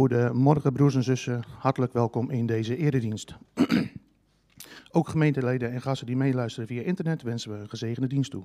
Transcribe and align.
Goedemorgen 0.00 0.72
broers 0.72 0.94
en 0.94 1.02
zussen, 1.02 1.42
hartelijk 1.58 1.92
welkom 1.92 2.30
in 2.30 2.46
deze 2.46 2.76
eredienst. 2.76 3.34
Ook 4.96 5.08
gemeenteleden 5.08 5.72
en 5.72 5.82
gasten 5.82 6.06
die 6.06 6.16
meeluisteren 6.16 6.68
via 6.68 6.82
internet 6.82 7.22
wensen 7.22 7.52
we 7.52 7.58
een 7.58 7.68
gezegende 7.68 8.08
dienst 8.08 8.30
toe. 8.30 8.44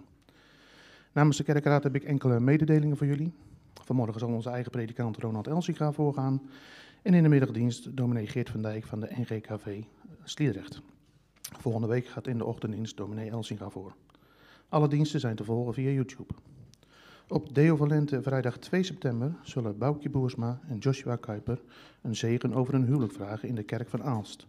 Namens 1.11 1.37
de 1.37 1.43
kerkraad 1.43 1.83
heb 1.83 1.95
ik 1.95 2.03
enkele 2.03 2.39
mededelingen 2.39 2.97
voor 2.97 3.07
jullie. 3.07 3.33
Vanmorgen 3.73 4.19
zal 4.19 4.29
onze 4.29 4.49
eigen 4.49 4.71
predikant 4.71 5.17
Ronald 5.17 5.47
Elsinga 5.47 5.91
voorgaan. 5.91 6.41
En 7.01 7.13
in 7.13 7.23
de 7.23 7.29
middagdienst 7.29 7.97
dominee 7.97 8.27
Geert 8.27 8.49
van 8.49 8.61
Dijk 8.61 8.85
van 8.85 8.99
de 8.99 9.11
NGKV 9.17 9.81
Sliedrecht. 10.23 10.81
Volgende 11.59 11.87
week 11.87 12.05
gaat 12.05 12.27
in 12.27 12.37
de 12.37 12.45
ochtenddienst 12.45 12.97
dominee 12.97 13.29
Elsinga 13.29 13.69
voor. 13.69 13.95
Alle 14.69 14.87
diensten 14.87 15.19
zijn 15.19 15.35
te 15.35 15.43
volgen 15.43 15.73
via 15.73 15.89
YouTube. 15.89 16.33
Op 17.27 17.55
Deo 17.55 17.75
Valente 17.75 18.21
vrijdag 18.21 18.57
2 18.57 18.83
september 18.83 19.35
zullen 19.43 19.77
Boukje 19.77 20.09
Boersma 20.09 20.59
en 20.67 20.77
Joshua 20.77 21.15
Kuiper 21.15 21.61
een 22.01 22.15
zegen 22.15 22.53
over 22.53 22.73
hun 22.73 22.85
huwelijk 22.85 23.13
vragen 23.13 23.47
in 23.49 23.55
de 23.55 23.63
kerk 23.63 23.89
van 23.89 24.03
Aalst. 24.03 24.47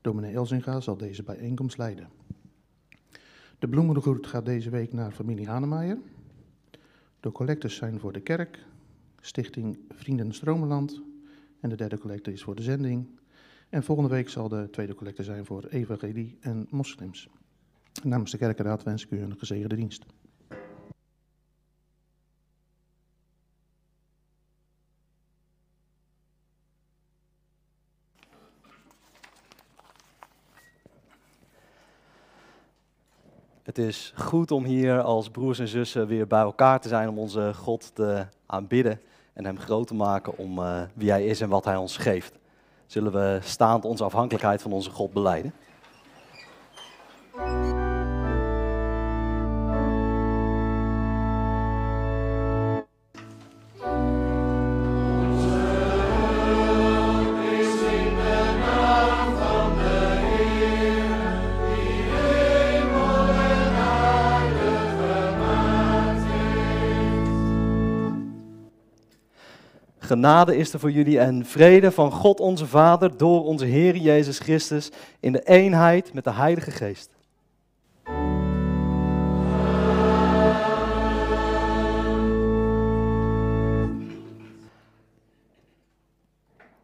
Dominee 0.00 0.34
Elzinga 0.34 0.80
zal 0.80 0.96
deze 0.96 1.22
bijeenkomst 1.22 1.78
leiden. 1.78 2.08
De 3.58 3.68
bloemengroet 3.68 4.26
gaat 4.26 4.44
deze 4.44 4.70
week 4.70 4.92
naar 4.92 5.12
familie 5.12 5.48
Hanemaier. 5.48 5.98
De 7.20 7.32
collectors 7.32 7.76
zijn 7.76 8.00
voor 8.00 8.12
de 8.12 8.20
kerk, 8.20 8.64
stichting 9.20 9.78
Vrienden 9.88 10.34
Stromenland 10.34 11.02
en 11.60 11.68
de 11.68 11.76
derde 11.76 11.98
collecte 11.98 12.32
is 12.32 12.42
voor 12.42 12.54
de 12.54 12.62
zending. 12.62 13.06
En 13.68 13.82
volgende 13.82 14.10
week 14.10 14.28
zal 14.28 14.48
de 14.48 14.68
tweede 14.70 14.94
collecte 14.94 15.22
zijn 15.22 15.44
voor 15.44 15.64
evangelie 15.64 16.36
en 16.40 16.66
moslims. 16.70 17.28
Namens 18.02 18.30
de 18.30 18.38
kerkenraad 18.38 18.82
wens 18.82 19.04
ik 19.04 19.10
u 19.10 19.20
een 19.20 19.38
gezegende 19.38 19.76
dienst. 19.76 20.04
Het 33.64 33.78
is 33.78 34.12
goed 34.16 34.50
om 34.50 34.64
hier 34.64 35.02
als 35.02 35.28
broers 35.28 35.58
en 35.58 35.68
zussen 35.68 36.06
weer 36.06 36.26
bij 36.26 36.40
elkaar 36.40 36.80
te 36.80 36.88
zijn 36.88 37.08
om 37.08 37.18
onze 37.18 37.54
God 37.54 37.94
te 37.94 38.26
aanbidden 38.46 39.00
en 39.32 39.44
Hem 39.44 39.58
groot 39.58 39.86
te 39.86 39.94
maken 39.94 40.38
om 40.38 40.58
uh, 40.58 40.82
wie 40.94 41.10
Hij 41.10 41.26
is 41.26 41.40
en 41.40 41.48
wat 41.48 41.64
Hij 41.64 41.76
ons 41.76 41.96
geeft. 41.96 42.32
Zullen 42.86 43.12
we 43.12 43.38
staand 43.42 43.84
onze 43.84 44.04
afhankelijkheid 44.04 44.62
van 44.62 44.72
onze 44.72 44.90
God 44.90 45.12
beleiden? 45.12 45.52
Genade 70.04 70.56
is 70.56 70.72
er 70.72 70.78
voor 70.78 70.90
jullie 70.90 71.18
en 71.18 71.46
vrede 71.46 71.92
van 71.92 72.10
God 72.12 72.40
onze 72.40 72.66
Vader 72.66 73.16
door 73.16 73.44
onze 73.44 73.64
Heer 73.64 73.96
Jezus 73.96 74.38
Christus 74.38 74.90
in 75.20 75.32
de 75.32 75.42
eenheid 75.42 76.12
met 76.14 76.24
de 76.24 76.32
Heilige 76.32 76.70
Geest. 76.70 77.10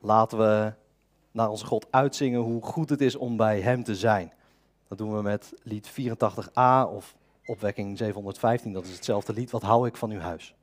Laten 0.01 0.39
we 0.39 0.73
naar 1.31 1.49
onze 1.49 1.67
God 1.67 1.87
uitzingen 1.91 2.41
hoe 2.41 2.63
goed 2.63 2.91
het 2.91 3.01
is 3.01 3.17
om 3.17 3.37
bij 3.37 3.61
Hem 3.61 3.85
te 3.85 3.95
zijn. 3.95 4.33
Dat 4.89 4.99
doen 4.99 5.17
we 5.17 5.23
met 5.23 5.53
lied 5.63 5.91
84a 5.91 6.93
of 6.95 7.15
opwekking 7.47 7.99
715. 7.99 8.73
Dat 8.73 8.85
is 8.85 8.95
hetzelfde 8.95 9.33
lied. 9.33 9.51
Wat 9.51 9.63
hou 9.63 9.87
ik 9.87 9.97
van 9.97 10.11
uw 10.11 10.21
huis? 10.21 10.55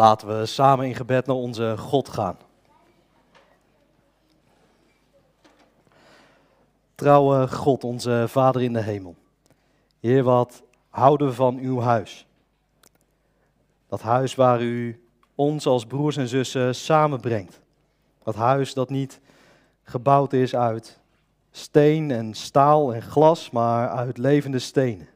Laten 0.00 0.38
we 0.38 0.46
samen 0.46 0.86
in 0.86 0.94
gebed 0.94 1.26
naar 1.26 1.36
onze 1.36 1.74
God 1.78 2.08
gaan. 2.08 2.36
Trouwe 6.94 7.48
God, 7.48 7.84
onze 7.84 8.24
Vader 8.28 8.62
in 8.62 8.72
de 8.72 8.82
hemel. 8.82 9.16
Heer, 9.98 10.22
wat 10.22 10.62
houden 10.88 11.26
we 11.26 11.32
van 11.32 11.58
uw 11.58 11.80
huis? 11.80 12.26
Dat 13.88 14.00
huis 14.00 14.34
waar 14.34 14.62
u 14.62 15.04
ons 15.34 15.66
als 15.66 15.84
broers 15.86 16.16
en 16.16 16.28
zussen 16.28 16.74
samenbrengt. 16.74 17.60
Dat 18.22 18.34
huis 18.34 18.74
dat 18.74 18.90
niet 18.90 19.20
gebouwd 19.82 20.32
is 20.32 20.54
uit 20.54 20.98
steen 21.50 22.10
en 22.10 22.34
staal 22.34 22.94
en 22.94 23.02
glas, 23.02 23.50
maar 23.50 23.88
uit 23.88 24.18
levende 24.18 24.58
stenen. 24.58 25.08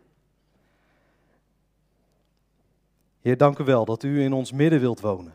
Heer, 3.25 3.37
dank 3.37 3.59
u 3.59 3.65
wel 3.65 3.85
dat 3.85 4.03
u 4.03 4.23
in 4.23 4.33
ons 4.33 4.53
midden 4.53 4.81
wilt 4.81 5.01
wonen. 5.01 5.35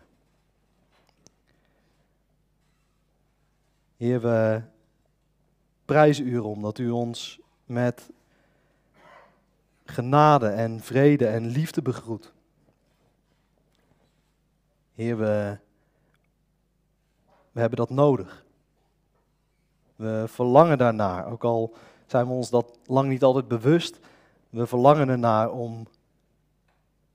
Heer, 3.97 4.21
we 4.21 4.61
prijzen 5.85 6.27
u 6.27 6.35
erom 6.35 6.61
dat 6.61 6.77
u 6.77 6.89
ons 6.89 7.39
met 7.65 8.09
genade 9.85 10.47
en 10.47 10.79
vrede 10.79 11.27
en 11.27 11.45
liefde 11.45 11.81
begroet. 11.81 12.33
Heer, 14.93 15.17
we, 15.17 15.57
we 17.51 17.59
hebben 17.59 17.77
dat 17.77 17.89
nodig. 17.89 18.45
We 19.95 20.25
verlangen 20.27 20.77
daarnaar, 20.77 21.31
ook 21.31 21.43
al 21.43 21.75
zijn 22.05 22.27
we 22.27 22.33
ons 22.33 22.49
dat 22.49 22.79
lang 22.85 23.09
niet 23.09 23.23
altijd 23.23 23.47
bewust. 23.47 23.99
We 24.49 24.67
verlangen 24.67 25.09
ernaar 25.09 25.51
om 25.51 25.87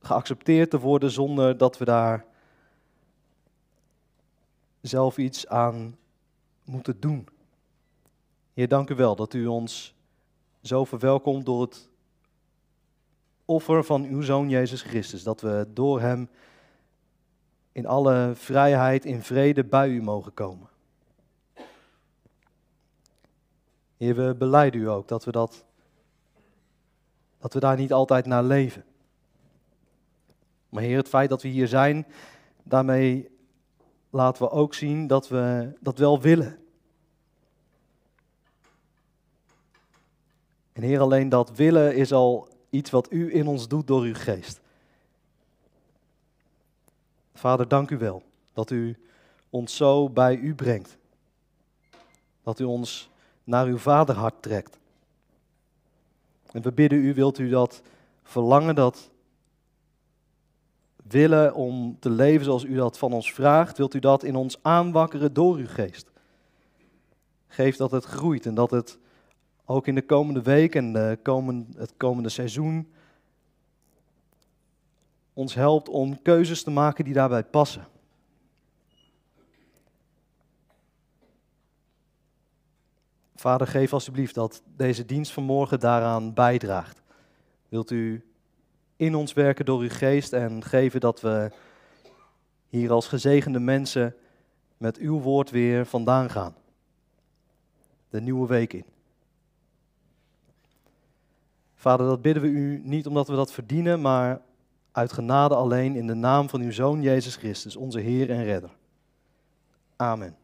geaccepteerd 0.06 0.71
te 0.71 0.79
worden 0.79 1.11
zonder 1.11 1.56
dat 1.56 1.79
we 1.79 1.85
daar 1.85 2.25
zelf 4.81 5.19
iets 5.19 5.49
aan 5.49 5.97
moeten 6.65 7.01
doen. 7.01 7.29
Heer, 8.55 8.69
dank 8.69 8.91
u 8.91 8.95
wel 8.95 9.17
dat 9.17 9.35
u 9.35 9.47
ons 9.47 9.95
zo 10.62 10.85
verwelkomt 10.85 11.47
door 11.47 11.61
het 11.61 11.89
offer 13.45 13.85
van 13.85 14.05
uw 14.05 14.23
Zoon 14.23 14.49
Jezus 14.49 14.83
Christus. 14.83 15.23
Dat 15.23 15.41
we 15.41 15.67
door 15.69 16.01
Hem 16.01 16.29
in 17.73 17.87
alle 17.87 18.33
vrijheid, 18.35 19.05
in 19.05 19.23
vrede 19.23 19.65
bij 19.65 19.89
u 19.89 20.03
mogen 20.03 20.35
komen. 20.35 20.69
Heer, 23.97 24.15
we 24.15 24.35
beleiden 24.39 24.81
u 24.81 24.89
ook 24.89 25.09
dat 25.09 25.25
we, 25.25 25.31
dat, 25.31 25.65
dat 27.39 27.55
we 27.55 27.61
daar 27.61 27.77
niet 27.77 27.93
altijd 27.93 28.27
naar 28.27 28.43
leven. 28.43 28.85
Maar 30.75 30.82
Heer, 30.82 30.97
het 30.97 31.09
feit 31.09 31.29
dat 31.29 31.43
we 31.43 31.49
hier 31.49 31.69
zijn, 31.69 32.06
daarmee 32.62 33.31
laten 34.11 34.43
we 34.43 34.50
ook 34.50 34.75
zien 34.75 35.06
dat 35.06 35.29
we 35.29 35.73
dat 35.81 35.99
wel 35.99 36.21
willen. 36.21 36.59
En 40.73 40.82
Heer, 40.82 41.00
alleen 41.00 41.29
dat 41.29 41.50
willen 41.56 41.97
is 41.97 42.12
al 42.12 42.49
iets 42.71 42.91
wat 42.91 43.12
U 43.12 43.35
in 43.35 43.47
ons 43.47 43.69
doet 43.69 43.87
door 43.87 44.03
Uw 44.03 44.15
geest. 44.15 44.61
Vader, 47.35 47.69
dank 47.69 47.91
U 47.91 47.99
wel 47.99 48.23
dat 48.53 48.70
U 48.70 48.97
ons 49.50 49.77
zo 49.77 50.11
bij 50.11 50.37
U 50.37 50.55
brengt. 50.55 50.97
Dat 52.43 52.59
U 52.59 52.65
ons 52.65 53.11
naar 53.44 53.67
Uw 53.67 53.79
vaderhart 53.79 54.43
trekt. 54.43 54.79
En 56.50 56.62
we 56.62 56.73
bidden 56.73 56.99
U, 56.99 57.15
wilt 57.15 57.38
U 57.38 57.49
dat 57.49 57.82
verlangen, 58.23 58.75
dat 58.75 59.12
willen 61.09 61.55
om 61.55 61.97
te 62.01 62.11
leven 62.11 62.45
zoals 62.45 62.65
u 62.65 62.75
dat 62.75 62.99
van 62.99 63.12
ons 63.12 63.33
vraagt, 63.33 63.77
wilt 63.77 63.95
u 63.95 63.99
dat 63.99 64.23
in 64.23 64.37
ons 64.37 64.59
aanwakkeren 64.62 65.33
door 65.33 65.56
uw 65.56 65.69
geest. 65.69 66.11
Geef 67.47 67.77
dat 67.77 67.91
het 67.91 68.05
groeit 68.05 68.47
en 68.47 68.55
dat 68.55 68.71
het 68.71 68.99
ook 69.65 69.87
in 69.87 69.95
de 69.95 70.06
komende 70.06 70.43
week 70.43 70.75
en 70.75 70.95
het 71.77 71.93
komende 71.97 72.29
seizoen 72.29 72.93
ons 75.35 75.55
helpt 75.55 75.89
om 75.89 76.23
keuzes 76.23 76.62
te 76.62 76.71
maken 76.71 77.05
die 77.05 77.15
daarbij 77.15 77.45
passen. 77.45 77.87
Vader, 83.35 83.67
geef 83.67 83.93
alsjeblieft 83.93 84.35
dat 84.35 84.62
deze 84.77 85.05
dienst 85.05 85.33
van 85.33 85.43
morgen 85.43 85.81
daaraan 85.81 86.35
bijdraagt. 86.35 87.03
Wilt 87.69 87.91
u 87.91 88.25
in 89.05 89.15
ons 89.15 89.33
werken 89.33 89.65
door 89.65 89.81
uw 89.81 89.91
geest 89.91 90.33
en 90.33 90.65
geven 90.65 91.01
dat 91.01 91.21
we 91.21 91.51
hier 92.69 92.93
als 92.93 93.06
gezegende 93.06 93.59
mensen 93.59 94.15
met 94.77 94.97
uw 94.97 95.21
woord 95.21 95.51
weer 95.51 95.87
vandaan 95.87 96.31
gaan. 96.31 96.55
De 98.09 98.21
nieuwe 98.21 98.47
week 98.47 98.73
in. 98.73 98.85
Vader, 101.75 102.06
dat 102.06 102.23
bidden 102.23 102.43
we 102.43 102.49
u 102.49 102.81
niet 102.85 103.06
omdat 103.06 103.29
we 103.29 103.35
dat 103.35 103.53
verdienen, 103.53 104.01
maar 104.01 104.41
uit 104.93 105.12
genade 105.12 105.55
alleen 105.55 105.97
in 105.97 106.06
de 106.06 106.15
naam 106.15 106.49
van 106.49 106.61
uw 106.61 106.73
Zoon 106.73 107.03
Jezus 107.03 107.37
Christus, 107.37 107.77
onze 107.77 108.01
Heer 108.01 108.31
en 108.31 108.45
Redder. 108.45 108.71
Amen. 109.97 110.37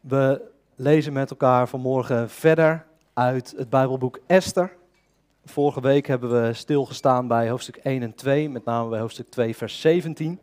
We 0.00 0.50
lezen 0.74 1.12
met 1.12 1.30
elkaar 1.30 1.68
vanmorgen 1.68 2.30
verder 2.30 2.86
uit 3.14 3.54
het 3.56 3.70
Bijbelboek 3.70 4.18
Esther. 4.26 4.76
Vorige 5.44 5.80
week 5.80 6.06
hebben 6.06 6.42
we 6.42 6.52
stilgestaan 6.52 7.26
bij 7.26 7.48
hoofdstuk 7.48 7.76
1 7.76 8.02
en 8.02 8.14
2, 8.14 8.48
met 8.48 8.64
name 8.64 8.88
bij 8.88 9.00
hoofdstuk 9.00 9.30
2, 9.30 9.56
vers 9.56 9.80
17. 9.80 10.40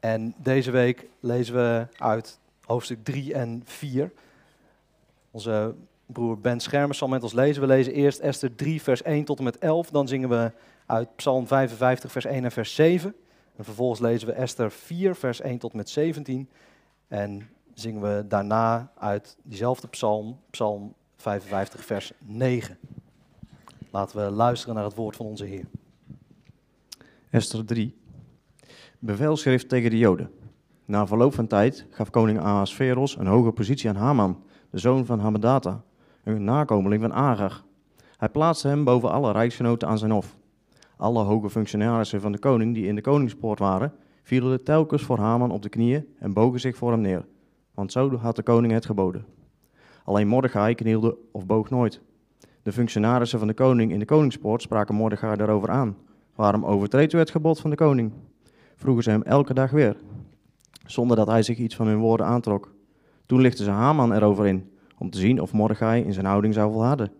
En 0.00 0.34
deze 0.36 0.70
week 0.70 1.06
lezen 1.20 1.54
we 1.54 1.86
uit 1.96 2.38
hoofdstuk 2.64 3.04
3 3.04 3.34
en 3.34 3.62
4. 3.64 4.12
Onze 5.30 5.74
broer 6.06 6.38
Ben 6.38 6.60
Schermers 6.60 6.98
zal 6.98 7.08
met 7.08 7.22
ons 7.22 7.32
lezen. 7.32 7.62
We 7.62 7.68
lezen 7.68 7.92
eerst 7.92 8.18
Esther 8.18 8.54
3, 8.54 8.82
vers 8.82 9.02
1 9.02 9.24
tot 9.24 9.38
en 9.38 9.44
met 9.44 9.58
11. 9.58 9.90
Dan 9.90 10.08
zingen 10.08 10.28
we 10.28 10.52
uit 10.86 11.16
Psalm 11.16 11.46
55, 11.46 12.12
vers 12.12 12.24
1 12.24 12.44
en 12.44 12.52
vers 12.52 12.74
7. 12.74 13.14
En 13.56 13.64
vervolgens 13.64 14.00
lezen 14.00 14.28
we 14.28 14.34
Esther 14.34 14.70
4, 14.70 15.14
vers 15.14 15.40
1 15.40 15.58
tot 15.58 15.70
en 15.70 15.76
met 15.76 15.90
17. 15.90 16.48
En 17.08 17.48
zingen 17.74 18.00
we 18.00 18.24
daarna 18.28 18.92
uit 18.98 19.36
diezelfde 19.42 19.88
psalm, 19.88 20.40
psalm 20.50 20.94
55, 21.16 21.84
vers 21.84 22.12
9. 22.18 22.78
Laten 23.90 24.24
we 24.24 24.30
luisteren 24.30 24.74
naar 24.74 24.84
het 24.84 24.94
woord 24.94 25.16
van 25.16 25.26
onze 25.26 25.44
Heer. 25.44 25.64
Esther 27.30 27.64
3. 27.64 27.96
Bevelschrift 28.98 29.68
tegen 29.68 29.90
de 29.90 29.98
Joden. 29.98 30.30
Na 30.84 31.06
verloop 31.06 31.34
van 31.34 31.46
tijd 31.46 31.86
gaf 31.90 32.10
koning 32.10 32.40
Ahasveros 32.40 33.16
een 33.16 33.26
hoge 33.26 33.52
positie 33.52 33.88
aan 33.88 33.96
Haman, 33.96 34.42
de 34.70 34.78
zoon 34.78 35.06
van 35.06 35.18
Hammedata, 35.18 35.82
een 36.24 36.44
nakomeling 36.44 37.02
van 37.02 37.12
Agar. 37.12 37.62
Hij 38.16 38.28
plaatste 38.28 38.68
hem 38.68 38.84
boven 38.84 39.10
alle 39.10 39.32
rijksgenoten 39.32 39.88
aan 39.88 39.98
zijn 39.98 40.10
hof. 40.10 40.36
Alle 40.96 41.22
hoge 41.22 41.50
functionarissen 41.50 42.20
van 42.20 42.32
de 42.32 42.38
koning 42.38 42.74
die 42.74 42.86
in 42.86 42.94
de 42.94 43.00
koningspoort 43.00 43.58
waren, 43.58 43.92
vielen 44.22 44.64
telkens 44.64 45.02
voor 45.02 45.18
Haman 45.18 45.50
op 45.50 45.62
de 45.62 45.68
knieën 45.68 46.14
en 46.18 46.32
bogen 46.32 46.60
zich 46.60 46.76
voor 46.76 46.90
hem 46.90 47.00
neer 47.00 47.24
want 47.74 47.92
zo 47.92 48.16
had 48.16 48.36
de 48.36 48.42
koning 48.42 48.72
het 48.72 48.86
geboden. 48.86 49.24
Alleen 50.04 50.28
Mordechai 50.28 50.74
knielde 50.74 51.16
of 51.32 51.46
boog 51.46 51.70
nooit. 51.70 52.00
De 52.62 52.72
functionarissen 52.72 53.38
van 53.38 53.48
de 53.48 53.54
koning 53.54 53.92
in 53.92 53.98
de 53.98 54.04
koningspoort 54.04 54.62
spraken 54.62 54.94
Mordechai 54.94 55.36
daarover 55.36 55.70
aan. 55.70 55.96
Waarom 56.34 56.64
overtreedt 56.64 57.12
u 57.12 57.18
het 57.18 57.30
gebod 57.30 57.60
van 57.60 57.70
de 57.70 57.76
koning? 57.76 58.12
Vroegen 58.76 59.04
ze 59.04 59.10
hem 59.10 59.22
elke 59.22 59.54
dag 59.54 59.70
weer, 59.70 59.96
zonder 60.86 61.16
dat 61.16 61.26
hij 61.26 61.42
zich 61.42 61.58
iets 61.58 61.76
van 61.76 61.86
hun 61.86 61.98
woorden 61.98 62.26
aantrok. 62.26 62.74
Toen 63.26 63.40
lichtten 63.40 63.64
ze 63.64 63.70
Haman 63.70 64.12
erover 64.12 64.46
in, 64.46 64.70
om 64.98 65.10
te 65.10 65.18
zien 65.18 65.40
of 65.40 65.52
Mordechai 65.52 66.02
in 66.02 66.12
zijn 66.12 66.26
houding 66.26 66.54
zou 66.54 66.72
volharden. 66.72 67.12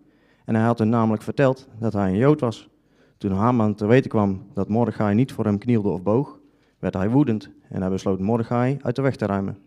En 0.45 0.55
hij 0.55 0.63
had 0.63 0.79
hun 0.79 0.89
namelijk 0.89 1.23
verteld 1.23 1.67
dat 1.79 1.93
hij 1.93 2.09
een 2.09 2.17
Jood 2.17 2.39
was. 2.39 2.69
Toen 3.17 3.31
Haman 3.31 3.75
te 3.75 3.85
weten 3.85 4.09
kwam 4.09 4.43
dat 4.53 4.69
Mordechai 4.69 5.15
niet 5.15 5.31
voor 5.31 5.45
hem 5.45 5.57
knielde 5.57 5.89
of 5.89 6.03
boog, 6.03 6.39
werd 6.79 6.93
hij 6.93 7.09
woedend 7.09 7.49
en 7.69 7.81
hij 7.81 7.89
besloot 7.89 8.19
Mordechai 8.19 8.77
uit 8.81 8.95
de 8.95 9.01
weg 9.01 9.15
te 9.15 9.25
ruimen. 9.25 9.57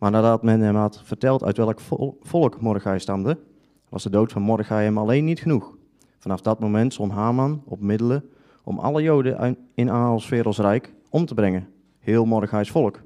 Maar 0.00 0.10
nadat 0.10 0.42
men 0.42 0.60
hem 0.60 0.76
had 0.76 1.00
verteld 1.04 1.44
uit 1.44 1.56
welk 1.56 1.80
volk 2.20 2.60
Mordechai 2.60 2.98
stamde, 2.98 3.38
was 3.88 4.02
de 4.02 4.10
dood 4.10 4.32
van 4.32 4.42
Mordechai 4.42 4.84
hem 4.84 4.98
alleen 4.98 5.24
niet 5.24 5.40
genoeg. 5.40 5.76
Vanaf 6.18 6.40
dat 6.40 6.60
moment 6.60 6.94
zon 6.94 7.10
Haman 7.10 7.62
op 7.66 7.80
middelen 7.80 8.24
om 8.64 8.78
alle 8.78 9.02
Joden 9.02 9.56
in 9.74 9.90
Ahasveros 9.90 10.58
rijk 10.58 10.94
om 11.08 11.26
te 11.26 11.34
brengen, 11.34 11.68
heel 11.98 12.24
Mordechai's 12.24 12.70
volk. 12.70 13.02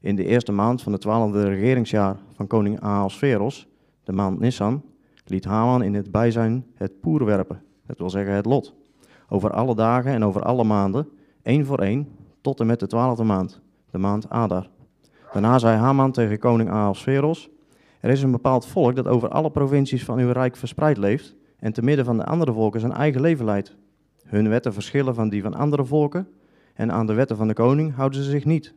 In 0.00 0.16
de 0.16 0.24
eerste 0.24 0.52
maand 0.52 0.82
van 0.82 0.92
het 0.92 1.00
twaalfde 1.00 1.44
regeringsjaar 1.48 2.16
van 2.32 2.46
koning 2.46 2.80
Ahasveros, 2.80 3.68
de 4.04 4.12
maand 4.12 4.38
Nissan, 4.38 4.82
liet 5.24 5.44
Haman 5.44 5.82
in 5.82 5.94
het 5.94 6.10
bijzijn 6.10 6.66
het 6.74 7.00
poer 7.00 7.24
werpen, 7.24 7.62
dat 7.86 7.98
wil 7.98 8.10
zeggen 8.10 8.34
het 8.34 8.46
lot, 8.46 8.74
over 9.28 9.50
alle 9.50 9.74
dagen 9.74 10.12
en 10.12 10.24
over 10.24 10.42
alle 10.42 10.64
maanden, 10.64 11.08
één 11.42 11.66
voor 11.66 11.78
één, 11.78 12.08
tot 12.40 12.60
en 12.60 12.66
met 12.66 12.80
de 12.80 12.86
twaalfde 12.86 13.24
maand, 13.24 13.60
de 13.90 13.98
maand 13.98 14.28
Adar. 14.28 14.74
Daarna 15.32 15.58
zei 15.58 15.76
Haman 15.76 16.12
tegen 16.12 16.38
koning 16.38 16.70
Ahasveros, 16.70 17.50
er 18.00 18.10
is 18.10 18.22
een 18.22 18.30
bepaald 18.30 18.66
volk 18.66 18.96
dat 18.96 19.06
over 19.06 19.28
alle 19.28 19.50
provincies 19.50 20.04
van 20.04 20.18
uw 20.18 20.32
rijk 20.32 20.56
verspreid 20.56 20.96
leeft 20.96 21.34
en 21.58 21.72
te 21.72 21.82
midden 21.82 22.04
van 22.04 22.16
de 22.16 22.24
andere 22.24 22.52
volken 22.52 22.80
zijn 22.80 22.92
eigen 22.92 23.20
leven 23.20 23.44
leidt. 23.44 23.76
Hun 24.24 24.48
wetten 24.48 24.72
verschillen 24.72 25.14
van 25.14 25.28
die 25.28 25.42
van 25.42 25.54
andere 25.54 25.84
volken 25.84 26.28
en 26.74 26.92
aan 26.92 27.06
de 27.06 27.12
wetten 27.12 27.36
van 27.36 27.48
de 27.48 27.54
koning 27.54 27.94
houden 27.94 28.22
ze 28.22 28.30
zich 28.30 28.44
niet. 28.44 28.74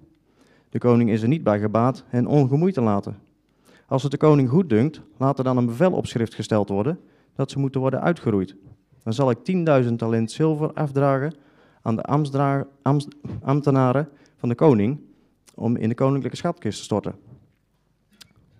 De 0.69 0.77
koning 0.77 1.09
is 1.09 1.21
er 1.21 1.27
niet 1.27 1.43
bij 1.43 1.59
gebaat 1.59 2.03
hen 2.07 2.27
ongemoeid 2.27 2.73
te 2.73 2.81
laten. 2.81 3.17
Als 3.87 4.03
het 4.03 4.11
de 4.11 4.17
koning 4.17 4.49
goed 4.49 4.69
dunkt, 4.69 5.01
laat 5.17 5.37
er 5.37 5.43
dan 5.43 5.57
een 5.57 5.65
bevel 5.65 5.91
op 5.91 6.05
schrift 6.05 6.33
gesteld 6.33 6.69
worden 6.69 6.99
dat 7.35 7.51
ze 7.51 7.59
moeten 7.59 7.81
worden 7.81 8.01
uitgeroeid. 8.01 8.55
Dan 9.03 9.13
zal 9.13 9.29
ik 9.29 9.37
10.000 9.83 9.93
talent 9.95 10.31
zilver 10.31 10.73
afdragen 10.73 11.33
aan 11.81 11.95
de 11.95 12.03
ambtenaren 13.41 14.09
van 14.37 14.49
de 14.49 14.55
koning 14.55 14.99
om 15.59 15.75
in 15.75 15.89
de 15.89 15.95
koninklijke 15.95 16.37
schatkist 16.37 16.77
te 16.77 16.83
storten. 16.83 17.15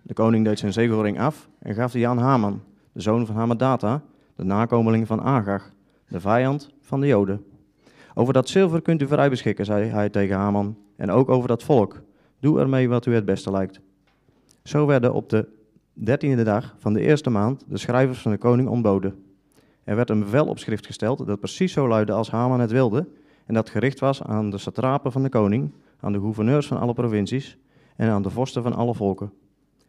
De 0.02 0.14
koning 0.14 0.44
deed 0.44 0.58
zijn 0.58 0.72
zegelring 0.72 1.20
af 1.20 1.48
en 1.58 1.74
gaf 1.74 1.92
die 1.92 2.08
aan 2.08 2.18
Haman, 2.18 2.62
de 2.92 3.00
zoon 3.00 3.26
van 3.26 3.36
Hamadata, 3.36 4.02
de 4.36 4.44
nakomeling 4.44 5.06
van 5.06 5.22
Agag, 5.22 5.72
de 6.08 6.20
vijand 6.20 6.70
van 6.80 7.00
de 7.00 7.06
Joden. 7.06 7.44
Over 8.14 8.32
dat 8.32 8.48
zilver 8.48 8.82
kunt 8.82 9.02
u 9.02 9.06
vrij 9.06 9.30
beschikken, 9.30 9.64
zei 9.64 9.88
hij 9.88 10.08
tegen 10.08 10.36
Haman, 10.36 10.76
en 10.96 11.10
ook 11.10 11.28
over 11.28 11.48
dat 11.48 11.62
volk. 11.62 12.02
Doe 12.40 12.60
ermee 12.60 12.88
wat 12.88 13.06
u 13.06 13.14
het 13.14 13.24
beste 13.24 13.50
lijkt. 13.50 13.80
Zo 14.62 14.86
werden 14.86 15.12
op 15.12 15.28
de 15.28 15.48
dertiende 15.92 16.42
dag 16.42 16.74
van 16.78 16.92
de 16.92 17.00
eerste 17.00 17.30
maand 17.30 17.64
de 17.68 17.78
schrijvers 17.78 18.22
van 18.22 18.30
de 18.30 18.38
koning 18.38 18.68
ontboden. 18.68 19.24
Er 19.84 19.96
werd 19.96 20.10
een 20.10 20.20
bevel 20.20 20.46
op 20.46 20.58
schrift 20.58 20.86
gesteld 20.86 21.26
dat 21.26 21.40
precies 21.40 21.72
zo 21.72 21.88
luidde 21.88 22.12
als 22.12 22.30
Haman 22.30 22.60
het 22.60 22.70
wilde, 22.70 23.08
en 23.46 23.54
dat 23.54 23.70
gericht 23.70 24.00
was 24.00 24.22
aan 24.22 24.50
de 24.50 24.58
satrapen 24.58 25.12
van 25.12 25.22
de 25.22 25.28
koning, 25.28 25.72
aan 26.00 26.12
de 26.12 26.20
gouverneurs 26.20 26.66
van 26.66 26.78
alle 26.78 26.92
provincies 26.92 27.58
en 27.96 28.08
aan 28.08 28.22
de 28.22 28.30
vorsten 28.30 28.62
van 28.62 28.74
alle 28.74 28.94
volken. 28.94 29.32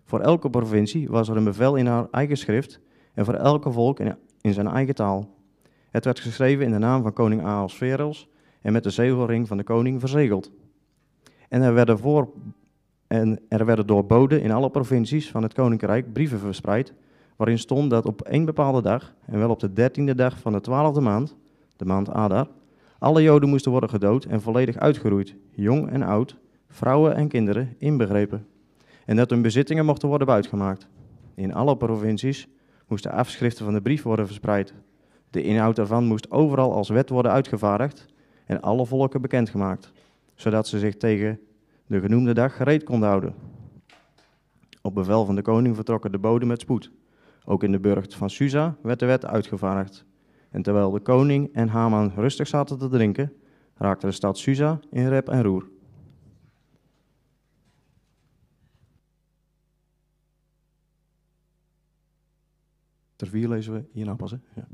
Voor 0.05 0.19
elke 0.19 0.49
provincie 0.49 1.09
was 1.09 1.29
er 1.29 1.37
een 1.37 1.43
bevel 1.43 1.75
in 1.75 1.85
haar 1.85 2.07
eigen 2.11 2.37
schrift 2.37 2.79
en 3.13 3.25
voor 3.25 3.33
elke 3.33 3.71
volk 3.71 3.99
in, 4.41 4.53
zijn 4.53 4.67
eigen 4.67 4.95
taal. 4.95 5.29
Het 5.89 6.05
werd 6.05 6.19
geschreven 6.19 6.65
in 6.65 6.71
de 6.71 6.77
naam 6.77 7.01
van 7.01 7.13
koning 7.13 7.43
Ahasveros 7.43 8.29
en 8.61 8.73
met 8.73 8.83
de 8.83 8.89
zegelring 8.89 9.47
van 9.47 9.57
de 9.57 9.63
koning 9.63 9.99
verzegeld. 9.99 10.51
En 11.49 11.61
er 11.61 11.73
werden, 11.73 11.99
voor, 11.99 12.29
en 13.07 13.39
er 13.47 13.65
werden 13.65 13.87
door 13.87 14.05
boden 14.05 14.41
in 14.41 14.51
alle 14.51 14.69
provincies 14.69 15.31
van 15.31 15.43
het 15.43 15.53
koninkrijk 15.53 16.13
brieven 16.13 16.39
verspreid, 16.39 16.93
waarin 17.35 17.59
stond 17.59 17.89
dat 17.89 18.05
op 18.05 18.21
één 18.21 18.45
bepaalde 18.45 18.81
dag, 18.81 19.13
en 19.25 19.39
wel 19.39 19.49
op 19.49 19.59
de 19.59 19.73
dertiende 19.73 20.15
dag 20.15 20.39
van 20.39 20.51
de 20.51 20.61
twaalfde 20.61 21.01
maand, 21.01 21.35
de 21.75 21.85
maand 21.85 22.09
Adar, 22.09 22.47
alle 23.01 23.21
Joden 23.21 23.49
moesten 23.49 23.71
worden 23.71 23.89
gedood 23.89 24.25
en 24.25 24.41
volledig 24.41 24.77
uitgeroeid, 24.77 25.35
jong 25.51 25.89
en 25.89 26.03
oud, 26.03 26.37
vrouwen 26.67 27.15
en 27.15 27.27
kinderen 27.27 27.75
inbegrepen. 27.77 28.47
En 29.05 29.15
dat 29.15 29.29
hun 29.29 29.41
bezittingen 29.41 29.85
mochten 29.85 30.07
worden 30.07 30.27
buitgemaakt. 30.27 30.87
In 31.35 31.53
alle 31.53 31.77
provincies 31.77 32.47
moesten 32.87 33.11
afschriften 33.11 33.65
van 33.65 33.73
de 33.73 33.81
brief 33.81 34.03
worden 34.03 34.25
verspreid. 34.25 34.73
De 35.29 35.43
inhoud 35.43 35.75
daarvan 35.75 36.05
moest 36.05 36.31
overal 36.31 36.73
als 36.73 36.89
wet 36.89 37.09
worden 37.09 37.31
uitgevaardigd 37.31 38.05
en 38.45 38.61
alle 38.61 38.85
volken 38.85 39.21
bekendgemaakt, 39.21 39.91
zodat 40.35 40.67
ze 40.67 40.79
zich 40.79 40.97
tegen 40.97 41.39
de 41.87 41.99
genoemde 41.99 42.33
dag 42.33 42.55
gereed 42.55 42.83
konden 42.83 43.09
houden. 43.09 43.35
Op 44.81 44.93
bevel 44.93 45.25
van 45.25 45.35
de 45.35 45.41
koning 45.41 45.75
vertrokken 45.75 46.11
de 46.11 46.19
boden 46.19 46.47
met 46.47 46.61
spoed. 46.61 46.91
Ook 47.45 47.63
in 47.63 47.71
de 47.71 47.79
burcht 47.79 48.15
van 48.15 48.29
Susa 48.29 48.75
werd 48.81 48.99
de 48.99 49.05
wet 49.05 49.25
uitgevaardigd. 49.25 50.05
En 50.51 50.61
terwijl 50.61 50.91
de 50.91 50.99
koning 50.99 51.53
en 51.53 51.67
Haman 51.67 52.11
rustig 52.15 52.47
zaten 52.47 52.77
te 52.77 52.87
drinken, 52.87 53.33
raakte 53.75 54.05
de 54.05 54.11
stad 54.11 54.37
Susa 54.37 54.79
in 54.89 55.07
rep 55.07 55.29
en 55.29 55.43
roer. 55.43 55.69
Ter 63.15 63.27
vier 63.27 63.47
lezen 63.47 63.73
we 63.73 63.85
hierna 63.91 64.15
pas? 64.15 64.35
Ja. 64.55 64.67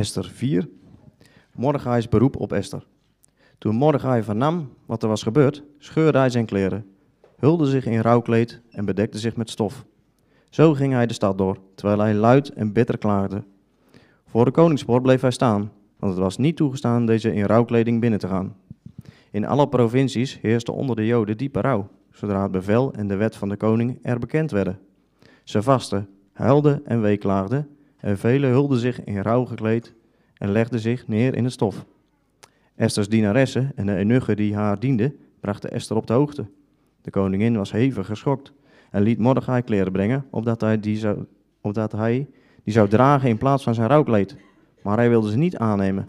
Esther 0.00 0.24
4. 0.24 0.68
Mordechai's 1.54 2.08
beroep 2.08 2.36
op 2.36 2.52
Esther. 2.52 2.86
Toen 3.58 3.74
Mordechai 3.74 4.22
vernam 4.22 4.72
wat 4.86 5.02
er 5.02 5.08
was 5.08 5.22
gebeurd, 5.22 5.62
scheurde 5.78 6.18
hij 6.18 6.30
zijn 6.30 6.46
kleren, 6.46 6.86
hulde 7.36 7.66
zich 7.66 7.86
in 7.86 8.00
rouwkleed 8.00 8.60
en 8.70 8.84
bedekte 8.84 9.18
zich 9.18 9.36
met 9.36 9.50
stof. 9.50 9.84
Zo 10.50 10.74
ging 10.74 10.92
hij 10.92 11.06
de 11.06 11.12
stad 11.14 11.38
door, 11.38 11.58
terwijl 11.74 11.98
hij 11.98 12.14
luid 12.14 12.48
en 12.48 12.72
bitter 12.72 12.98
klaagde. 12.98 13.44
Voor 14.26 14.44
de 14.44 14.50
koningspoort 14.50 15.02
bleef 15.02 15.20
hij 15.20 15.30
staan, 15.30 15.72
want 15.98 16.12
het 16.12 16.22
was 16.22 16.36
niet 16.36 16.56
toegestaan 16.56 17.06
deze 17.06 17.34
in 17.34 17.44
rouwkleding 17.44 18.00
binnen 18.00 18.18
te 18.18 18.28
gaan. 18.28 18.56
In 19.30 19.46
alle 19.46 19.68
provincies 19.68 20.40
heerste 20.40 20.72
onder 20.72 20.96
de 20.96 21.06
Joden 21.06 21.36
diepe 21.36 21.60
rouw, 21.60 21.88
zodra 22.10 22.42
het 22.42 22.52
bevel 22.52 22.92
en 22.92 23.08
de 23.08 23.16
wet 23.16 23.36
van 23.36 23.48
de 23.48 23.56
koning 23.56 23.98
er 24.02 24.18
bekend 24.18 24.50
werden. 24.50 24.78
Ze 25.44 25.62
vasten, 25.62 26.08
huilden 26.32 26.86
en 26.86 27.00
weeklaagden, 27.00 27.68
en 28.00 28.18
velen 28.18 28.50
hulden 28.50 28.78
zich 28.78 29.04
in 29.04 29.20
rouw 29.20 29.44
gekleed 29.44 29.94
en 30.34 30.52
legden 30.52 30.80
zich 30.80 31.08
neer 31.08 31.34
in 31.34 31.44
het 31.44 31.52
stof. 31.52 31.84
Esther's 32.74 33.08
dienaressen 33.08 33.72
en 33.74 33.86
de 33.86 33.96
eunuchen 33.96 34.36
die 34.36 34.54
haar 34.54 34.78
dienden, 34.78 35.16
brachten 35.40 35.70
Esther 35.70 35.96
op 35.96 36.06
de 36.06 36.12
hoogte. 36.12 36.46
De 37.02 37.10
koningin 37.10 37.56
was 37.56 37.72
hevig 37.72 38.06
geschokt 38.06 38.52
en 38.90 39.02
liet 39.02 39.18
Mordechai 39.18 39.62
kleren 39.62 39.92
brengen, 39.92 40.26
opdat 40.30 40.60
hij 40.60 40.80
die 40.80 40.96
zou, 40.96 41.24
opdat 41.60 41.92
hij 41.92 42.28
die 42.64 42.72
zou 42.72 42.88
dragen 42.88 43.28
in 43.28 43.38
plaats 43.38 43.62
van 43.62 43.74
zijn 43.74 43.88
rouwkleed. 43.88 44.36
Maar 44.82 44.96
hij 44.96 45.08
wilde 45.08 45.30
ze 45.30 45.36
niet 45.36 45.56
aannemen. 45.56 46.08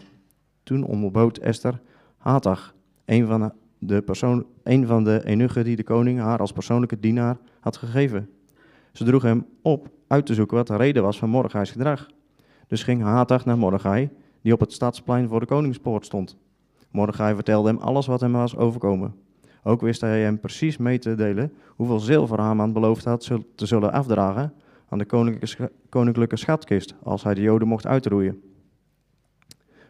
Toen 0.62 0.84
onderbood 0.84 1.38
Esther 1.38 1.80
Hatag, 2.16 2.74
een 3.04 3.26
van 3.26 3.52
de, 3.78 4.02
persoon, 4.02 4.46
een 4.62 4.86
van 4.86 5.04
de 5.04 5.20
eunuchen 5.24 5.64
die 5.64 5.76
de 5.76 5.84
koning 5.84 6.18
haar 6.20 6.38
als 6.38 6.52
persoonlijke 6.52 7.00
dienaar 7.00 7.36
had 7.60 7.76
gegeven. 7.76 8.30
Ze 8.92 9.04
droeg 9.04 9.22
hem 9.22 9.46
op 9.62 9.88
uit 10.12 10.26
te 10.26 10.34
zoeken 10.34 10.56
wat 10.56 10.66
de 10.66 10.76
reden 10.76 11.02
was 11.02 11.18
van 11.18 11.28
Mordechai's 11.28 11.70
gedrag. 11.70 12.08
Dus 12.66 12.82
ging 12.82 13.02
Hatag 13.02 13.44
naar 13.44 13.58
Mordechai, 13.58 14.10
die 14.42 14.52
op 14.52 14.60
het 14.60 14.72
stadsplein 14.72 15.28
voor 15.28 15.40
de 15.40 15.46
koningspoort 15.46 16.04
stond. 16.04 16.36
Mordechai 16.90 17.34
vertelde 17.34 17.68
hem 17.68 17.78
alles 17.78 18.06
wat 18.06 18.20
hem 18.20 18.32
was 18.32 18.56
overkomen. 18.56 19.14
Ook 19.62 19.80
wist 19.80 20.00
hij 20.00 20.20
hem 20.20 20.40
precies 20.40 20.76
mee 20.76 20.98
te 20.98 21.14
delen 21.14 21.52
hoeveel 21.76 22.00
zilver 22.00 22.40
Haman 22.40 22.72
beloofd 22.72 23.04
had 23.04 23.30
te 23.54 23.66
zullen 23.66 23.92
afdragen 23.92 24.54
aan 24.88 24.98
de 24.98 25.30
koninklijke, 25.88 26.36
schatkist 26.36 26.94
als 27.02 27.22
hij 27.22 27.34
de 27.34 27.40
Joden 27.40 27.68
mocht 27.68 27.86
uitroeien. 27.86 28.42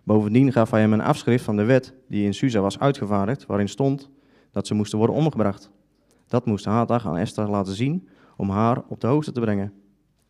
Bovendien 0.05 0.52
gaf 0.52 0.71
hij 0.71 0.81
hem 0.81 0.93
een 0.93 1.00
afschrift 1.00 1.45
van 1.45 1.57
de 1.57 1.64
wet 1.64 1.95
die 2.09 2.25
in 2.25 2.35
Susa 2.35 2.61
was 2.61 2.79
uitgevaardigd, 2.79 3.47
waarin 3.47 3.69
stond 3.69 4.11
dat 4.50 4.67
ze 4.67 4.75
moesten 4.75 4.99
worden 4.99 5.17
omgebracht. 5.17 5.71
Dat 6.26 6.47
moest 6.47 6.64
Hatag 6.64 7.07
aan 7.07 7.17
Esther 7.17 7.50
laten 7.50 7.75
zien 7.75 8.09
om 8.37 8.50
haar 8.50 8.83
op 8.88 9.00
de 9.00 9.07
hoogte 9.07 9.33
te 9.33 9.41
brengen. 9.41 9.73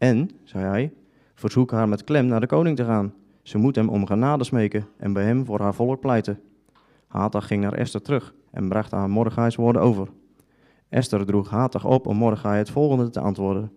En, 0.02 0.30
zei 0.44 0.64
hij, 0.64 0.92
verzoek 1.34 1.70
haar 1.70 1.88
met 1.88 2.04
klem 2.04 2.26
naar 2.26 2.40
de 2.40 2.46
koning 2.46 2.76
te 2.76 2.84
gaan. 2.84 3.14
Ze 3.42 3.58
moet 3.58 3.76
hem 3.76 3.88
om 3.88 4.06
genade 4.06 4.44
smeken 4.44 4.86
en 4.96 5.12
bij 5.12 5.24
hem 5.24 5.44
voor 5.44 5.60
haar 5.60 5.74
volk 5.74 6.00
pleiten. 6.00 6.40
Hatag 7.06 7.46
ging 7.46 7.62
naar 7.62 7.72
Esther 7.72 8.02
terug 8.02 8.34
en 8.50 8.68
bracht 8.68 8.90
haar 8.90 9.10
Mordechai's 9.10 9.56
woorden 9.56 9.82
over. 9.82 10.08
Esther 10.88 11.26
droeg 11.26 11.50
Hatag 11.50 11.84
op 11.84 12.06
om 12.06 12.16
Mordechai 12.16 12.58
het 12.58 12.70
volgende 12.70 13.10
te 13.10 13.20
antwoorden. 13.20 13.72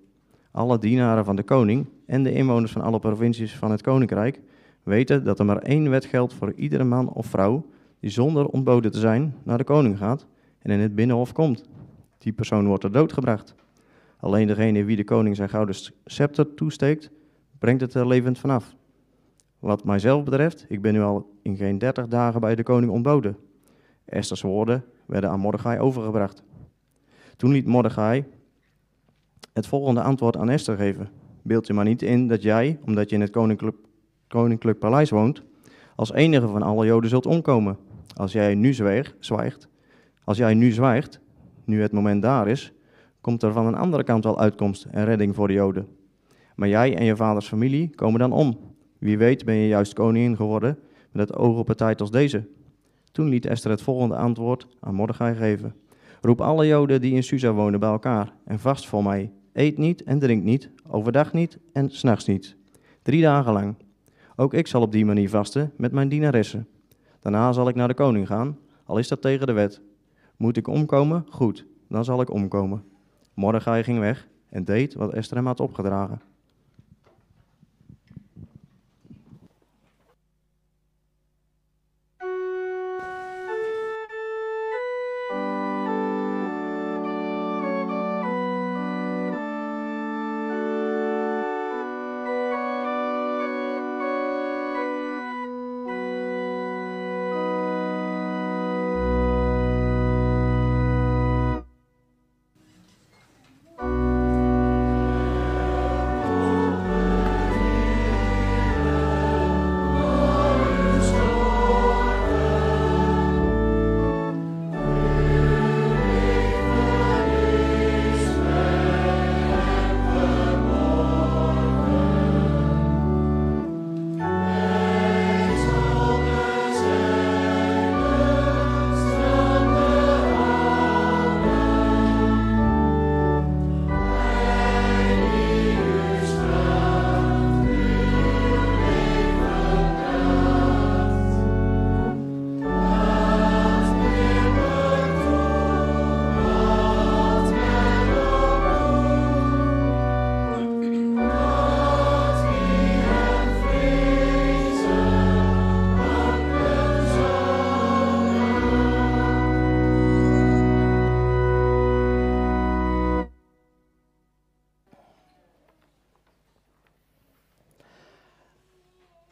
Alle 0.51 0.77
dienaren 0.77 1.25
van 1.25 1.35
de 1.35 1.43
koning 1.43 1.85
en 2.05 2.23
de 2.23 2.33
inwoners 2.33 2.71
van 2.71 2.81
alle 2.81 2.99
provincies 2.99 3.55
van 3.55 3.71
het 3.71 3.81
koninkrijk 3.81 4.41
weten 4.83 5.23
dat 5.23 5.39
er 5.39 5.45
maar 5.45 5.57
één 5.57 5.89
wet 5.89 6.05
geldt 6.05 6.33
voor 6.33 6.53
iedere 6.53 6.83
man 6.83 7.09
of 7.09 7.25
vrouw 7.25 7.65
die 7.99 8.09
zonder 8.09 8.47
ontboden 8.47 8.91
te 8.91 8.99
zijn 8.99 9.35
naar 9.43 9.57
de 9.57 9.63
koning 9.63 9.97
gaat 9.97 10.25
en 10.59 10.71
in 10.71 10.79
het 10.79 10.95
binnenhof 10.95 11.31
komt. 11.31 11.63
Die 12.17 12.33
persoon 12.33 12.67
wordt 12.67 12.83
er 12.83 12.91
doodgebracht. 12.91 13.55
Alleen 14.25 14.47
degene 14.47 14.83
wie 14.83 14.95
de 14.95 15.03
koning 15.03 15.35
zijn 15.35 15.49
gouden 15.49 15.75
scepter 16.05 16.53
toesteekt, 16.53 17.09
brengt 17.59 17.81
het 17.81 17.93
er 17.93 18.07
levend 18.07 18.39
vanaf. 18.39 18.75
Wat 19.59 19.83
mijzelf 19.83 20.23
betreft, 20.23 20.65
ik 20.69 20.81
ben 20.81 20.93
nu 20.93 21.01
al 21.01 21.37
in 21.41 21.55
geen 21.55 21.77
dertig 21.77 22.07
dagen 22.07 22.41
bij 22.41 22.55
de 22.55 22.63
koning 22.63 22.91
ontboden. 22.91 23.37
Esther's 24.05 24.41
woorden 24.41 24.83
werden 25.05 25.29
aan 25.29 25.39
Mordechai 25.39 25.79
overgebracht. 25.79 26.43
Toen 27.37 27.51
liet 27.51 27.65
Mordechai 27.65 28.25
het 29.53 29.67
volgende 29.67 30.01
antwoord 30.01 30.37
aan 30.37 30.49
Esther 30.49 30.77
geven. 30.77 31.09
Beeld 31.41 31.67
je 31.67 31.73
maar 31.73 31.85
niet 31.85 32.01
in 32.01 32.27
dat 32.27 32.41
jij, 32.41 32.79
omdat 32.85 33.09
je 33.09 33.15
in 33.15 33.21
het 33.21 33.31
koninklijk, 33.31 33.77
koninklijk 34.27 34.79
paleis 34.79 35.09
woont, 35.09 35.41
als 35.95 36.13
enige 36.13 36.47
van 36.47 36.61
alle 36.61 36.85
Joden 36.85 37.09
zult 37.09 37.25
omkomen. 37.25 37.77
Als 38.15 38.31
jij 38.31 38.55
nu 38.55 38.73
zwijgt, 38.73 39.15
zwijgt, 39.19 39.67
als 40.23 40.37
jij 40.37 40.53
nu 40.53 40.71
zwijgt, 40.71 41.19
nu 41.65 41.81
het 41.81 41.91
moment 41.91 42.21
daar 42.21 42.47
is, 42.47 42.74
komt 43.25 43.43
er 43.43 43.53
van 43.53 43.65
een 43.65 43.75
andere 43.75 44.03
kant 44.03 44.23
wel 44.23 44.39
uitkomst 44.39 44.83
en 44.91 45.05
redding 45.05 45.35
voor 45.35 45.47
de 45.47 45.53
Joden. 45.53 45.87
Maar 46.55 46.67
jij 46.67 46.95
en 46.95 47.05
je 47.05 47.15
vaders 47.15 47.47
familie 47.47 47.89
komen 47.95 48.19
dan 48.19 48.31
om. 48.31 48.57
Wie 48.97 49.17
weet 49.17 49.45
ben 49.45 49.55
je 49.55 49.67
juist 49.67 49.93
koningin 49.93 50.35
geworden 50.35 50.79
met 51.11 51.29
het 51.29 51.37
oog 51.37 51.57
op 51.57 51.69
een 51.69 51.75
tijd 51.75 52.01
als 52.01 52.11
deze. 52.11 52.47
Toen 53.11 53.29
liet 53.29 53.45
Esther 53.45 53.71
het 53.71 53.81
volgende 53.81 54.15
antwoord 54.15 54.67
aan 54.79 54.95
Mordechai 54.95 55.35
geven. 55.35 55.75
Roep 56.21 56.41
alle 56.41 56.67
Joden 56.67 57.01
die 57.01 57.13
in 57.13 57.23
Susa 57.23 57.53
wonen 57.53 57.79
bij 57.79 57.89
elkaar 57.89 58.33
en 58.45 58.59
vast 58.59 58.87
voor 58.87 59.03
mij. 59.03 59.31
Eet 59.53 59.77
niet 59.77 60.03
en 60.03 60.19
drink 60.19 60.43
niet, 60.43 60.69
overdag 60.87 61.33
niet 61.33 61.57
en 61.73 61.89
s'nachts 61.89 62.25
niet. 62.25 62.55
Drie 63.01 63.21
dagen 63.21 63.53
lang. 63.53 63.75
Ook 64.35 64.53
ik 64.53 64.67
zal 64.67 64.81
op 64.81 64.91
die 64.91 65.05
manier 65.05 65.29
vasten 65.29 65.71
met 65.77 65.91
mijn 65.91 66.09
dienaressen. 66.09 66.67
Daarna 67.19 67.51
zal 67.51 67.67
ik 67.67 67.75
naar 67.75 67.87
de 67.87 67.93
koning 67.93 68.27
gaan, 68.27 68.57
al 68.83 68.97
is 68.97 69.07
dat 69.07 69.21
tegen 69.21 69.47
de 69.47 69.53
wet. 69.53 69.81
Moet 70.37 70.57
ik 70.57 70.67
omkomen? 70.67 71.25
Goed, 71.29 71.65
dan 71.87 72.03
zal 72.03 72.21
ik 72.21 72.29
omkomen. 72.29 72.83
Mordechai 73.35 73.83
ging 73.83 73.99
weg 73.99 74.27
en 74.49 74.63
deed 74.63 74.93
wat 74.93 75.13
Esther 75.13 75.37
hem 75.37 75.45
had 75.45 75.59
opgedragen. 75.59 76.21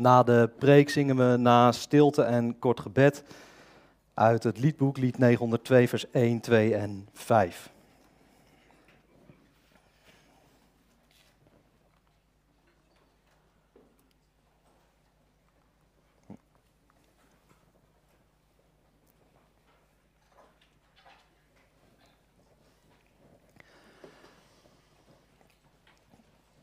Na 0.04 0.24
de 0.24 0.50
preek 0.60 0.90
zingen 0.90 1.18
we 1.18 1.38
na 1.38 1.72
stilte 1.72 2.22
en 2.22 2.60
kort 2.60 2.80
gebed 2.80 3.24
uit 4.14 4.44
het 4.44 4.60
liedboek, 4.60 4.98
lied 4.98 5.18
902, 5.18 5.88
vers 5.88 6.12
1, 6.12 6.40
2 6.40 6.76
en 6.76 7.08
5. 7.14 7.72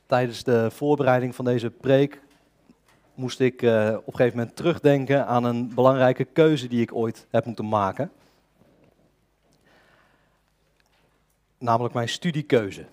Tijdens 0.07 0.44
de 0.44 0.70
voorbereiding 0.70 1.35
van 1.35 1.44
deze 1.44 1.70
preek 1.70 2.20
moest 3.21 3.41
ik 3.41 3.63
eh, 3.63 3.95
op 3.97 4.07
een 4.07 4.15
gegeven 4.15 4.39
moment 4.39 4.57
terugdenken 4.57 5.27
aan 5.27 5.45
een 5.45 5.75
belangrijke 5.75 6.25
keuze 6.25 6.69
die 6.69 6.81
ik 6.81 6.95
ooit 6.95 7.27
heb 7.31 7.45
moeten 7.45 7.69
maken. 7.69 8.13
Namelijk 11.59 11.95
mijn 11.95 12.09
studiekeuze. 12.09 12.85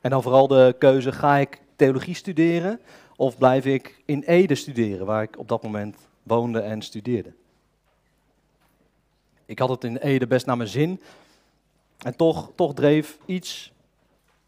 En 0.00 0.10
dan 0.10 0.22
vooral 0.22 0.46
de 0.46 0.74
keuze, 0.78 1.12
ga 1.12 1.36
ik 1.36 1.60
theologie 1.76 2.14
studeren 2.14 2.80
of 3.16 3.38
blijf 3.38 3.64
ik 3.64 4.02
in 4.04 4.22
Ede 4.22 4.54
studeren, 4.54 5.06
waar 5.06 5.22
ik 5.22 5.38
op 5.38 5.48
dat 5.48 5.62
moment 5.62 5.96
woonde 6.22 6.60
en 6.60 6.82
studeerde. 6.82 7.32
Ik 9.46 9.58
had 9.58 9.68
het 9.68 9.84
in 9.84 9.96
Ede 9.96 10.26
best 10.26 10.46
naar 10.46 10.56
mijn 10.56 10.68
zin. 10.68 11.00
En 11.98 12.16
toch, 12.16 12.52
toch 12.54 12.74
dreef 12.74 13.18
iets 13.26 13.72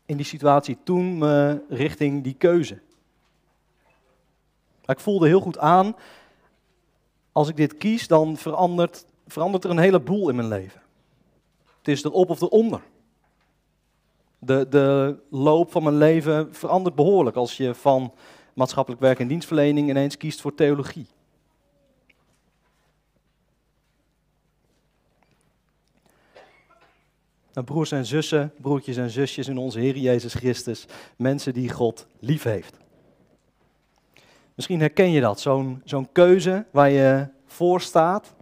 in 0.06 0.16
die 0.16 0.26
situatie 0.26 0.78
toen 0.82 1.18
me 1.18 1.62
richting 1.68 2.24
die 2.24 2.34
keuze. 2.34 2.84
Maar 4.86 4.96
ik 4.96 5.02
voelde 5.02 5.26
heel 5.26 5.40
goed 5.40 5.58
aan, 5.58 5.96
als 7.32 7.48
ik 7.48 7.56
dit 7.56 7.76
kies, 7.76 8.06
dan 8.06 8.36
verandert, 8.36 9.06
verandert 9.26 9.64
er 9.64 9.70
een 9.70 9.78
heleboel 9.78 10.28
in 10.28 10.36
mijn 10.36 10.48
leven. 10.48 10.82
Het 11.78 11.88
is 11.88 12.04
erop 12.04 12.30
of 12.30 12.40
eronder. 12.40 12.80
De, 14.38 14.66
de 14.68 15.18
loop 15.30 15.70
van 15.70 15.82
mijn 15.82 15.98
leven 15.98 16.54
verandert 16.54 16.94
behoorlijk 16.94 17.36
als 17.36 17.56
je 17.56 17.74
van 17.74 18.12
maatschappelijk 18.54 19.02
werk 19.02 19.18
en 19.18 19.28
dienstverlening 19.28 19.88
ineens 19.88 20.16
kiest 20.16 20.40
voor 20.40 20.54
theologie. 20.54 21.06
Nou, 27.52 27.66
broers 27.66 27.92
en 27.92 28.06
zussen, 28.06 28.52
broertjes 28.60 28.96
en 28.96 29.10
zusjes 29.10 29.48
in 29.48 29.58
onze 29.58 29.78
Heer 29.78 29.96
Jezus 29.96 30.34
Christus, 30.34 30.86
mensen 31.16 31.52
die 31.52 31.70
God 31.70 32.06
lief 32.18 32.42
heeft. 32.42 32.76
Misschien 34.56 34.80
herken 34.80 35.10
je 35.10 35.20
dat, 35.20 35.40
zo'n 35.40 35.80
zo'n 35.84 36.12
keuze 36.12 36.66
waar 36.70 36.90
je 36.90 37.28
voor 37.46 37.80
staat, 37.80 38.34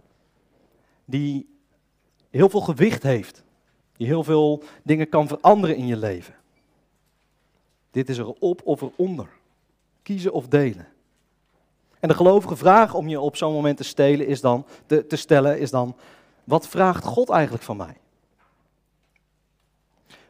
die 1.05 1.59
heel 2.29 2.49
veel 2.49 2.61
gewicht 2.61 3.03
heeft, 3.03 3.43
die 3.97 4.07
heel 4.07 4.23
veel 4.23 4.63
dingen 4.83 5.09
kan 5.09 5.27
veranderen 5.27 5.75
in 5.75 5.87
je 5.87 5.97
leven. 5.97 6.35
Dit 7.91 8.09
is 8.09 8.17
er 8.17 8.27
op 8.27 8.61
of 8.63 8.81
eronder. 8.81 9.29
Kiezen 10.01 10.33
of 10.33 10.47
delen. 10.47 10.87
En 11.99 12.07
de 12.07 12.15
gelovige 12.15 12.55
vraag 12.55 12.93
om 12.93 13.07
je 13.07 13.19
op 13.19 13.35
zo'n 13.35 13.53
moment 13.53 13.77
te, 13.77 13.83
stelen 13.83 14.27
is 14.27 14.41
dan, 14.41 14.65
te 14.85 15.15
stellen 15.15 15.59
is 15.59 15.71
dan, 15.71 15.95
wat 16.43 16.67
vraagt 16.67 17.03
God 17.03 17.29
eigenlijk 17.29 17.63
van 17.63 17.77
mij? 17.77 17.97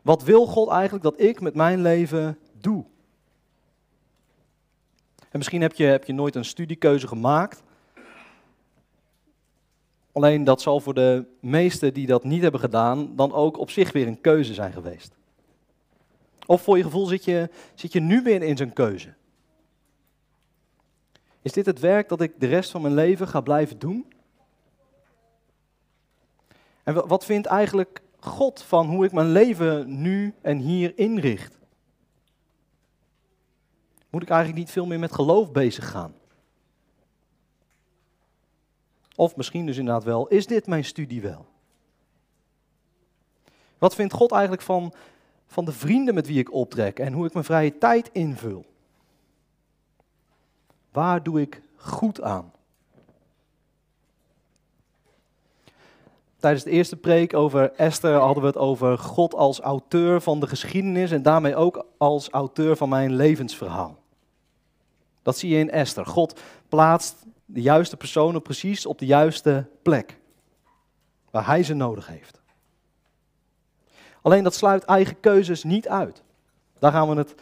Wat 0.02 0.24
wil 0.24 0.46
God 0.46 0.70
eigenlijk 0.70 1.04
dat 1.04 1.20
ik 1.20 1.42
met 1.42 1.56
mijn 1.56 1.82
leven 1.82 2.40
doe? 2.60 2.86
En 5.36 5.42
misschien 5.42 5.62
heb 5.62 5.74
je, 5.74 5.86
heb 5.86 6.04
je 6.04 6.14
nooit 6.14 6.36
een 6.36 6.46
studiekeuze 6.46 7.08
gemaakt. 7.08 7.64
Alleen 10.12 10.44
dat 10.44 10.62
zal 10.62 10.80
voor 10.80 10.94
de 10.94 11.26
meesten 11.40 11.94
die 11.94 12.08
dat 12.08 12.24
niet 12.24 12.42
hebben 12.42 12.60
gedaan, 12.60 13.16
dan 13.16 13.34
ook 13.34 13.58
op 13.58 13.70
zich 13.70 13.92
weer 13.92 14.08
een 14.08 14.22
keuze 14.22 14.54
zijn 14.54 14.74
geweest. 14.74 15.16
Of 16.46 16.62
voor 16.62 16.78
je 16.78 16.84
gevoel 16.84 17.06
zit 17.06 17.26
je, 17.26 17.50
zit 17.74 17.94
je 17.94 18.00
nu 18.00 18.24
weer 18.24 18.42
in 18.42 18.58
zo'n 18.58 18.74
keuze. 18.74 19.14
Is 21.42 21.52
dit 21.52 21.66
het 21.66 21.80
werk 21.80 22.10
dat 22.10 22.22
ik 22.22 22.40
de 22.40 22.48
rest 22.48 22.72
van 22.72 22.82
mijn 22.82 22.94
leven 22.94 23.28
ga 23.28 23.42
blijven 23.42 23.80
doen? 23.80 24.06
En 26.84 27.08
wat 27.08 27.26
vindt 27.26 27.48
eigenlijk 27.48 28.02
God 28.20 28.62
van 28.62 28.88
hoe 28.88 29.06
ik 29.06 29.12
mijn 29.12 29.32
leven 29.32 30.02
nu 30.02 30.34
en 30.42 30.58
hier 30.58 30.98
inricht? 30.98 31.58
Moet 34.16 34.24
ik 34.24 34.30
eigenlijk 34.30 34.60
niet 34.60 34.72
veel 34.72 34.86
meer 34.86 35.00
met 35.00 35.14
geloof 35.14 35.52
bezig 35.52 35.90
gaan? 35.90 36.14
Of 39.16 39.36
misschien 39.36 39.66
dus 39.66 39.78
inderdaad 39.78 40.04
wel, 40.04 40.28
is 40.28 40.48
dit 40.48 40.68
mijn 40.68 40.86
studie 40.86 41.22
wel? 41.22 41.46
Wat 43.78 43.96
vindt 43.96 44.14
God 44.14 44.32
eigenlijk 44.32 44.62
van, 44.62 44.94
van 45.48 45.66
de 45.66 45.72
vrienden 45.72 46.14
met 46.14 46.28
wie 46.28 46.40
ik 46.40 46.54
optrek 46.54 47.00
en 47.00 47.14
hoe 47.14 47.26
ik 47.26 47.34
mijn 47.34 47.46
vrije 47.46 47.78
tijd 47.78 48.10
invul? 48.12 48.66
Waar 50.92 51.24
doe 51.24 51.42
ik 51.42 51.62
goed 51.76 52.22
aan? 52.22 52.52
Tijdens 56.38 56.64
de 56.64 56.72
eerste 56.72 56.96
preek 56.96 57.34
over 57.34 57.74
Esther 57.74 58.16
hadden 58.16 58.42
we 58.42 58.48
het 58.48 58.58
over 58.58 58.98
God 58.98 59.34
als 59.34 59.60
auteur 59.60 60.22
van 60.22 60.40
de 60.40 60.48
geschiedenis 60.48 61.12
en 61.12 61.22
daarmee 61.22 61.56
ook 61.56 61.86
als 61.98 62.30
auteur 62.30 62.78
van 62.78 62.90
mijn 62.90 63.16
levensverhaal. 63.16 64.04
Dat 65.26 65.38
zie 65.38 65.50
je 65.50 65.60
in 65.60 65.72
Esther. 65.72 66.06
God 66.06 66.40
plaatst 66.70 67.26
de 67.46 67.62
juiste 67.62 67.98
personen 67.98 68.42
precies 68.42 68.86
op 68.86 69.00
de 69.00 69.06
juiste 69.06 69.68
plek, 69.82 70.20
waar 71.32 71.46
hij 71.46 71.64
ze 71.64 71.74
nodig 71.74 72.08
heeft. 72.08 72.42
Alleen 74.22 74.44
dat 74.44 74.54
sluit 74.54 74.84
eigen 74.84 75.20
keuzes 75.20 75.64
niet 75.64 75.88
uit. 75.88 76.24
Daar 76.80 76.92
gaan 76.92 77.10
we 77.10 77.16
het 77.16 77.36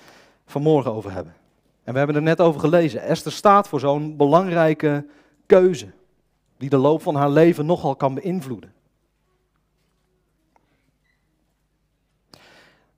vanmorgen 0.45 0.91
over 0.91 1.11
hebben. 1.11 1.35
En 1.83 1.91
we 1.91 1.97
hebben 1.97 2.15
er 2.15 2.21
net 2.21 2.39
over 2.39 2.59
gelezen. 2.59 3.01
Esther 3.01 3.31
staat 3.31 3.67
voor 3.67 3.79
zo'n 3.79 4.17
belangrijke 4.17 5.05
keuze, 5.45 5.91
die 6.57 6.69
de 6.69 6.77
loop 6.77 7.01
van 7.01 7.15
haar 7.15 7.29
leven 7.29 7.65
nogal 7.65 7.95
kan 7.95 8.13
beïnvloeden. 8.13 8.73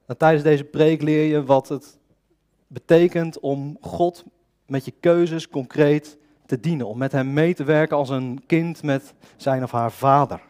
En 0.05 0.17
tijdens 0.17 0.43
deze 0.43 0.63
preek 0.63 1.01
leer 1.01 1.25
je 1.25 1.43
wat 1.43 1.69
het 1.69 1.97
betekent 2.67 3.39
om 3.39 3.77
God 3.81 4.23
met 4.65 4.85
je 4.85 4.93
keuzes 4.99 5.49
concreet 5.49 6.17
te 6.45 6.59
dienen. 6.59 6.87
Om 6.87 6.97
met 6.97 7.11
hem 7.11 7.33
mee 7.33 7.53
te 7.53 7.63
werken 7.63 7.97
als 7.97 8.09
een 8.09 8.43
kind 8.45 8.83
met 8.83 9.13
zijn 9.35 9.63
of 9.63 9.71
haar 9.71 9.91
vader. 9.91 10.41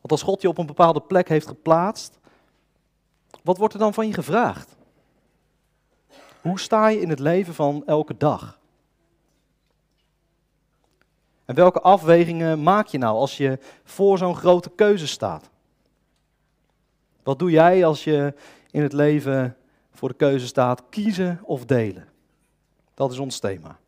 Want 0.00 0.10
als 0.10 0.22
God 0.22 0.42
je 0.42 0.48
op 0.48 0.58
een 0.58 0.66
bepaalde 0.66 1.00
plek 1.00 1.28
heeft 1.28 1.46
geplaatst, 1.46 2.18
wat 3.42 3.58
wordt 3.58 3.74
er 3.74 3.80
dan 3.80 3.94
van 3.94 4.06
je 4.06 4.12
gevraagd? 4.12 4.76
Hoe 6.40 6.60
sta 6.60 6.88
je 6.88 7.00
in 7.00 7.08
het 7.08 7.18
leven 7.18 7.54
van 7.54 7.82
elke 7.86 8.16
dag? 8.16 8.58
En 11.44 11.54
welke 11.54 11.80
afwegingen 11.80 12.62
maak 12.62 12.86
je 12.86 12.98
nou 12.98 13.16
als 13.16 13.36
je 13.36 13.58
voor 13.84 14.18
zo'n 14.18 14.36
grote 14.36 14.70
keuze 14.70 15.06
staat? 15.06 15.50
Wat 17.22 17.38
doe 17.38 17.50
jij 17.50 17.84
als 17.84 18.04
je 18.04 18.34
in 18.70 18.82
het 18.82 18.92
leven 18.92 19.56
voor 19.98 20.08
de 20.08 20.14
keuze 20.14 20.46
staat 20.46 20.82
kiezen 20.90 21.40
of 21.42 21.64
delen? 21.64 22.08
Dat 22.94 23.12
is 23.12 23.18
ons 23.18 23.38
thema. 23.38 23.78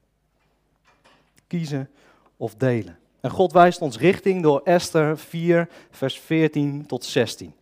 Kiezen 1.47 1.91
of 2.37 2.55
delen. 2.55 2.99
En 3.21 3.31
God 3.31 3.53
wijst 3.53 3.81
ons 3.81 3.99
richting 3.99 4.43
door 4.43 4.61
Esther 4.65 5.19
4, 5.19 5.69
vers 5.91 6.19
14 6.19 6.87
tot 6.87 7.05
16. 7.05 7.53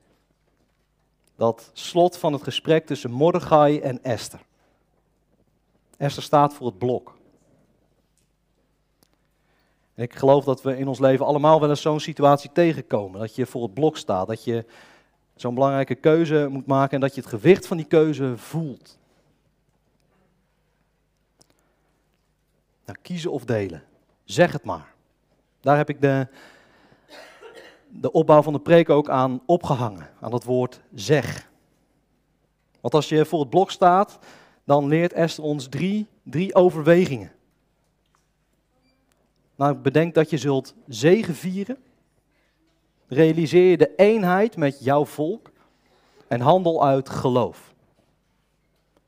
Dat 1.37 1.71
slot 1.73 2.17
van 2.17 2.33
het 2.33 2.43
gesprek 2.43 2.87
tussen 2.87 3.11
Mordechai 3.11 3.81
en 3.81 4.03
Esther. 4.03 4.41
Esther 5.97 6.23
staat 6.23 6.55
voor 6.55 6.67
het 6.67 6.79
blok. 6.79 7.17
Ik 9.95 10.15
geloof 10.15 10.45
dat 10.45 10.63
we 10.63 10.77
in 10.77 10.89
ons 10.89 10.99
leven 10.99 11.27
allemaal 11.27 11.61
wel 11.61 11.71
eens 11.71 11.83
zo'n 11.83 12.01
situatie 12.01 12.53
tegenkomen. 12.53 13.21
Dat 13.21 13.35
je 13.35 13.47
voor 13.47 13.63
het 13.63 13.75
blok 13.75 13.97
staat, 13.97 14.27
dat 14.27 14.45
je 14.45 14.65
zo'n 15.41 15.55
belangrijke 15.55 15.95
keuze 15.95 16.49
moet 16.51 16.67
maken 16.67 16.95
en 16.95 17.01
dat 17.01 17.15
je 17.15 17.21
het 17.21 17.31
gewicht 17.31 17.67
van 17.67 17.77
die 17.77 17.87
keuze 17.87 18.37
voelt. 18.37 18.99
Nou, 22.85 22.99
kiezen 23.03 23.33
of 23.33 23.45
delen. 23.45 23.83
Zeg 24.25 24.53
het 24.53 24.65
maar. 24.65 24.93
Daar 25.61 25.77
heb 25.77 25.89
ik 25.89 26.01
de, 26.01 26.27
de 27.89 28.13
opbouw 28.13 28.43
van 28.43 28.53
de 28.53 28.61
preek 28.61 28.91
ook 28.91 29.09
aan 29.09 29.43
opgehangen, 29.47 30.11
aan 30.21 30.33
het 30.33 30.45
woord 30.45 30.81
zeg. 30.95 31.51
Want 32.81 32.95
als 32.95 33.09
je 33.09 33.25
voor 33.25 33.41
het 33.41 33.51
blok 33.51 33.71
staat, 33.71 34.19
dan 34.65 34.87
leert 34.87 35.13
Esther 35.13 35.45
ons 35.45 35.69
drie, 35.69 36.07
drie 36.23 36.55
overwegingen. 36.55 37.33
Nou, 39.57 39.75
bedenk 39.75 40.15
dat 40.15 40.31
je 40.31 40.39
zult 40.39 40.75
zegen 40.87 41.35
vieren. 41.35 41.77
Realiseer 43.09 43.71
je 43.71 43.77
de 43.77 43.95
eenheid 43.97 44.57
met 44.57 44.85
jouw 44.85 45.05
volk 45.05 45.51
en 46.29 46.41
handel 46.41 46.85
uit 46.85 47.09
geloof. 47.09 47.75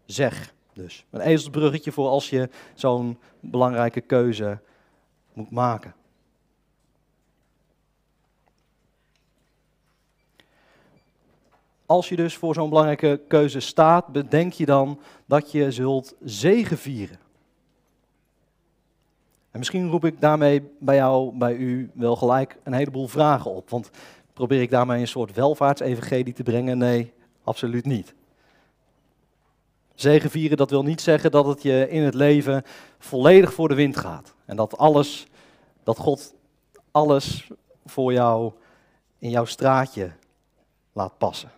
Zeg 0.07 0.55
dus. 0.73 1.05
Een 1.11 1.21
ezelsbruggetje 1.21 1.93
voor 1.93 2.09
als 2.09 2.31
je 2.31 2.49
zo'n 2.75 3.19
belangrijke 3.41 4.01
keuze 4.01 4.59
moet 5.33 5.51
maken. 5.51 5.95
Als 11.87 12.09
je 12.09 12.17
dus 12.17 12.37
voor 12.37 12.55
zo'n 12.55 12.69
belangrijke 12.69 13.21
keuze 13.29 13.61
staat, 13.61 14.07
bedenk 14.07 14.53
je 14.53 14.67
dan 14.67 15.01
dat 15.27 15.53
je 15.53 15.71
zult 15.71 16.15
zegevieren. 16.21 17.19
En 19.51 19.59
misschien 19.59 19.91
roep 19.91 20.05
ik 20.05 20.21
daarmee 20.21 20.71
bij 20.79 20.97
jou, 20.97 21.37
bij 21.37 21.55
u, 21.55 21.91
wel 21.95 22.17
gelijk 22.17 22.59
een 22.63 22.73
heleboel 22.73 23.09
vragen 23.09 23.51
op. 23.51 23.71
Want 23.71 23.91
probeer 24.33 24.61
ik 24.61 24.71
daarmee 24.71 25.01
een 25.01 25.09
soort 25.09 25.35
welvaartsevangelie 25.35 26.33
te 26.33 26.43
brengen? 26.43 26.79
Nee, 26.79 27.13
absoluut 27.45 27.85
niet. 27.85 28.15
Zegevieren, 29.95 30.57
dat 30.57 30.71
wil 30.71 30.83
niet 30.83 31.01
zeggen 31.01 31.31
dat 31.31 31.47
het 31.47 31.63
je 31.63 31.89
in 31.89 32.03
het 32.03 32.15
leven 32.15 32.63
volledig 32.99 33.53
voor 33.53 33.69
de 33.69 33.75
wind 33.75 33.97
gaat. 33.97 34.35
En 34.45 34.57
dat 34.57 34.79
alles, 34.79 35.27
dat 35.83 35.99
God 35.99 36.35
alles 36.91 37.51
voor 37.87 38.13
jou 38.13 38.53
in 39.19 39.31
jouw 39.31 39.45
straatje 39.45 40.13
laat 40.93 41.19
passen. 41.19 41.51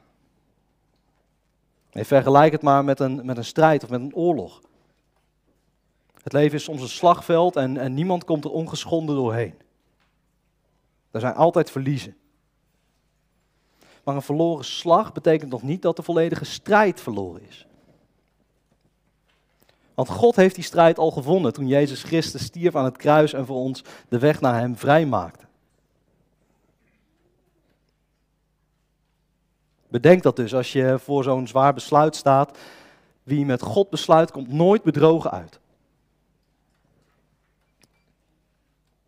Nee, 1.93 2.05
vergelijk 2.05 2.53
het 2.53 2.63
maar 2.63 2.85
met 2.85 3.01
een, 3.01 3.25
met 3.25 3.37
een 3.37 3.45
strijd 3.45 3.85
of 3.85 3.91
met 3.91 4.01
een 4.01 4.15
oorlog. 4.15 4.61
Het 6.23 6.33
leven 6.33 6.59
is 6.59 6.65
soms 6.65 6.83
een 6.83 6.89
slagveld 6.89 7.57
en, 7.57 7.77
en 7.77 7.95
niemand 7.95 8.25
komt 8.25 8.45
er 8.45 8.51
ongeschonden 8.51 9.17
doorheen. 9.17 9.55
Er 11.11 11.21
zijn 11.21 11.35
altijd 11.35 11.71
verliezen. 11.71 12.17
Maar 14.05 14.15
een 14.15 14.23
verloren 14.23 14.65
slag 14.65 15.13
betekent 15.13 15.51
nog 15.51 15.63
niet 15.63 15.83
dat 15.83 15.97
de 15.97 16.03
volledige 16.03 16.45
strijd 16.45 17.01
verloren 17.01 17.43
is. 17.49 17.67
Want 19.95 20.09
God 20.09 20.37
heeft 20.37 20.55
die 20.55 20.65
strijd 20.65 20.99
al 20.99 21.11
gewonnen 21.11 21.53
toen 21.53 21.67
Jezus 21.67 22.03
Christus 22.03 22.45
stierf 22.45 22.77
aan 22.77 22.85
het 22.85 22.97
kruis 22.97 23.33
en 23.33 23.47
voor 23.47 23.57
ons 23.57 23.85
de 24.09 24.19
weg 24.19 24.41
naar 24.41 24.59
Hem 24.59 24.77
vrijmaakte. 24.77 25.45
Bedenk 29.89 30.23
dat 30.23 30.37
dus 30.37 30.55
als 30.55 30.73
je 30.73 30.99
voor 30.99 31.23
zo'n 31.23 31.49
zwaar 31.49 31.75
besluit 31.75 32.17
staat. 32.17 32.59
Wie 33.23 33.45
met 33.45 33.63
God 33.63 33.91
besluit, 33.91 34.31
komt 34.31 34.53
nooit 34.53 34.83
bedrogen 34.83 35.31
uit. 35.31 35.61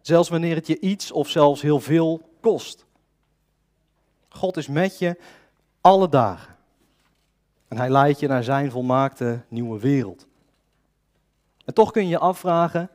Zelfs 0.05 0.29
wanneer 0.29 0.55
het 0.55 0.67
je 0.67 0.81
iets 0.81 1.13
of 1.13 1.29
zelfs 1.29 1.63
heel 1.63 1.81
veel 1.81 2.31
kost. 2.41 2.87
God 4.29 4.57
is 4.57 4.69
met 4.69 4.99
je 4.99 5.17
alle 5.81 6.09
dagen. 6.09 6.57
En 7.69 7.77
hij 7.77 7.91
leidt 7.91 8.21
je 8.21 8.29
naar 8.29 8.45
zijn 8.45 8.71
volmaakte 8.71 9.43
nieuwe 9.49 9.81
wereld. 9.81 10.27
En 11.65 11.75
toch 11.75 11.91
kun 11.91 12.03
je 12.03 12.09
je 12.09 12.19
afvragen, 12.19 12.91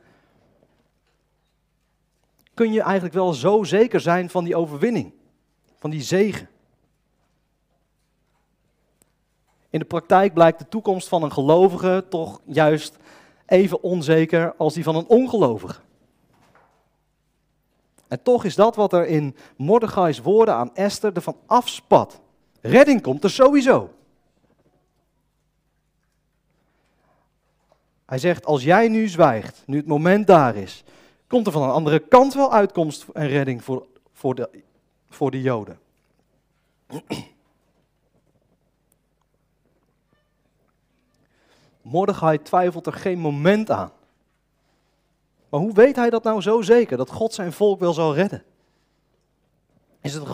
kun 2.54 2.72
je 2.72 2.82
eigenlijk 2.82 3.14
wel 3.14 3.32
zo 3.32 3.62
zeker 3.62 4.00
zijn 4.00 4.30
van 4.30 4.44
die 4.44 4.56
overwinning, 4.56 5.12
van 5.78 5.90
die 5.90 6.02
zegen? 6.02 6.48
In 9.70 9.78
de 9.78 9.84
praktijk 9.84 10.34
blijkt 10.34 10.58
de 10.58 10.68
toekomst 10.68 11.08
van 11.08 11.22
een 11.22 11.32
gelovige 11.32 12.06
toch 12.08 12.40
juist 12.44 12.96
even 13.46 13.82
onzeker 13.82 14.54
als 14.56 14.74
die 14.74 14.84
van 14.84 14.96
een 14.96 15.08
ongelovige. 15.08 15.80
En 18.10 18.22
toch 18.22 18.44
is 18.44 18.54
dat 18.54 18.76
wat 18.76 18.92
er 18.92 19.06
in 19.06 19.36
Mordechai's 19.56 20.20
woorden 20.20 20.54
aan 20.54 20.74
Esther 20.74 21.12
ervan 21.14 21.36
afspat. 21.46 22.20
Redding 22.60 23.02
komt 23.02 23.24
er 23.24 23.30
sowieso. 23.30 23.90
Hij 28.06 28.18
zegt, 28.18 28.44
als 28.44 28.62
jij 28.62 28.88
nu 28.88 29.08
zwijgt, 29.08 29.62
nu 29.66 29.76
het 29.76 29.86
moment 29.86 30.26
daar 30.26 30.56
is, 30.56 30.84
komt 31.26 31.46
er 31.46 31.52
van 31.52 31.62
een 31.62 31.70
andere 31.70 31.98
kant 31.98 32.34
wel 32.34 32.52
uitkomst 32.52 33.06
en 33.12 33.28
redding 33.28 33.64
voor, 33.64 33.86
voor, 34.12 34.34
de, 34.34 34.62
voor 35.08 35.30
de 35.30 35.40
Joden. 35.40 35.78
Mordechai 41.82 42.42
twijfelt 42.42 42.86
er 42.86 42.92
geen 42.92 43.18
moment 43.18 43.70
aan. 43.70 43.92
Maar 45.50 45.60
hoe 45.60 45.72
weet 45.72 45.96
hij 45.96 46.10
dat 46.10 46.22
nou 46.22 46.40
zo 46.40 46.62
zeker, 46.62 46.96
dat 46.96 47.10
God 47.10 47.34
zijn 47.34 47.52
volk 47.52 47.80
wel 47.80 47.92
zal 47.92 48.14
redden? 48.14 48.42
Is 50.00 50.14
het 50.14 50.28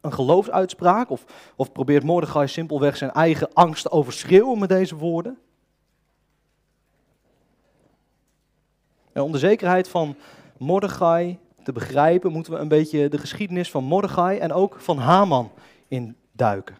een 0.00 0.12
geloofsuitspraak 0.12 1.10
of, 1.10 1.24
of 1.56 1.72
probeert 1.72 2.04
Mordechai 2.04 2.48
simpelweg 2.48 2.96
zijn 2.96 3.10
eigen 3.10 3.52
angst 3.52 3.82
te 3.82 3.90
overschreeuwen 3.90 4.58
met 4.58 4.68
deze 4.68 4.96
woorden? 4.96 5.38
En 9.12 9.22
om 9.22 9.32
de 9.32 9.38
zekerheid 9.38 9.88
van 9.88 10.16
Mordechai 10.56 11.38
te 11.62 11.72
begrijpen, 11.72 12.32
moeten 12.32 12.52
we 12.52 12.58
een 12.58 12.68
beetje 12.68 13.08
de 13.08 13.18
geschiedenis 13.18 13.70
van 13.70 13.84
Mordechai 13.84 14.38
en 14.38 14.52
ook 14.52 14.80
van 14.80 14.98
Haman 14.98 15.50
induiken. 15.88 16.78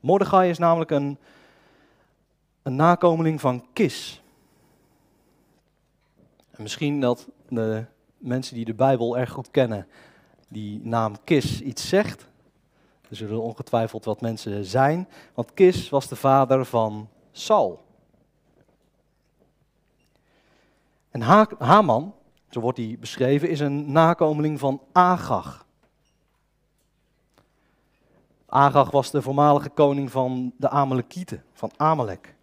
Mordechai 0.00 0.50
is 0.50 0.58
namelijk 0.58 0.90
een, 0.90 1.18
een 2.62 2.76
nakomeling 2.76 3.40
van 3.40 3.66
Kis. 3.72 4.22
En 6.56 6.62
misschien 6.62 7.00
dat 7.00 7.28
de 7.48 7.84
mensen 8.18 8.54
die 8.54 8.64
de 8.64 8.74
Bijbel 8.74 9.18
erg 9.18 9.30
goed 9.30 9.50
kennen, 9.50 9.86
die 10.48 10.80
naam 10.82 11.16
Kis 11.24 11.60
iets 11.60 11.88
zegt. 11.88 12.26
Er 13.08 13.16
zullen 13.16 13.42
ongetwijfeld 13.42 14.04
wat 14.04 14.20
mensen 14.20 14.64
zijn, 14.64 15.08
want 15.34 15.54
Kis 15.54 15.88
was 15.88 16.08
de 16.08 16.16
vader 16.16 16.64
van 16.64 17.08
Saul. 17.32 17.84
En 21.10 21.20
ha 21.20 21.48
Haman, 21.58 22.14
zo 22.50 22.60
wordt 22.60 22.78
hij 22.78 22.96
beschreven, 23.00 23.48
is 23.48 23.60
een 23.60 23.92
nakomeling 23.92 24.58
van 24.58 24.80
Agag. 24.92 25.66
Agag 28.46 28.90
was 28.90 29.10
de 29.10 29.22
voormalige 29.22 29.68
koning 29.68 30.10
van 30.10 30.52
de 30.56 30.68
Amalekieten, 30.68 31.44
van 31.52 31.70
Amalek. 31.76 32.34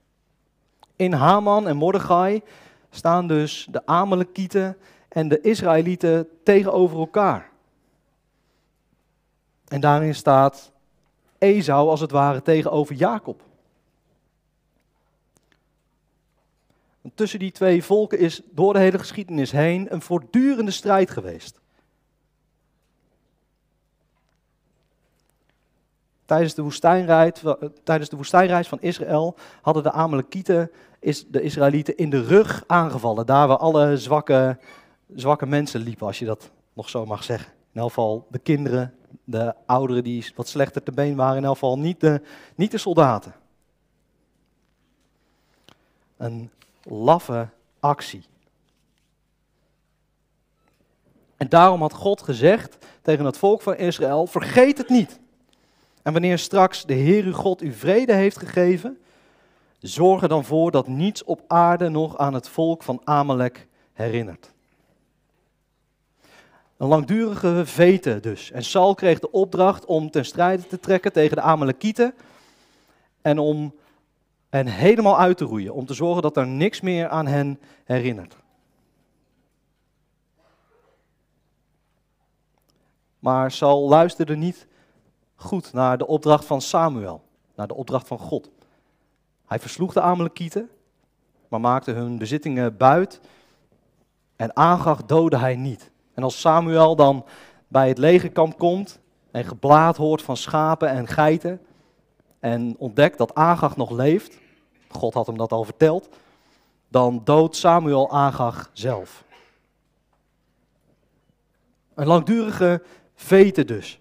In 0.96 1.14
Haman 1.14 1.68
en 1.68 1.78
Mordechai 1.78 2.44
staan 2.96 3.28
dus 3.28 3.68
de 3.72 3.86
Amalekieten 3.86 4.78
en 5.10 5.28
de 5.28 5.42
Israëlieten 5.42 6.28
tegenover 6.44 6.98
elkaar. 6.98 7.50
En 9.68 9.82
daarin 9.82 10.16
staat 10.16 10.72
Esau 11.38 11.90
als 11.90 12.00
het 12.00 12.12
ware 12.12 12.42
tegenover 12.42 12.96
Jacob. 12.96 13.42
tussen 17.16 17.40
die 17.40 17.52
twee 17.52 17.84
volken 17.84 18.20
is 18.20 18.42
door 18.52 18.74
de 18.74 18.80
hele 18.80 19.00
geschiedenis 19.00 19.52
heen 19.52 19.94
een 19.94 20.02
voortdurende 20.02 20.72
strijd 20.72 21.12
geweest. 21.12 21.62
Tijdens 26.26 26.54
de, 26.54 26.62
woestijnreis, 26.62 27.44
tijdens 27.84 28.10
de 28.10 28.16
woestijnreis 28.16 28.68
van 28.68 28.82
Israël 28.82 29.36
hadden 29.62 29.84
de 29.84 29.92
Amalekieten 29.92 30.72
de 31.28 31.42
Israëlieten 31.42 31.98
in 31.98 32.10
de 32.10 32.24
rug 32.24 32.64
aangevallen. 32.68 33.26
Daar 33.26 33.48
waar 33.48 33.58
alle 33.58 33.98
zwakke, 33.98 34.58
zwakke 35.16 35.46
mensen 35.46 35.82
liepen, 35.82 36.08
als 36.08 36.20
je 36.20 36.26
dat 36.26 36.52
nog 36.74 36.90
zo 36.90 37.06
mag 37.06 37.24
zeggen. 37.24 37.52
In 37.72 37.80
elk 37.80 37.90
geval 37.90 38.28
de 38.30 38.40
kinderen, 38.40 38.94
de 39.24 39.54
ouderen 39.66 40.04
die 40.04 40.32
wat 40.36 40.48
slechter 40.48 40.84
te 40.84 40.92
been 40.92 41.16
waren. 41.16 41.38
In 41.38 41.44
elk 41.44 41.54
geval 41.54 41.80
niet 41.80 42.00
de, 42.00 42.22
niet 42.56 42.72
de 42.72 42.78
soldaten. 42.78 43.34
Een 46.18 46.52
laffe 46.84 47.48
actie. 47.80 48.26
En 51.38 51.50
daarom 51.50 51.82
had 51.82 51.94
God 51.94 52.22
gezegd 52.22 52.78
tegen 53.02 53.26
het 53.26 53.38
volk 53.38 53.62
van 53.62 53.76
Israël: 53.76 54.28
vergeet 54.28 54.78
het 54.78 54.90
niet. 54.90 55.20
En 56.04 56.12
wanneer 56.12 56.40
straks 56.40 56.86
de 56.86 56.94
Heer 56.94 57.24
uw 57.24 57.34
God 57.34 57.62
u 57.62 57.74
vrede 57.74 58.14
heeft 58.14 58.38
gegeven, 58.38 58.98
zorg 59.80 60.22
er 60.22 60.28
dan 60.28 60.46
voor 60.46 60.72
dat 60.72 60.88
niets 60.88 61.24
op 61.24 61.42
aarde 61.48 61.90
nog 61.90 62.18
aan 62.18 62.34
het 62.34 62.50
volk 62.50 62.84
van 62.84 63.02
Amalek 63.04 63.68
herinnert. 63.94 64.52
Een 66.78 66.88
langdurige 66.88 67.62
vete 67.66 68.20
dus. 68.20 68.52
En 68.52 68.64
Saul 68.64 68.96
kreeg 68.96 69.20
de 69.20 69.32
opdracht 69.32 69.86
om 69.86 70.12
ten 70.12 70.26
strijde 70.26 70.68
te 70.68 70.80
trekken 70.80 71.14
tegen 71.14 71.36
de 71.36 71.42
Amalekieten 71.42 72.14
en 73.22 73.40
om 73.40 73.76
hen 74.50 74.68
helemaal 74.68 75.20
uit 75.20 75.38
te 75.38 75.46
roeien, 75.46 75.74
om 75.74 75.86
te 75.86 75.94
zorgen 75.94 76.22
dat 76.22 76.38
er 76.38 76.48
niks 76.48 76.82
meer 76.82 77.10
aan 77.10 77.28
hen 77.28 77.60
herinnert. 77.84 78.36
Maar 83.20 83.52
Saul 83.52 83.88
luisterde 83.90 84.36
niet 84.36 84.68
goed 85.44 85.74
naar 85.74 85.98
de 85.98 86.08
opdracht 86.08 86.46
van 86.46 86.62
Samuel, 86.62 87.22
naar 87.56 87.68
de 87.68 87.74
opdracht 87.74 88.08
van 88.08 88.20
God. 88.20 88.50
Hij 89.46 89.60
versloeg 89.60 89.94
de 89.94 90.02
Amalekieten, 90.02 90.70
maar 91.48 91.60
maakte 91.60 91.92
hun 91.92 92.18
bezittingen 92.18 92.78
buit 92.78 93.20
en 94.36 94.56
Agag 94.56 95.06
doodde 95.06 95.38
hij 95.38 95.56
niet. 95.56 95.92
En 96.14 96.24
als 96.24 96.40
Samuel 96.40 96.96
dan 96.96 97.26
bij 97.68 97.88
het 97.88 97.98
legerkamp 97.98 98.58
komt 98.58 99.00
en 99.32 99.44
geblaad 99.44 99.98
hoort 99.98 100.22
van 100.22 100.38
schapen 100.38 100.90
en 100.90 101.08
geiten 101.08 101.62
en 102.40 102.76
ontdekt 102.78 103.18
dat 103.18 103.36
Agag 103.36 103.78
nog 103.78 103.90
leeft, 103.90 104.38
God 104.88 105.14
had 105.14 105.28
hem 105.28 105.38
dat 105.38 105.52
al 105.52 105.64
verteld, 105.64 106.10
dan 106.88 107.22
doodt 107.24 107.56
Samuel 107.56 108.12
Agag 108.12 108.70
zelf. 108.74 109.24
Een 111.94 112.08
langdurige 112.08 112.84
vete 113.16 113.66
dus. 113.66 114.00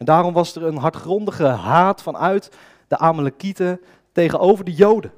En 0.00 0.06
daarom 0.06 0.32
was 0.32 0.56
er 0.56 0.62
een 0.62 0.76
hardgrondige 0.76 1.46
haat 1.46 2.02
vanuit 2.02 2.50
de 2.88 2.98
Amalekieten 2.98 3.80
tegenover 4.12 4.64
de 4.64 4.72
Joden. 4.72 5.12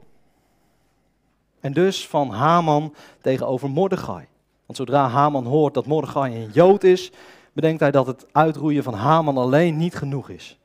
En 1.60 1.72
dus 1.72 2.08
van 2.08 2.30
Haman 2.30 2.94
tegenover 3.20 3.70
Mordechai. 3.70 4.26
Want 4.66 4.78
zodra 4.78 5.08
Haman 5.08 5.46
hoort 5.46 5.74
dat 5.74 5.86
Mordechai 5.86 6.34
een 6.34 6.50
Jood 6.50 6.84
is, 6.84 7.12
bedenkt 7.52 7.80
hij 7.80 7.90
dat 7.90 8.06
het 8.06 8.26
uitroeien 8.32 8.82
van 8.82 8.94
Haman 8.94 9.36
alleen 9.36 9.76
niet 9.76 9.94
genoeg 9.94 10.28
is. 10.28 10.58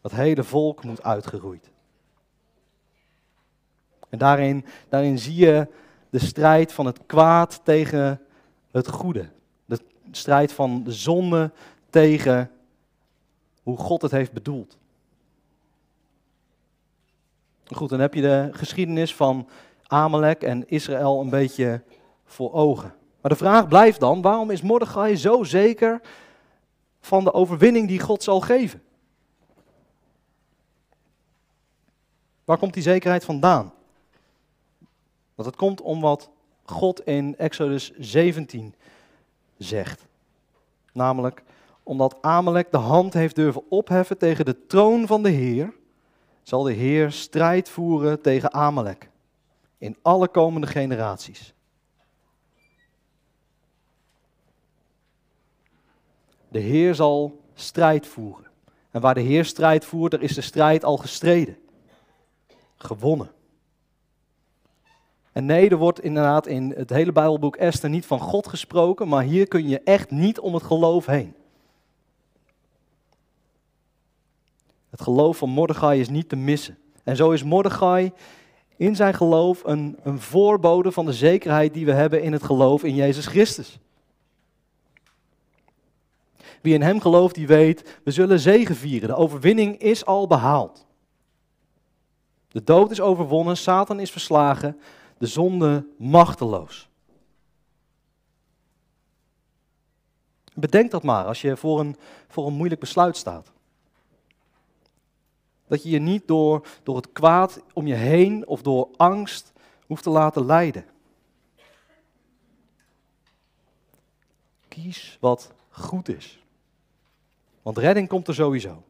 Dat 0.00 0.12
hele 0.12 0.44
volk 0.44 0.84
moet 0.84 1.02
uitgeroeid. 1.02 1.70
En 4.08 4.18
daarin, 4.18 4.64
daarin 4.88 5.18
zie 5.18 5.36
je 5.36 5.68
de 6.10 6.18
strijd 6.18 6.72
van 6.72 6.86
het 6.86 6.98
kwaad 7.06 7.60
tegen 7.64 8.20
het 8.70 8.88
goede. 8.88 9.28
De 9.64 9.78
strijd 10.10 10.52
van 10.52 10.82
de 10.84 10.92
zonde 10.92 11.52
tegen 11.90 12.50
hoe 13.62 13.76
God 13.76 14.02
het 14.02 14.10
heeft 14.10 14.32
bedoeld. 14.32 14.76
Goed, 17.64 17.88
dan 17.88 18.00
heb 18.00 18.14
je 18.14 18.20
de 18.20 18.48
geschiedenis 18.52 19.14
van 19.14 19.48
Amalek 19.86 20.42
en 20.42 20.68
Israël 20.68 21.20
een 21.20 21.30
beetje 21.30 21.82
voor 22.24 22.52
ogen. 22.52 22.94
Maar 23.20 23.30
de 23.30 23.36
vraag 23.36 23.68
blijft 23.68 24.00
dan, 24.00 24.22
waarom 24.22 24.50
is 24.50 24.62
Mordechai 24.62 25.16
zo 25.16 25.42
zeker 25.42 26.00
van 27.00 27.24
de 27.24 27.32
overwinning 27.32 27.88
die 27.88 28.00
God 28.00 28.22
zal 28.22 28.40
geven? 28.40 28.82
Waar 32.44 32.58
komt 32.58 32.74
die 32.74 32.82
zekerheid 32.82 33.24
vandaan? 33.24 33.72
Want 35.34 35.48
het 35.48 35.56
komt 35.56 35.80
om 35.80 36.00
wat 36.00 36.30
God 36.64 37.06
in 37.06 37.36
Exodus 37.36 37.92
17 37.98 38.74
zegt. 39.58 40.06
Namelijk, 40.92 41.42
omdat 41.82 42.16
Amalek 42.20 42.70
de 42.70 42.76
hand 42.76 43.12
heeft 43.12 43.34
durven 43.34 43.70
opheffen 43.70 44.18
tegen 44.18 44.44
de 44.44 44.66
troon 44.66 45.06
van 45.06 45.22
de 45.22 45.30
Heer, 45.30 45.74
zal 46.42 46.62
de 46.62 46.72
Heer 46.72 47.12
strijd 47.12 47.68
voeren 47.68 48.20
tegen 48.20 48.52
Amalek 48.52 49.10
in 49.78 49.96
alle 50.02 50.28
komende 50.28 50.66
generaties. 50.66 51.54
De 56.48 56.58
Heer 56.58 56.94
zal 56.94 57.40
strijd 57.54 58.06
voeren. 58.06 58.46
En 58.90 59.00
waar 59.00 59.14
de 59.14 59.20
Heer 59.20 59.44
strijd 59.44 59.84
voert, 59.84 60.10
daar 60.10 60.22
is 60.22 60.34
de 60.34 60.40
strijd 60.40 60.84
al 60.84 60.96
gestreden. 60.96 61.56
Gewonnen. 62.76 63.30
En 65.32 65.46
nee, 65.46 65.68
er 65.68 65.76
wordt 65.76 66.02
inderdaad 66.02 66.46
in 66.46 66.72
het 66.76 66.90
hele 66.90 67.12
Bijbelboek 67.12 67.56
Esther 67.56 67.90
niet 67.90 68.06
van 68.06 68.20
God 68.20 68.46
gesproken, 68.46 69.08
maar 69.08 69.22
hier 69.22 69.48
kun 69.48 69.68
je 69.68 69.80
echt 69.80 70.10
niet 70.10 70.40
om 70.40 70.54
het 70.54 70.62
geloof 70.62 71.06
heen. 71.06 71.34
Het 74.92 75.02
geloof 75.02 75.36
van 75.36 75.48
Mordechai 75.48 76.00
is 76.00 76.08
niet 76.08 76.28
te 76.28 76.36
missen. 76.36 76.78
En 77.04 77.16
zo 77.16 77.30
is 77.30 77.42
Mordechai 77.42 78.12
in 78.76 78.96
zijn 78.96 79.14
geloof 79.14 79.64
een, 79.64 79.98
een 80.02 80.20
voorbode 80.20 80.92
van 80.92 81.04
de 81.04 81.12
zekerheid 81.12 81.74
die 81.74 81.84
we 81.84 81.92
hebben 81.92 82.22
in 82.22 82.32
het 82.32 82.42
geloof 82.42 82.84
in 82.84 82.94
Jezus 82.94 83.26
Christus. 83.26 83.78
Wie 86.62 86.74
in 86.74 86.82
hem 86.82 87.00
gelooft, 87.00 87.34
die 87.34 87.46
weet, 87.46 88.00
we 88.04 88.10
zullen 88.10 88.40
zegen 88.40 88.76
vieren. 88.76 89.08
De 89.08 89.14
overwinning 89.14 89.78
is 89.78 90.04
al 90.04 90.26
behaald. 90.26 90.86
De 92.48 92.64
dood 92.64 92.90
is 92.90 93.00
overwonnen, 93.00 93.56
Satan 93.56 94.00
is 94.00 94.10
verslagen, 94.10 94.80
de 95.18 95.26
zonde 95.26 95.86
machteloos. 95.98 96.88
Bedenk 100.54 100.90
dat 100.90 101.02
maar 101.02 101.24
als 101.24 101.40
je 101.40 101.56
voor 101.56 101.80
een, 101.80 101.96
voor 102.28 102.46
een 102.46 102.54
moeilijk 102.54 102.80
besluit 102.80 103.16
staat. 103.16 103.52
Dat 105.72 105.82
je 105.82 105.90
je 105.90 105.98
niet 105.98 106.28
door, 106.28 106.66
door 106.82 106.96
het 106.96 107.12
kwaad 107.12 107.62
om 107.72 107.86
je 107.86 107.94
heen 107.94 108.46
of 108.46 108.62
door 108.62 108.88
angst 108.96 109.52
hoeft 109.86 110.02
te 110.02 110.10
laten 110.10 110.46
leiden. 110.46 110.84
Kies 114.68 115.18
wat 115.20 115.52
goed 115.68 116.08
is. 116.08 116.44
Want 117.62 117.78
redding 117.78 118.08
komt 118.08 118.28
er 118.28 118.34
sowieso. 118.34 118.82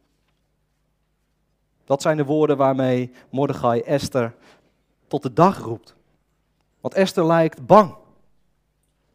Dat 1.84 2.02
zijn 2.02 2.16
de 2.16 2.24
woorden 2.24 2.56
waarmee 2.56 3.12
Mordechai 3.30 3.80
Esther 3.80 4.34
tot 5.06 5.22
de 5.22 5.32
dag 5.32 5.58
roept. 5.58 5.94
Want 6.80 6.94
Esther 6.94 7.26
lijkt 7.26 7.66
bang. 7.66 7.94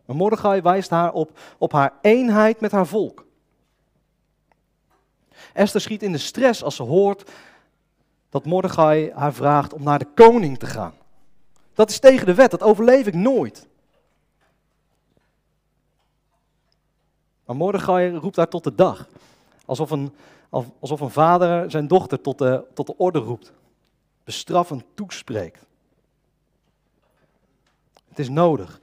Maar 0.06 0.16
Mordechai 0.16 0.62
wijst 0.62 0.90
haar 0.90 1.14
op, 1.14 1.40
op 1.58 1.72
haar 1.72 1.94
eenheid 2.02 2.60
met 2.60 2.72
haar 2.72 2.88
volk. 2.88 3.26
Esther 5.54 5.82
schiet 5.82 6.04
in 6.04 6.12
de 6.12 6.18
stress 6.18 6.64
als 6.64 6.76
ze 6.76 6.84
hoort 6.84 7.32
dat 8.38 8.46
Mordechai 8.46 9.12
haar 9.12 9.34
vraagt 9.34 9.74
om 9.74 9.84
naar 9.84 10.00
de 10.00 10.08
koning 10.16 10.60
te 10.60 10.66
gaan. 10.66 10.94
Dat 11.74 11.90
is 11.90 12.00
tegen 12.00 12.26
de 12.26 12.34
wet, 12.34 12.52
dat 12.52 12.64
overleef 12.64 13.08
ik 13.08 13.14
nooit. 13.14 13.68
Maar 17.46 17.56
Mordechai 17.56 18.16
roept 18.16 18.36
haar 18.36 18.48
tot 18.48 18.64
de 18.64 18.76
dag. 18.76 19.08
Alsof 19.66 19.92
een, 19.92 20.14
alsof 20.80 21.00
een 21.00 21.10
vader 21.10 21.72
zijn 21.72 21.88
dochter 21.88 22.22
tot 22.22 22.38
de, 22.38 22.64
tot 22.74 22.88
de 22.88 22.98
orde 22.98 23.20
roept. 23.20 23.54
Bestraffend 24.24 24.84
toespreekt. 24.94 25.66
Het 28.10 28.20
is 28.20 28.30
nodig. 28.30 28.80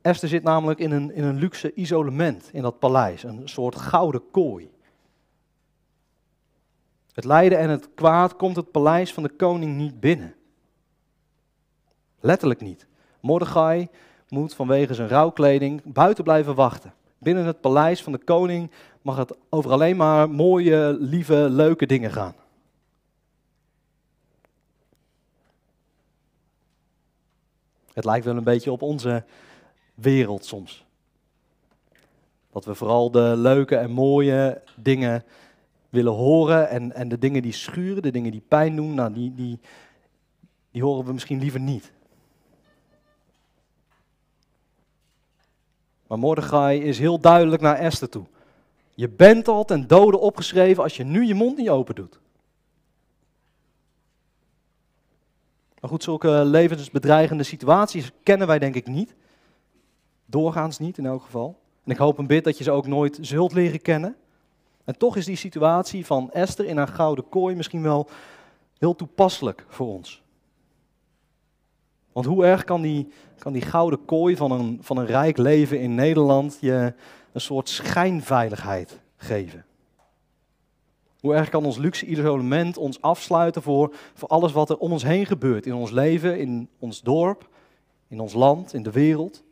Esther 0.00 0.28
zit 0.28 0.42
namelijk 0.42 0.80
in 0.80 0.90
een, 0.90 1.12
in 1.12 1.24
een 1.24 1.38
luxe 1.38 1.74
isolement 1.74 2.48
in 2.52 2.62
dat 2.62 2.78
paleis. 2.78 3.22
Een 3.22 3.48
soort 3.48 3.76
gouden 3.76 4.30
kooi. 4.30 4.70
Het 7.16 7.24
lijden 7.24 7.58
en 7.58 7.70
het 7.70 7.88
kwaad 7.94 8.36
komt 8.36 8.56
het 8.56 8.70
paleis 8.70 9.12
van 9.12 9.22
de 9.22 9.28
koning 9.28 9.76
niet 9.76 10.00
binnen. 10.00 10.34
Letterlijk 12.20 12.60
niet. 12.60 12.86
Mordechai 13.20 13.88
moet 14.28 14.54
vanwege 14.54 14.94
zijn 14.94 15.08
rouwkleding 15.08 15.82
buiten 15.84 16.24
blijven 16.24 16.54
wachten. 16.54 16.94
Binnen 17.18 17.44
het 17.44 17.60
paleis 17.60 18.02
van 18.02 18.12
de 18.12 18.18
koning 18.18 18.70
mag 19.02 19.16
het 19.16 19.36
over 19.48 19.70
alleen 19.70 19.96
maar 19.96 20.30
mooie, 20.30 20.96
lieve, 21.00 21.46
leuke 21.50 21.86
dingen 21.86 22.12
gaan. 22.12 22.34
Het 27.92 28.04
lijkt 28.04 28.24
wel 28.24 28.36
een 28.36 28.44
beetje 28.44 28.72
op 28.72 28.82
onze 28.82 29.24
wereld 29.94 30.44
soms. 30.44 30.86
Dat 32.52 32.64
we 32.64 32.74
vooral 32.74 33.10
de 33.10 33.32
leuke 33.36 33.76
en 33.76 33.90
mooie 33.90 34.62
dingen 34.74 35.24
willen 35.96 36.12
horen 36.12 36.68
en, 36.68 36.94
en 36.94 37.08
de 37.08 37.18
dingen 37.18 37.42
die 37.42 37.52
schuren, 37.52 38.02
de 38.02 38.10
dingen 38.10 38.30
die 38.30 38.42
pijn 38.48 38.76
doen, 38.76 38.94
nou, 38.94 39.12
die, 39.12 39.34
die, 39.34 39.60
die 40.70 40.82
horen 40.82 41.04
we 41.04 41.12
misschien 41.12 41.38
liever 41.38 41.60
niet. 41.60 41.92
Maar 46.06 46.18
Mordechai 46.18 46.82
is 46.82 46.98
heel 46.98 47.20
duidelijk 47.20 47.62
naar 47.62 47.76
Esther 47.76 48.08
toe. 48.08 48.26
Je 48.94 49.08
bent 49.08 49.48
al 49.48 49.64
ten 49.64 49.86
dode 49.86 50.18
opgeschreven 50.18 50.82
als 50.82 50.96
je 50.96 51.04
nu 51.04 51.26
je 51.26 51.34
mond 51.34 51.56
niet 51.56 51.68
open 51.68 51.94
doet. 51.94 52.20
Maar 55.80 55.90
goed, 55.90 56.02
zulke 56.02 56.44
levensbedreigende 56.44 57.42
situaties 57.42 58.10
kennen 58.22 58.46
wij 58.46 58.58
denk 58.58 58.74
ik 58.74 58.86
niet. 58.86 59.14
Doorgaans 60.26 60.78
niet 60.78 60.98
in 60.98 61.06
elk 61.06 61.22
geval. 61.22 61.60
En 61.84 61.90
ik 61.90 61.98
hoop 61.98 62.18
een 62.18 62.26
bid 62.26 62.44
dat 62.44 62.58
je 62.58 62.64
ze 62.64 62.70
ook 62.70 62.86
nooit 62.86 63.18
zult 63.20 63.52
leren 63.52 63.82
kennen. 63.82 64.16
En 64.86 64.98
toch 64.98 65.16
is 65.16 65.24
die 65.24 65.36
situatie 65.36 66.06
van 66.06 66.30
Esther 66.32 66.64
in 66.64 66.76
haar 66.76 66.88
gouden 66.88 67.28
kooi 67.28 67.54
misschien 67.54 67.82
wel 67.82 68.08
heel 68.78 68.94
toepasselijk 68.94 69.64
voor 69.68 69.86
ons. 69.86 70.22
Want 72.12 72.26
hoe 72.26 72.44
erg 72.44 72.64
kan 72.64 72.82
die, 72.82 73.08
kan 73.38 73.52
die 73.52 73.62
gouden 73.62 74.04
kooi 74.04 74.36
van 74.36 74.50
een, 74.50 74.78
van 74.80 74.96
een 74.96 75.06
rijk 75.06 75.36
leven 75.36 75.80
in 75.80 75.94
Nederland 75.94 76.58
je 76.60 76.94
een 77.32 77.40
soort 77.40 77.68
schijnveiligheid 77.68 79.00
geven? 79.16 79.64
Hoe 81.20 81.34
erg 81.34 81.48
kan 81.48 81.64
ons 81.64 81.76
luxe 81.76 82.06
isolement 82.06 82.76
ons 82.76 83.00
afsluiten 83.00 83.62
voor, 83.62 83.94
voor 84.14 84.28
alles 84.28 84.52
wat 84.52 84.70
er 84.70 84.78
om 84.78 84.92
ons 84.92 85.02
heen 85.02 85.26
gebeurt 85.26 85.66
in 85.66 85.74
ons 85.74 85.90
leven, 85.90 86.38
in 86.38 86.68
ons 86.78 87.02
dorp, 87.02 87.48
in 88.08 88.20
ons 88.20 88.32
land, 88.32 88.74
in 88.74 88.82
de 88.82 88.90
wereld? 88.90 89.42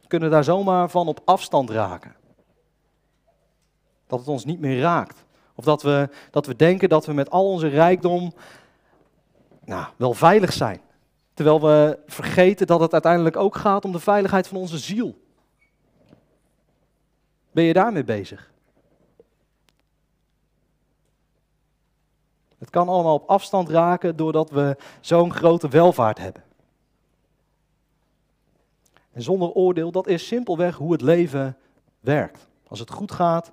We 0.00 0.08
kunnen 0.08 0.30
daar 0.30 0.44
zomaar 0.44 0.90
van 0.90 1.08
op 1.08 1.20
afstand 1.24 1.70
raken. 1.70 2.20
Dat 4.12 4.20
het 4.20 4.30
ons 4.30 4.44
niet 4.44 4.60
meer 4.60 4.80
raakt. 4.80 5.24
Of 5.54 5.64
dat 5.64 5.82
we, 5.82 6.08
dat 6.30 6.46
we 6.46 6.56
denken 6.56 6.88
dat 6.88 7.06
we 7.06 7.12
met 7.12 7.30
al 7.30 7.50
onze 7.50 7.68
rijkdom 7.68 8.32
nou, 9.64 9.86
wel 9.96 10.14
veilig 10.14 10.52
zijn. 10.52 10.80
Terwijl 11.34 11.60
we 11.60 11.98
vergeten 12.06 12.66
dat 12.66 12.80
het 12.80 12.92
uiteindelijk 12.92 13.36
ook 13.36 13.56
gaat 13.56 13.84
om 13.84 13.92
de 13.92 13.98
veiligheid 13.98 14.46
van 14.46 14.56
onze 14.56 14.78
ziel. 14.78 15.18
Ben 17.52 17.64
je 17.64 17.72
daarmee 17.72 18.04
bezig? 18.04 18.50
Het 22.58 22.70
kan 22.70 22.88
allemaal 22.88 23.14
op 23.14 23.28
afstand 23.28 23.68
raken 23.68 24.16
doordat 24.16 24.50
we 24.50 24.76
zo'n 25.00 25.32
grote 25.32 25.68
welvaart 25.68 26.18
hebben. 26.18 26.42
En 29.12 29.22
zonder 29.22 29.50
oordeel, 29.50 29.92
dat 29.92 30.06
is 30.06 30.26
simpelweg 30.26 30.76
hoe 30.76 30.92
het 30.92 31.00
leven 31.00 31.56
werkt. 32.00 32.48
Als 32.68 32.78
het 32.78 32.90
goed 32.90 33.12
gaat, 33.12 33.52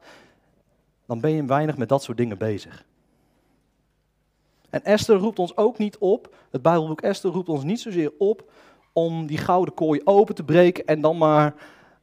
dan 1.10 1.20
ben 1.20 1.32
je 1.32 1.46
weinig 1.46 1.78
met 1.78 1.90
dat 1.90 2.04
soort 2.04 2.18
dingen 2.18 2.38
bezig. 2.38 2.86
En 4.70 4.84
Esther 4.84 5.16
roept 5.16 5.40
ons 5.40 5.58
ook 5.58 5.78
niet 5.78 5.98
op, 5.98 6.36
het 6.50 6.62
Bijbelboek 6.62 7.02
Esther 7.02 7.32
roept 7.32 7.50
ons 7.50 7.64
niet 7.64 7.80
zozeer 7.80 8.12
op 8.18 8.52
om 8.94 9.26
die 9.26 9.38
gouden 9.38 9.74
kooi 9.74 10.02
open 10.04 10.36
te 10.36 10.44
breken 10.44 10.86
en 10.86 11.02
dan 11.02 11.18
maar 11.18 11.56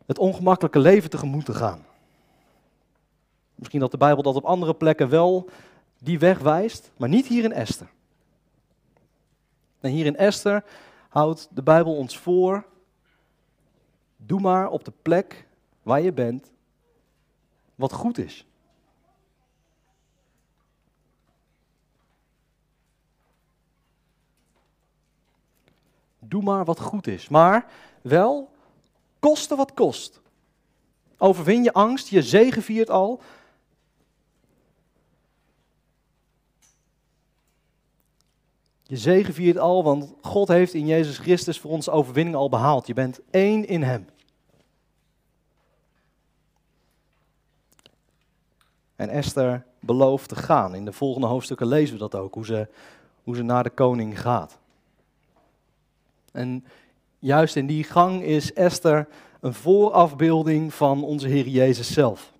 het 0.06 0.18
ongemakkelijke 0.18 0.78
leven 0.78 1.10
tegemoet 1.10 1.44
te 1.44 1.54
gaan. 1.54 1.84
Misschien 3.54 3.80
dat 3.80 3.90
de 3.90 3.96
Bijbel 3.96 4.22
dat 4.22 4.34
op 4.34 4.44
andere 4.44 4.74
plekken 4.74 5.08
wel 5.08 5.48
die 5.98 6.18
weg 6.18 6.38
wijst, 6.38 6.90
maar 6.96 7.08
niet 7.08 7.26
hier 7.26 7.44
in 7.44 7.52
Esther. 7.52 7.88
En 9.80 9.90
hier 9.90 10.06
in 10.06 10.16
Esther 10.16 10.64
houdt 11.08 11.48
de 11.50 11.62
Bijbel 11.62 11.96
ons 11.96 12.18
voor, 12.18 12.66
doe 14.16 14.40
maar 14.40 14.68
op 14.68 14.84
de 14.84 14.92
plek 15.02 15.46
waar 15.82 16.00
je 16.00 16.12
bent 16.12 16.52
wat 17.74 17.92
goed 17.92 18.18
is. 18.18 18.46
Doe 26.28 26.42
maar 26.42 26.64
wat 26.64 26.80
goed 26.80 27.06
is. 27.06 27.28
Maar 27.28 27.66
wel, 28.02 28.50
koste 29.18 29.56
wat 29.56 29.74
kost. 29.74 30.20
Overwin 31.18 31.62
je 31.62 31.72
angst, 31.72 32.08
je 32.08 32.22
zegeviert 32.22 32.90
al. 32.90 33.20
Je 38.82 38.96
zegeviert 38.96 39.58
al, 39.58 39.84
want 39.84 40.14
God 40.22 40.48
heeft 40.48 40.74
in 40.74 40.86
Jezus 40.86 41.18
Christus 41.18 41.60
voor 41.60 41.70
ons 41.70 41.88
overwinning 41.88 42.36
al 42.36 42.48
behaald. 42.48 42.86
Je 42.86 42.94
bent 42.94 43.20
één 43.30 43.66
in 43.66 43.82
Hem. 43.82 44.06
En 48.96 49.08
Esther 49.08 49.64
belooft 49.80 50.28
te 50.28 50.36
gaan. 50.36 50.74
In 50.74 50.84
de 50.84 50.92
volgende 50.92 51.26
hoofdstukken 51.26 51.66
lezen 51.66 51.94
we 51.94 52.00
dat 52.00 52.14
ook, 52.14 52.34
hoe 52.34 52.44
ze, 52.44 52.68
hoe 53.22 53.36
ze 53.36 53.42
naar 53.42 53.62
de 53.62 53.70
koning 53.70 54.20
gaat. 54.20 54.58
En 56.36 56.64
juist 57.18 57.56
in 57.56 57.66
die 57.66 57.84
gang 57.84 58.22
is 58.22 58.52
Esther 58.52 59.08
een 59.40 59.54
voorafbeelding 59.54 60.74
van 60.74 61.04
onze 61.04 61.28
Heer 61.28 61.48
Jezus 61.48 61.92
zelf. 61.92 62.32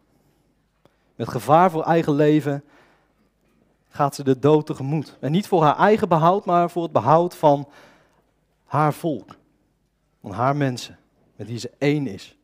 Met 1.15 1.29
gevaar 1.29 1.71
voor 1.71 1.83
eigen 1.83 2.13
leven 2.13 2.65
gaat 3.89 4.15
ze 4.15 4.25
de 4.25 4.39
dood 4.39 4.67
tegemoet. 4.67 5.17
En 5.21 5.33
niet 5.33 5.47
voor 5.47 5.63
haar 5.63 5.77
eigen 5.77 6.09
behoud, 6.09 6.45
maar 6.45 6.71
voor 6.71 6.83
het 6.83 6.93
behoud 6.93 7.37
van 7.37 7.69
haar 8.65 8.95
volk. 8.95 9.37
Van 10.21 10.31
haar 10.31 10.57
mensen, 10.57 10.99
met 11.37 11.47
wie 11.47 11.59
ze 11.59 11.71
één 11.79 12.07
is. 12.07 12.37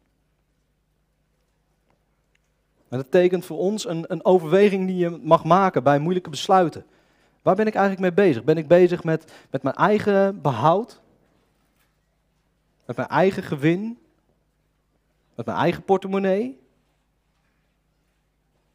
En 2.89 2.99
dat 2.99 3.11
betekent 3.11 3.45
voor 3.45 3.59
ons 3.59 3.87
een, 3.89 4.05
een 4.09 4.25
overweging 4.25 4.87
die 4.87 4.97
je 4.97 5.11
mag 5.23 5.45
maken 5.45 5.83
bij 5.83 5.99
moeilijke 5.99 6.31
besluiten. 6.31 6.85
Waar 7.43 7.55
ben 7.55 7.67
ik 7.67 7.75
eigenlijk 7.75 8.17
mee 8.17 8.27
bezig? 8.27 8.45
Ben 8.45 8.57
ik 8.57 8.69
bezig 8.69 9.05
met, 9.05 9.33
met 9.51 9.63
mijn 9.63 9.75
eigen 9.75 10.41
behoud? 10.41 11.01
Met 12.85 12.97
mijn 12.97 13.09
eigen 13.09 13.43
gewin? 13.43 13.99
Met 15.35 15.47
mijn 15.47 15.59
eigen 15.59 15.83
portemonnee? 15.83 16.61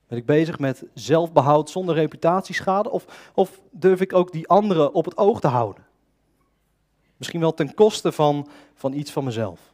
Ben 0.07 0.17
ik 0.17 0.25
bezig 0.25 0.59
met 0.59 0.83
zelfbehoud 0.93 1.69
zonder 1.69 1.95
reputatieschade? 1.95 2.89
Of, 2.89 3.31
of 3.33 3.61
durf 3.71 4.01
ik 4.01 4.13
ook 4.13 4.31
die 4.31 4.47
anderen 4.47 4.93
op 4.93 5.05
het 5.05 5.17
oog 5.17 5.39
te 5.39 5.47
houden? 5.47 5.85
Misschien 7.17 7.39
wel 7.39 7.53
ten 7.53 7.73
koste 7.73 8.11
van, 8.11 8.47
van 8.73 8.93
iets 8.93 9.11
van 9.11 9.23
mezelf. 9.23 9.73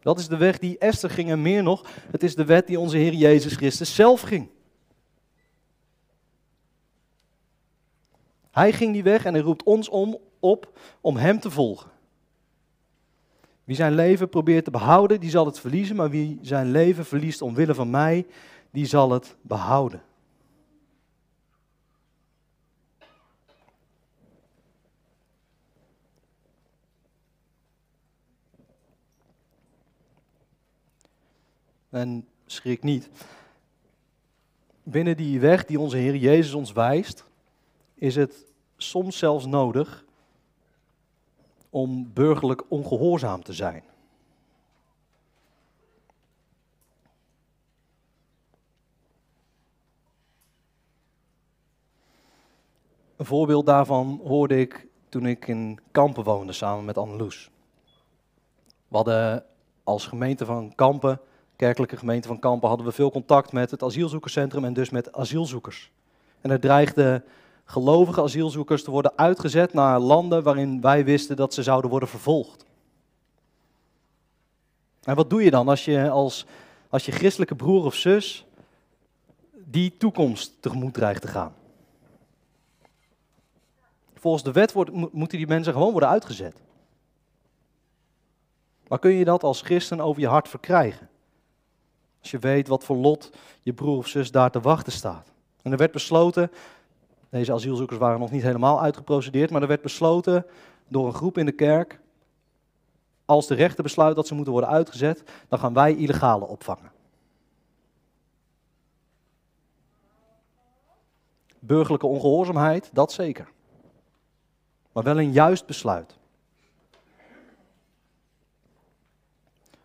Dat 0.00 0.18
is 0.18 0.28
de 0.28 0.36
weg 0.36 0.58
die 0.58 0.78
Esther 0.78 1.10
ging 1.10 1.30
en 1.30 1.42
meer 1.42 1.62
nog, 1.62 1.90
het 2.10 2.22
is 2.22 2.34
de 2.34 2.44
wet 2.44 2.66
die 2.66 2.80
onze 2.80 2.96
Heer 2.96 3.12
Jezus 3.12 3.56
Christus 3.56 3.94
zelf 3.94 4.20
ging. 4.20 4.48
Hij 8.50 8.72
ging 8.72 8.92
die 8.92 9.02
weg 9.02 9.24
en 9.24 9.34
hij 9.34 9.42
roept 9.42 9.62
ons 9.62 9.88
om, 9.88 10.18
op 10.38 10.78
om 11.00 11.16
hem 11.16 11.40
te 11.40 11.50
volgen. 11.50 11.90
Wie 13.64 13.76
zijn 13.76 13.94
leven 13.94 14.28
probeert 14.28 14.64
te 14.64 14.70
behouden, 14.70 15.20
die 15.20 15.30
zal 15.30 15.46
het 15.46 15.60
verliezen, 15.60 15.96
maar 15.96 16.10
wie 16.10 16.38
zijn 16.42 16.70
leven 16.70 17.04
verliest 17.04 17.42
omwille 17.42 17.74
van 17.74 17.90
mij, 17.90 18.26
die 18.70 18.86
zal 18.86 19.10
het 19.10 19.36
behouden. 19.40 20.02
En 31.90 32.28
schrik 32.46 32.82
niet. 32.82 33.08
Binnen 34.82 35.16
die 35.16 35.40
weg 35.40 35.64
die 35.64 35.80
onze 35.80 35.96
Heer 35.96 36.16
Jezus 36.16 36.52
ons 36.54 36.72
wijst, 36.72 37.24
is 38.00 38.16
het 38.16 38.46
soms 38.76 39.18
zelfs 39.18 39.46
nodig 39.46 40.04
om 41.70 42.12
burgerlijk 42.12 42.62
ongehoorzaam 42.68 43.42
te 43.42 43.52
zijn. 43.52 43.82
Een 53.16 53.26
voorbeeld 53.26 53.66
daarvan 53.66 54.20
hoorde 54.24 54.60
ik 54.60 54.86
toen 55.08 55.26
ik 55.26 55.48
in 55.48 55.78
Kampen 55.90 56.24
woonde 56.24 56.52
samen 56.52 56.84
met 56.84 56.98
Anneloes. 56.98 57.50
We 58.88 58.96
hadden 58.96 59.44
als 59.84 60.06
gemeente 60.06 60.44
van 60.44 60.74
Kampen, 60.74 61.20
kerkelijke 61.56 61.96
gemeente 61.96 62.28
van 62.28 62.38
Kampen, 62.38 62.68
hadden 62.68 62.86
we 62.86 62.92
veel 62.92 63.10
contact 63.10 63.52
met 63.52 63.70
het 63.70 63.82
asielzoekerscentrum 63.82 64.64
en 64.64 64.72
dus 64.72 64.90
met 64.90 65.12
asielzoekers. 65.12 65.90
En 66.40 66.50
er 66.50 66.60
dreigde 66.60 67.24
gelovige 67.70 68.22
asielzoekers 68.22 68.84
te 68.84 68.90
worden 68.90 69.12
uitgezet 69.16 69.72
naar 69.72 69.98
landen 69.98 70.42
waarin 70.42 70.80
wij 70.80 71.04
wisten 71.04 71.36
dat 71.36 71.54
ze 71.54 71.62
zouden 71.62 71.90
worden 71.90 72.08
vervolgd. 72.08 72.64
En 75.02 75.14
wat 75.14 75.30
doe 75.30 75.44
je 75.44 75.50
dan 75.50 75.68
als 75.68 75.84
je 75.84 76.10
als, 76.10 76.46
als 76.88 77.04
je 77.04 77.12
christelijke 77.12 77.54
broer 77.54 77.84
of 77.84 77.94
zus 77.94 78.46
die 79.52 79.96
toekomst 79.96 80.52
tegemoet 80.60 80.94
dreigt 80.94 81.20
te 81.22 81.28
gaan? 81.28 81.54
Volgens 84.14 84.42
de 84.42 84.52
wet 84.52 84.72
wordt, 84.72 85.12
moeten 85.12 85.38
die 85.38 85.46
mensen 85.46 85.72
gewoon 85.72 85.90
worden 85.90 86.08
uitgezet. 86.08 86.56
Maar 88.88 88.98
kun 88.98 89.12
je 89.12 89.24
dat 89.24 89.42
als 89.42 89.60
christen 89.60 90.00
over 90.00 90.20
je 90.20 90.28
hart 90.28 90.48
verkrijgen? 90.48 91.08
Als 92.20 92.30
je 92.30 92.38
weet 92.38 92.68
wat 92.68 92.84
voor 92.84 92.96
lot 92.96 93.30
je 93.62 93.72
broer 93.72 93.96
of 93.96 94.06
zus 94.06 94.30
daar 94.30 94.50
te 94.50 94.60
wachten 94.60 94.92
staat. 94.92 95.32
En 95.62 95.72
er 95.72 95.78
werd 95.78 95.92
besloten 95.92 96.50
deze 97.30 97.52
asielzoekers 97.52 97.98
waren 97.98 98.20
nog 98.20 98.30
niet 98.30 98.42
helemaal 98.42 98.80
uitgeprocedeerd, 98.80 99.50
maar 99.50 99.62
er 99.62 99.68
werd 99.68 99.82
besloten 99.82 100.46
door 100.88 101.06
een 101.06 101.14
groep 101.14 101.38
in 101.38 101.46
de 101.46 101.52
kerk, 101.52 102.00
als 103.24 103.46
de 103.46 103.54
rechter 103.54 103.82
besluit 103.82 104.16
dat 104.16 104.26
ze 104.26 104.34
moeten 104.34 104.52
worden 104.52 104.70
uitgezet, 104.70 105.22
dan 105.48 105.58
gaan 105.58 105.74
wij 105.74 105.94
illegale 105.94 106.46
opvangen. 106.46 106.92
Burgerlijke 111.58 112.06
ongehoorzaamheid, 112.06 112.90
dat 112.92 113.12
zeker. 113.12 113.48
Maar 114.92 115.04
wel 115.04 115.18
een 115.18 115.32
juist 115.32 115.66
besluit. 115.66 116.18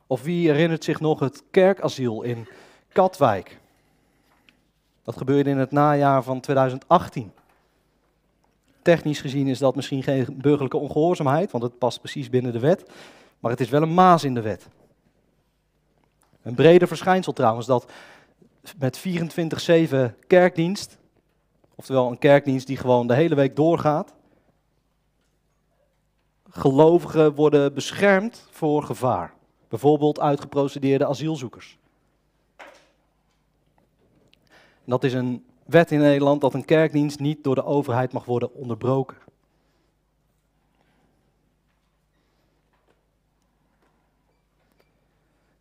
Of 0.08 0.22
wie 0.22 0.50
herinnert 0.50 0.84
zich 0.84 1.00
nog 1.00 1.20
het 1.20 1.44
kerkasiel 1.52 2.22
in 2.22 2.48
Katwijk? 2.88 3.60
Dat 5.06 5.18
gebeurde 5.18 5.50
in 5.50 5.58
het 5.58 5.72
najaar 5.72 6.24
van 6.24 6.40
2018. 6.40 7.32
Technisch 8.82 9.22
gezien 9.22 9.48
is 9.48 9.60
dat 9.60 9.76
misschien 9.76 10.04
geen 10.04 10.26
burgerlijke 10.38 10.78
ongehoorzaamheid, 10.78 11.52
want 11.52 11.64
het 11.64 11.78
past 11.78 12.00
precies 12.00 12.30
binnen 12.30 12.52
de 12.52 12.60
wet. 12.60 12.92
Maar 13.40 13.52
het 13.52 13.60
is 13.60 13.70
wel 13.70 13.82
een 13.82 13.94
maas 13.94 14.24
in 14.24 14.34
de 14.34 14.42
wet. 14.42 14.68
Een 16.42 16.56
breder 16.56 16.88
verschijnsel 16.88 17.34
trouwens, 17.34 17.66
dat 17.66 17.92
met 18.78 19.00
24-7 19.00 20.28
kerkdienst, 20.28 20.98
oftewel 21.76 22.12
een 22.12 22.18
kerkdienst 22.18 22.68
die 22.68 22.78
gewoon 22.78 23.08
de 23.08 23.16
hele 23.16 23.36
week 23.36 23.56
doorgaat, 23.56 24.14
gelovigen 26.50 27.36
worden 27.36 27.74
beschermd 27.74 28.48
voor 28.52 28.84
gevaar. 28.84 29.34
Bijvoorbeeld 29.68 30.20
uitgeprocedeerde 30.20 31.06
asielzoekers. 31.06 31.78
Dat 34.86 35.04
is 35.04 35.14
een 35.14 35.46
wet 35.66 35.92
in 35.92 36.00
Nederland 36.00 36.42
dat 36.42 36.54
een 36.54 36.66
kerkdienst 36.66 37.20
niet 37.20 37.44
door 37.44 37.56
de 37.56 37.64
overheid 37.64 38.12
mag 38.12 38.26
worden 38.26 38.54
onderbroken. 38.54 39.18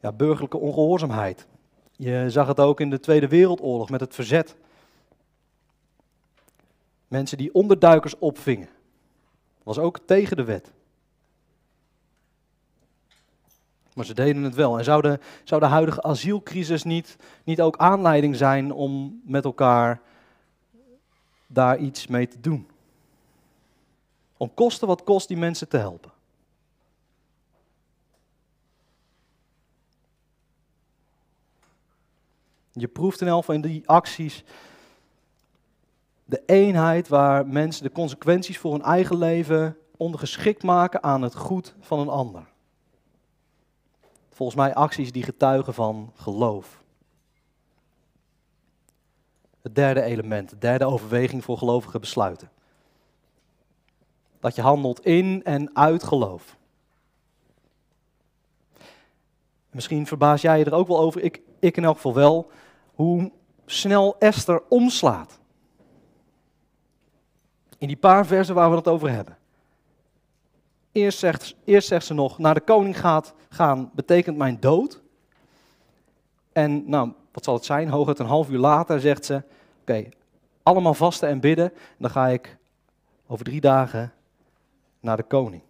Ja, 0.01 0.13
burgerlijke 0.13 0.59
ongehoorzaamheid. 0.59 1.47
Je 1.97 2.25
zag 2.29 2.47
het 2.47 2.61
ook 2.61 2.81
in 2.81 2.91
de 2.91 3.01
Tweede 3.01 3.29
Wereldoorlog 3.29 3.91
met 3.91 4.01
het 4.01 4.15
verzet. 4.15 4.57
Mensen 7.09 7.39
die 7.39 7.55
onderduikers 7.55 8.19
opvingen. 8.19 8.69
Was 9.63 9.79
ook 9.79 9.99
tegen 9.99 10.37
de 10.37 10.45
wet. 10.45 10.73
Maar 13.95 14.05
ze 14.05 14.15
deden 14.15 14.43
het 14.43 14.55
wel. 14.55 14.79
En 14.79 14.85
zou 14.85 15.03
de, 15.03 15.19
zou 15.45 15.61
de 15.61 15.67
huidige 15.67 16.03
asielcrisis 16.03 16.83
niet, 16.83 17.17
niet 17.45 17.61
ook 17.61 17.77
aanleiding 17.77 18.37
zijn 18.37 18.73
om 18.73 19.21
met 19.25 19.45
elkaar 19.45 20.01
daar 21.47 21.79
iets 21.79 22.07
mee 22.07 22.29
te 22.29 22.41
doen? 22.41 22.69
Om 24.37 24.55
kosten 24.55 24.89
wat 24.89 25.05
kost 25.05 25.29
die 25.29 25.37
mensen 25.37 25.69
te 25.69 25.77
helpen. 25.77 26.13
Je 32.73 32.89
proeft 32.89 33.21
in 33.21 33.27
elk 33.27 33.49
in 33.49 33.61
die 33.61 33.89
acties 33.89 34.45
De 36.25 36.43
eenheid 36.47 37.09
waar 37.09 37.47
mensen 37.47 37.83
de 37.83 37.93
consequenties 37.93 38.59
voor 38.59 38.73
hun 38.73 38.83
eigen 38.83 39.17
leven 39.17 39.77
ondergeschikt 39.97 40.63
maken 40.63 41.03
aan 41.03 41.23
het 41.23 41.35
goed 41.35 41.75
van 41.81 41.99
een 41.99 42.09
ander. 42.09 42.54
Volgens 44.35 44.59
mij 44.59 44.75
acties 44.75 45.13
die 45.13 45.23
getuigen 45.23 45.75
van 45.75 46.13
geloof. 46.15 46.83
Het 49.63 49.75
derde 49.75 50.03
element, 50.03 50.51
de 50.51 50.59
derde 50.59 50.85
overweging 50.85 51.45
voor 51.45 51.59
gelovige 51.59 51.99
besluiten. 51.99 52.51
Dat 54.41 54.55
je 54.55 54.63
handelt 54.63 55.05
in 55.05 55.45
en 55.45 55.77
uit 55.77 56.03
geloof. 56.03 56.57
Misschien 59.71 60.07
verbaas 60.07 60.41
jij 60.41 60.59
je 60.59 60.65
er 60.65 60.75
ook 60.75 60.89
wel 60.89 61.01
over, 61.01 61.23
ik, 61.23 61.41
ik 61.61 61.77
in 61.77 61.85
elk 61.85 61.97
geval 61.97 62.15
wel, 62.15 62.51
hoe 62.95 63.33
snel 63.67 64.19
Esther 64.19 64.63
omslaat. 64.69 65.39
In 67.79 67.87
die 67.87 67.97
paar 67.97 68.27
versen 68.27 68.55
waar 68.55 68.71
we 68.71 68.77
het 68.77 68.89
over 68.89 69.11
hebben. 69.11 69.39
Eerst 70.95 71.19
zegt, 71.19 71.55
eerst 71.65 71.89
zegt 71.89 72.07
ze 72.07 72.15
nog, 72.15 72.39
naar 72.39 72.55
de 72.55 72.61
koning 72.61 73.01
gaat, 73.01 73.35
gaan 73.49 73.91
betekent 73.95 74.37
mijn 74.37 74.61
dood. 74.61 75.03
En 76.53 76.89
nou, 76.91 77.13
wat 77.33 77.45
zal 77.45 77.55
het 77.55 77.65
zijn? 77.65 77.89
Hooguit 77.89 78.19
een 78.19 78.27
half 78.27 78.51
uur 78.51 78.59
later 78.59 79.01
zegt 79.01 79.25
ze, 79.25 79.43
oké, 79.81 80.09
allemaal 80.63 80.95
vasten 80.95 81.29
en 81.29 81.41
bidden. 81.41 81.73
Dan 81.99 82.11
ga 82.11 82.29
ik 82.29 82.57
over 83.27 83.45
drie 83.45 83.61
dagen 83.61 84.13
naar 85.01 85.17
de 85.17 85.23
koning. 85.23 85.63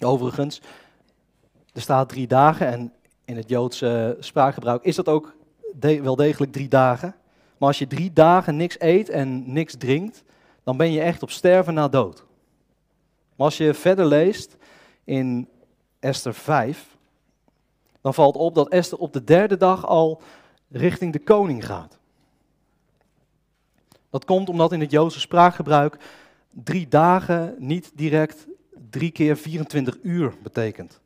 Overigens, 0.00 0.60
er 1.72 1.80
staat 1.80 2.08
drie 2.08 2.26
dagen 2.26 2.66
en 2.66 2.92
in 3.24 3.36
het 3.36 3.48
Joodse 3.48 4.16
spraakgebruik 4.20 4.82
is 4.82 4.96
dat 4.96 5.08
ook 5.08 5.36
wel 5.80 6.16
degelijk 6.16 6.52
drie 6.52 6.68
dagen. 6.68 7.14
Maar 7.58 7.68
als 7.68 7.78
je 7.78 7.86
drie 7.86 8.12
dagen 8.12 8.56
niks 8.56 8.80
eet 8.80 9.08
en 9.08 9.52
niks 9.52 9.74
drinkt, 9.78 10.24
dan 10.66 10.76
ben 10.76 10.92
je 10.92 11.00
echt 11.00 11.22
op 11.22 11.30
sterven 11.30 11.74
na 11.74 11.88
dood. 11.88 12.24
Maar 13.36 13.46
als 13.46 13.56
je 13.56 13.74
verder 13.74 14.06
leest 14.06 14.56
in 15.04 15.48
Esther 15.98 16.34
5, 16.34 16.96
dan 18.00 18.14
valt 18.14 18.36
op 18.36 18.54
dat 18.54 18.68
Esther 18.68 18.98
op 18.98 19.12
de 19.12 19.24
derde 19.24 19.56
dag 19.56 19.86
al 19.86 20.22
richting 20.68 21.12
de 21.12 21.18
koning 21.18 21.66
gaat. 21.66 21.98
Dat 24.10 24.24
komt 24.24 24.48
omdat 24.48 24.72
in 24.72 24.80
het 24.80 24.90
Joodse 24.90 25.20
spraakgebruik 25.20 25.98
drie 26.50 26.88
dagen 26.88 27.54
niet 27.58 27.92
direct 27.94 28.46
drie 28.90 29.10
keer 29.10 29.36
24 29.36 29.98
uur 30.02 30.34
betekent. 30.42 31.00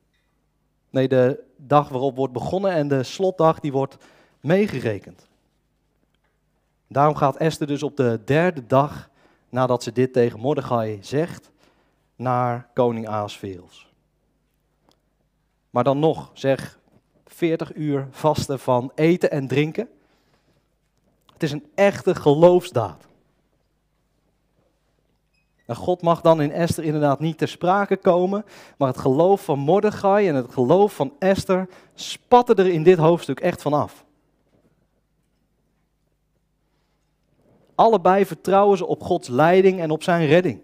Nee, 0.91 1.09
de 1.09 1.43
dag 1.57 1.89
waarop 1.89 2.17
wordt 2.17 2.33
begonnen 2.33 2.73
en 2.73 2.89
de 2.89 3.03
slotdag 3.03 3.61
die 3.61 3.73
wordt 3.73 3.97
meegerekend. 4.41 5.27
Daarom 6.87 7.15
gaat 7.15 7.37
Esther 7.37 7.67
dus 7.67 7.83
op 7.83 7.97
de 7.97 8.21
derde 8.25 8.67
dag 8.67 9.10
nadat 9.51 9.83
ze 9.83 9.93
dit 9.93 10.13
tegen 10.13 10.41
Mordechai 10.41 10.99
zegt, 11.03 11.51
naar 12.17 12.69
koning 12.75 13.09
Ahasveros. 13.09 13.93
Maar 15.71 15.85
dan 15.85 15.99
nog, 15.99 16.31
zeg 16.33 16.79
40 17.27 17.75
uur 17.75 18.09
vasten 18.11 18.59
van 18.59 18.93
eten 18.95 19.31
en 19.31 19.49
drinken. 19.49 19.89
Het 21.33 21.43
is 21.43 21.53
een 21.53 21.67
echte 21.75 22.15
geloofsdaad. 22.15 23.09
En 25.67 25.77
God 25.77 26.03
mag 26.03 26.21
dan 26.21 26.43
in 26.43 26.53
Esther 26.53 26.85
inderdaad 26.85 27.21
niet 27.21 27.39
ter 27.39 27.49
sprake 27.49 27.97
komen, 27.97 28.45
maar 28.77 28.89
het 28.89 28.99
geloof 28.99 29.45
van 29.45 29.59
Mordechai 29.59 30.29
en 30.29 30.35
het 30.35 30.53
geloof 30.53 30.95
van 30.95 31.13
Esther 31.19 31.69
spatten 31.95 32.57
er 32.57 32.67
in 32.67 32.83
dit 32.83 32.99
hoofdstuk 32.99 33.41
echt 33.41 33.63
van 33.63 33.73
af. 33.73 34.05
Allebei 37.81 38.27
vertrouwen 38.27 38.79
ze 38.79 38.87
op 38.87 39.03
Gods 39.03 39.29
leiding 39.29 39.81
en 39.81 39.91
op 39.91 40.03
zijn 40.03 40.27
redding. 40.27 40.61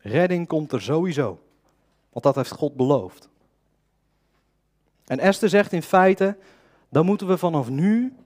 Redding 0.00 0.46
komt 0.46 0.72
er 0.72 0.82
sowieso, 0.82 1.40
want 2.12 2.24
dat 2.24 2.34
heeft 2.34 2.50
God 2.50 2.76
beloofd. 2.76 3.28
En 5.06 5.18
Esther 5.18 5.48
zegt 5.48 5.72
in 5.72 5.82
feite, 5.82 6.36
dan 6.88 7.06
moeten 7.06 7.26
we 7.26 7.38
vanaf 7.38 7.68
nu 7.68 8.16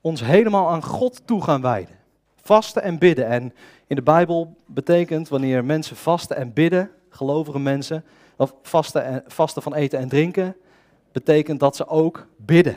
ons 0.00 0.20
helemaal 0.20 0.68
aan 0.68 0.82
God 0.82 1.26
toe 1.26 1.42
gaan 1.42 1.62
wijden. 1.62 1.96
Vasten 2.36 2.82
en 2.82 2.98
bidden. 2.98 3.26
En 3.26 3.54
in 3.86 3.96
de 3.96 4.02
Bijbel 4.02 4.56
betekent 4.66 5.28
wanneer 5.28 5.64
mensen 5.64 5.96
vasten 5.96 6.36
en 6.36 6.52
bidden, 6.52 6.90
gelovige 7.08 7.58
mensen, 7.58 8.04
of 8.36 8.54
vasten, 8.62 9.04
en, 9.04 9.24
vasten 9.26 9.62
van 9.62 9.74
eten 9.74 9.98
en 9.98 10.08
drinken, 10.08 10.56
betekent 11.12 11.60
dat 11.60 11.76
ze 11.76 11.86
ook 11.88 12.26
bidden 12.36 12.76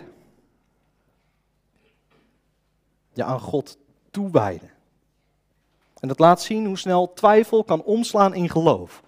je 3.14 3.24
aan 3.24 3.40
God 3.40 3.78
toewijden. 4.12 4.72
En 6.00 6.08
dat 6.08 6.20
laat 6.20 6.42
zien 6.42 6.66
hoe 6.66 6.78
snel 6.78 7.14
twijfel 7.14 7.64
kan 7.64 7.84
omslaan 7.84 8.34
in 8.34 8.50
geloof. 8.50 9.04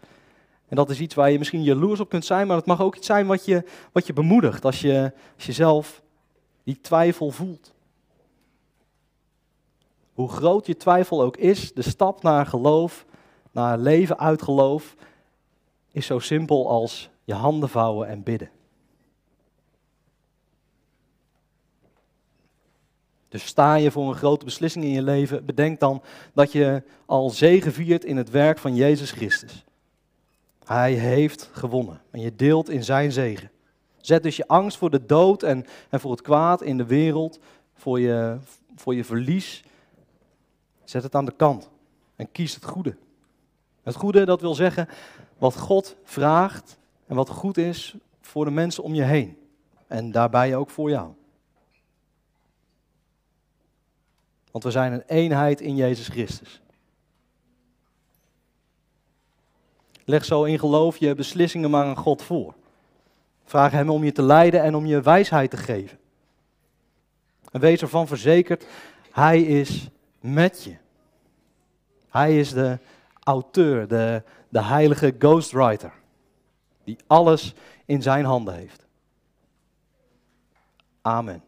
En 0.68 0.76
dat 0.76 0.90
is 0.90 1.00
iets 1.00 1.16
waar 1.16 1.32
je 1.32 1.38
misschien 1.38 1.64
jaloers 1.64 2.00
op 2.00 2.10
kunt 2.10 2.26
zijn, 2.26 2.48
maar 2.48 2.58
het 2.58 2.66
mag 2.66 2.82
ook 2.82 2.96
iets 2.96 3.08
zijn 3.08 3.28
wat 3.28 3.46
je, 3.46 3.64
wat 3.92 4.08
je 4.08 4.14
bemoedigt 4.14 4.66
als 4.66 4.82
je, 4.82 5.12
als 5.36 5.46
je 5.46 5.52
zelf 5.52 6.02
die 6.64 6.82
twijfel 6.82 7.32
voelt. 7.32 7.74
Hoe 10.14 10.30
groot 10.30 10.66
je 10.66 10.78
twijfel 10.78 11.22
ook 11.22 11.38
is, 11.38 11.74
de 11.74 11.82
stap 11.82 12.22
naar 12.22 12.46
geloof, 12.46 13.06
naar 13.52 13.78
leven 13.78 14.20
uit 14.20 14.42
geloof, 14.42 14.96
is 15.92 16.06
zo 16.06 16.20
simpel 16.20 16.70
als 16.70 17.10
je 17.24 17.34
handen 17.34 17.70
vouwen 17.70 18.08
en 18.08 18.24
bidden. 18.24 18.50
Dus 23.32 23.46
sta 23.46 23.76
je 23.76 23.92
voor 23.92 24.08
een 24.08 24.16
grote 24.16 24.46
beslissing 24.46 24.86
in 24.86 24.92
je 24.92 25.02
leven, 25.02 25.46
bedenk 25.46 25.80
dan 25.80 26.02
dat 26.34 26.52
je 26.52 26.84
al 27.06 27.30
zegen 27.30 27.74
viert 27.74 28.06
in 28.06 28.18
het 28.18 28.30
werk 28.30 28.58
van 28.58 28.76
Jezus 28.76 29.12
Christus. 29.12 29.64
Hij 30.66 30.94
heeft 30.94 31.50
gewonnen 31.52 32.02
en 32.10 32.22
je 32.22 32.36
deelt 32.36 32.70
in 32.70 32.84
zijn 32.84 33.12
zegen. 33.12 33.52
Zet 33.98 34.24
dus 34.24 34.36
je 34.36 34.48
angst 34.48 34.78
voor 34.78 34.90
de 34.90 35.06
dood 35.06 35.44
en, 35.44 35.66
en 35.90 36.00
voor 36.00 36.12
het 36.12 36.22
kwaad 36.22 36.62
in 36.62 36.78
de 36.78 36.86
wereld, 36.86 37.40
voor 37.74 38.00
je, 38.00 38.38
voor 38.76 38.96
je 38.96 39.04
verlies, 39.04 39.64
zet 40.84 41.04
het 41.04 41.16
aan 41.16 41.26
de 41.26 41.36
kant 41.36 41.70
en 42.16 42.32
kies 42.32 42.56
het 42.56 42.66
goede. 42.66 42.96
Het 43.84 43.96
goede, 43.96 44.26
dat 44.26 44.42
wil 44.42 44.56
zeggen 44.56 44.88
wat 45.38 45.58
God 45.58 45.96
vraagt 46.04 46.78
en 47.08 47.16
wat 47.16 47.30
goed 47.30 47.58
is 47.58 47.96
voor 48.22 48.46
de 48.46 48.52
mensen 48.52 48.84
om 48.84 48.94
je 48.94 49.04
heen. 49.04 49.38
En 49.88 50.12
daarbij 50.12 50.56
ook 50.56 50.70
voor 50.70 50.90
jou. 50.90 51.12
Want 54.52 54.64
we 54.64 54.72
zijn 54.72 54.94
een 54.94 55.04
eenheid 55.08 55.62
in 55.62 55.76
Jezus 55.76 56.08
Christus. 56.08 56.62
Leg 60.06 60.26
zo 60.26 60.44
in 60.44 60.60
geloof 60.60 60.98
je 60.98 61.16
beslissingen 61.16 61.70
maar 61.70 61.86
aan 61.86 61.98
God 61.98 62.22
voor. 62.22 62.54
Vraag 63.44 63.72
Hem 63.72 63.90
om 63.90 64.04
je 64.04 64.12
te 64.12 64.22
leiden 64.22 64.62
en 64.62 64.76
om 64.76 64.86
je 64.86 65.02
wijsheid 65.02 65.50
te 65.50 65.58
geven. 65.58 66.00
En 67.52 67.60
wees 67.60 67.82
ervan 67.82 68.08
verzekerd, 68.08 68.66
Hij 69.12 69.42
is 69.42 69.90
met 70.20 70.64
je. 70.64 70.76
Hij 72.10 72.40
is 72.40 72.54
de 72.54 72.78
auteur, 73.24 73.88
de, 73.88 74.24
de 74.50 74.64
heilige 74.64 75.16
ghostwriter, 75.20 75.94
die 76.84 76.98
alles 77.08 77.54
in 77.86 78.02
zijn 78.02 78.26
handen 78.26 78.54
heeft. 78.54 78.86
Amen. 81.02 81.44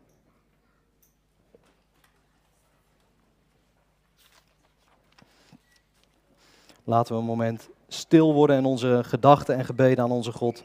Laten 6.84 7.14
we 7.14 7.20
een 7.20 7.28
moment 7.28 7.70
stil 7.88 8.34
worden 8.34 8.56
en 8.56 8.66
onze 8.66 9.02
gedachten 9.04 9.56
en 9.56 9.66
gebeden 9.66 10.04
aan 10.04 10.12
onze 10.12 10.32
God 10.32 10.64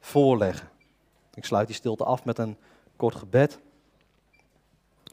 voorleggen. 0.00 0.68
Ik 1.34 1.44
sluit 1.44 1.66
die 1.66 1.76
stilte 1.76 2.04
af 2.04 2.24
met 2.24 2.38
een 2.38 2.56
kort 2.96 3.14
gebed. 3.14 3.60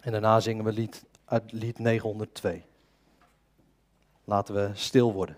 En 0.02 0.12
daarna 0.12 0.40
zingen 0.40 0.64
we 0.66 0.72
lied, 0.72 1.06
uit 1.26 1.52
lied 1.52 1.80
902. 1.80 2.64
Laten 4.24 4.56
we 4.56 4.70
stil 4.74 5.14
worden. 5.14 5.38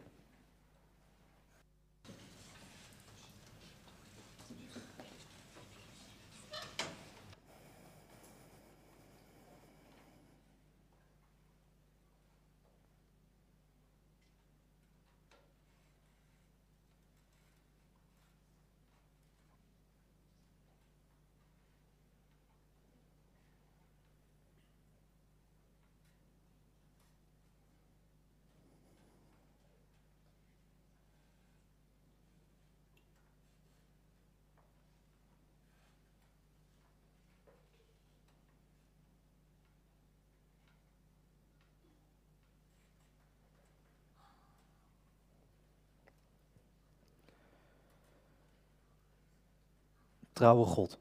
Trouwe 50.39 50.65
God. 50.65 50.97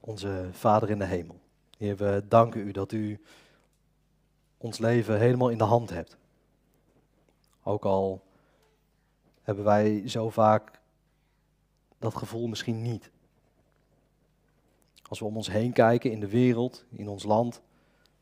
Onze 0.00 0.48
Vader 0.52 0.90
in 0.90 0.98
de 0.98 1.04
hemel. 1.04 1.40
Heer, 1.78 1.96
we 1.96 2.24
danken 2.28 2.60
u 2.60 2.70
dat 2.70 2.92
u 2.92 3.20
ons 4.56 4.78
leven 4.78 5.18
helemaal 5.18 5.48
in 5.48 5.58
de 5.58 5.64
hand 5.64 5.90
hebt. 5.90 6.16
Ook 7.62 7.84
al 7.84 8.22
hebben 9.42 9.64
wij 9.64 10.08
zo 10.08 10.30
vaak 10.30 10.80
dat 11.98 12.14
gevoel 12.14 12.46
misschien 12.46 12.82
niet. 12.82 13.10
Als 15.02 15.18
we 15.18 15.24
om 15.24 15.36
ons 15.36 15.50
heen 15.50 15.72
kijken 15.72 16.10
in 16.10 16.20
de 16.20 16.28
wereld, 16.28 16.84
in 16.90 17.08
ons 17.08 17.24
land 17.24 17.60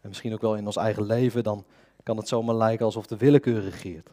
en 0.00 0.08
misschien 0.08 0.32
ook 0.32 0.40
wel 0.40 0.56
in 0.56 0.66
ons 0.66 0.76
eigen 0.76 1.02
leven, 1.02 1.42
dan 1.44 1.64
kan 2.02 2.16
het 2.16 2.28
zomaar 2.28 2.54
lijken 2.54 2.84
alsof 2.84 3.06
de 3.06 3.16
willekeur 3.16 3.60
regeert. 3.60 4.10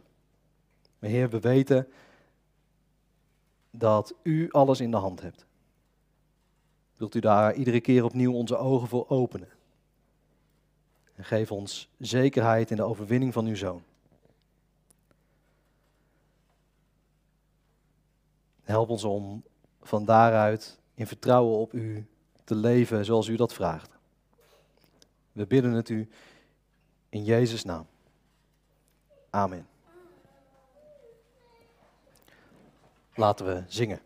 Maar 1.00 1.10
Heer, 1.10 1.30
we 1.30 1.40
weten 1.40 1.88
dat 3.76 4.14
u 4.24 4.52
alles 4.52 4.80
in 4.80 4.92
de 4.92 4.98
hand 4.98 5.22
hebt. 5.22 5.46
Wilt 6.98 7.16
u 7.16 7.20
daar 7.20 7.54
iedere 7.54 7.82
keer 7.82 8.04
opnieuw 8.04 8.34
onze 8.34 8.58
ogen 8.58 8.88
voor 8.88 9.10
openen? 9.10 9.50
En 11.16 11.24
geef 11.24 11.52
ons 11.52 11.90
zekerheid 11.98 12.72
in 12.72 12.76
de 12.76 12.84
overwinning 12.84 13.34
van 13.34 13.46
uw 13.46 13.56
zoon. 13.56 13.84
Help 18.64 18.90
ons 18.90 19.04
om 19.04 19.44
van 19.82 20.06
daaruit 20.06 20.80
in 20.94 21.08
vertrouwen 21.08 21.58
op 21.58 21.74
u 21.74 22.06
te 22.44 22.56
leven 22.56 23.06
zoals 23.06 23.28
u 23.28 23.36
dat 23.36 23.54
vraagt. 23.54 23.98
We 25.32 25.46
bidden 25.46 25.72
het 25.72 25.90
u 25.90 26.10
in 27.10 27.24
Jezus' 27.24 27.64
naam. 27.64 27.86
Amen. 29.30 29.68
Laten 33.16 33.46
we 33.46 33.64
zingen. 33.68 34.00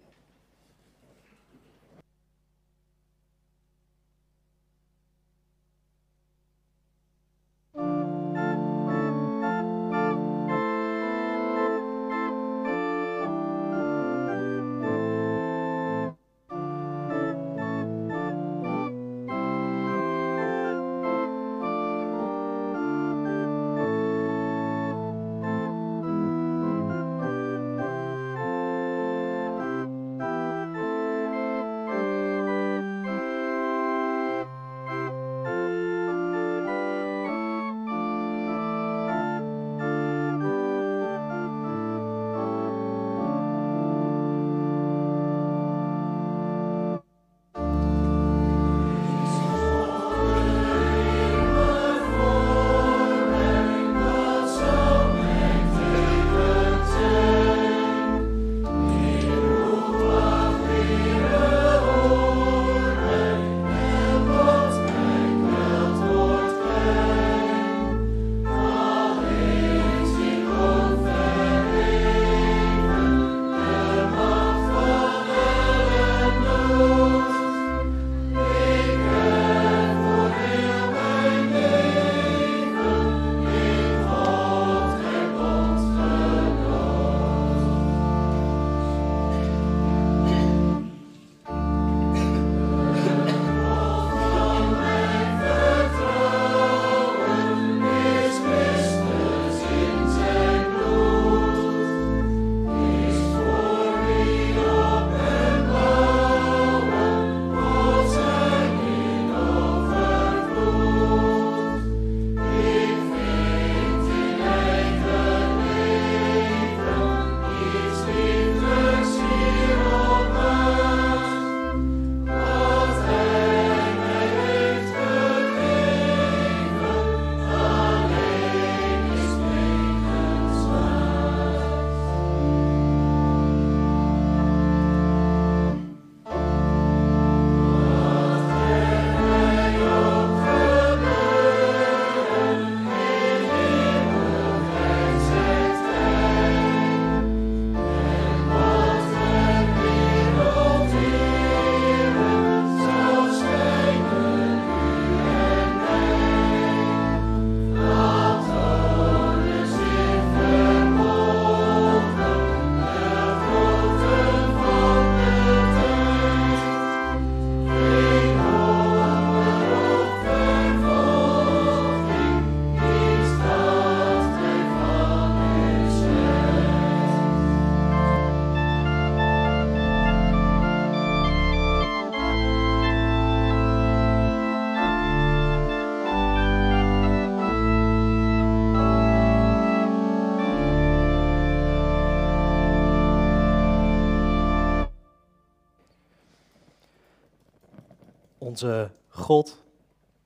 Onze 198.57 198.91
God 199.07 199.63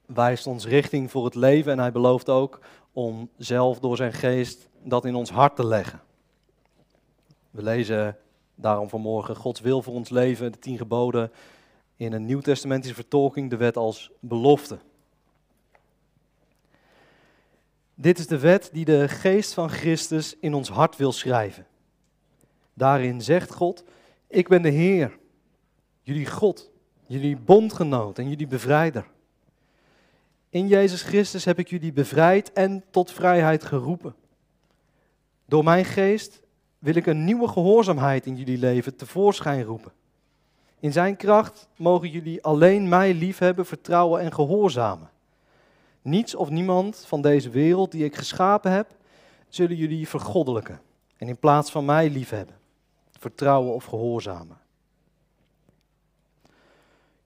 wijst 0.06 0.48
ons 0.48 0.66
richting 0.66 1.12
voor 1.12 1.26
het 1.26 1.36
leven 1.36 1.72
en 1.72 1.80
hij 1.80 1.92
belooft 1.92 2.30
ook 2.30 2.60
om 2.92 3.30
zelf 3.38 3.80
door 3.80 3.98
zijn 3.98 4.14
geest 4.14 4.70
dat 4.84 5.06
in 5.06 5.16
ons 5.16 5.30
hart 5.30 5.56
te 5.56 5.66
leggen. 5.66 6.02
We 7.50 7.64
lezen 7.64 8.18
daarom 8.56 8.90
vanmorgen 8.90 9.36
Gods 9.36 9.60
wil 9.60 9.82
voor 9.82 9.94
ons 9.94 10.10
leven, 10.10 10.52
de 10.52 10.60
tien 10.60 10.78
geboden, 10.78 11.32
in 11.96 12.14
een 12.14 12.26
nieuwtestamentische 12.26 12.96
vertolking, 12.96 13.50
de 13.50 13.58
wet 13.58 13.78
als 13.78 14.12
belofte. 14.20 14.80
Dit 17.96 18.20
is 18.20 18.28
de 18.28 18.40
wet 18.40 18.70
die 18.74 18.86
de 18.86 19.08
geest 19.08 19.54
van 19.54 19.70
Christus 19.70 20.38
in 20.40 20.54
ons 20.54 20.70
hart 20.70 20.96
wil 20.96 21.12
schrijven. 21.12 21.68
Daarin 22.74 23.22
zegt 23.22 23.54
God, 23.54 23.84
ik 24.28 24.48
ben 24.48 24.62
de 24.62 24.70
Heer, 24.70 25.18
jullie 26.02 26.26
God 26.26 26.71
jullie 27.12 27.38
bondgenoot 27.38 28.18
en 28.18 28.30
jullie 28.30 28.48
bevrijder. 28.48 29.06
In 30.50 30.68
Jezus 30.68 31.02
Christus 31.02 31.46
heb 31.46 31.60
ik 31.60 31.68
jullie 31.68 31.94
bevrijd 31.94 32.54
en 32.54 32.84
tot 32.90 33.12
vrijheid 33.12 33.64
geroepen. 33.64 34.16
Door 35.46 35.64
mijn 35.64 35.86
geest 35.86 36.42
wil 36.80 36.96
ik 36.96 37.06
een 37.06 37.24
nieuwe 37.24 37.48
gehoorzaamheid 37.48 38.26
in 38.26 38.36
jullie 38.36 38.58
leven 38.58 38.96
tevoorschijn 38.96 39.64
roepen. 39.64 39.92
In 40.80 40.92
zijn 40.92 41.16
kracht 41.16 41.68
mogen 41.76 42.10
jullie 42.10 42.44
alleen 42.44 42.90
mij 42.90 43.14
liefhebben, 43.14 43.66
vertrouwen 43.66 44.22
en 44.22 44.34
gehoorzamen. 44.34 45.10
Niets 46.02 46.36
of 46.36 46.50
niemand 46.50 47.04
van 47.08 47.22
deze 47.22 47.50
wereld 47.50 47.92
die 47.92 48.04
ik 48.04 48.16
geschapen 48.16 48.72
heb, 48.72 48.96
zullen 49.50 49.76
jullie 49.76 50.08
vergoddelijken 50.08 50.82
en 51.18 51.28
in 51.28 51.38
plaats 51.38 51.72
van 51.72 51.86
mij 51.86 52.10
liefhebben, 52.10 52.56
vertrouwen 53.20 53.74
of 53.74 53.86
gehoorzamen. 53.86 54.58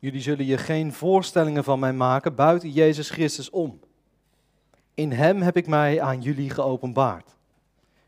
Jullie 0.06 0.22
zullen 0.22 0.46
je 0.46 0.58
geen 0.58 0.94
voorstellingen 0.94 1.64
van 1.64 1.80
mij 1.80 1.94
maken 1.94 2.36
buiten 2.36 2.70
Jezus 2.70 3.10
Christus 3.10 3.50
om. 3.50 3.80
In 4.94 5.12
Hem 5.12 5.42
heb 5.42 5.58
ik 5.58 5.68
mij 5.68 6.02
aan 6.02 6.22
jullie 6.22 6.50
geopenbaard. 6.50 7.36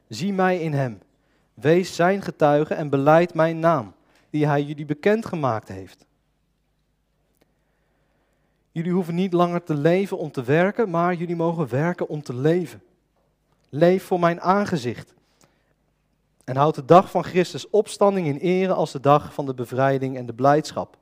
Zie 0.07 0.33
mij 0.33 0.59
in 0.59 0.73
Hem. 0.73 0.99
Wees 1.53 1.95
Zijn 1.95 2.21
getuige 2.21 2.73
en 2.73 2.89
beleid 2.89 3.33
mijn 3.33 3.59
naam, 3.59 3.93
die 4.29 4.47
Hij 4.47 4.63
jullie 4.63 4.85
bekendgemaakt 4.85 5.67
heeft. 5.67 6.05
Jullie 8.71 8.91
hoeven 8.91 9.15
niet 9.15 9.33
langer 9.33 9.63
te 9.63 9.75
leven 9.75 10.17
om 10.17 10.31
te 10.31 10.43
werken, 10.43 10.89
maar 10.89 11.13
jullie 11.13 11.35
mogen 11.35 11.69
werken 11.69 12.09
om 12.09 12.21
te 12.21 12.33
leven. 12.33 12.83
Leef 13.69 14.03
voor 14.03 14.19
mijn 14.19 14.41
aangezicht. 14.41 15.13
En 16.43 16.55
houd 16.55 16.75
de 16.75 16.85
dag 16.85 17.11
van 17.11 17.23
Christus 17.23 17.69
opstanding 17.69 18.27
in 18.27 18.37
ere 18.37 18.73
als 18.73 18.91
de 18.91 18.99
dag 18.99 19.33
van 19.33 19.45
de 19.45 19.53
bevrijding 19.53 20.17
en 20.17 20.25
de 20.25 20.33
blijdschap. 20.33 20.97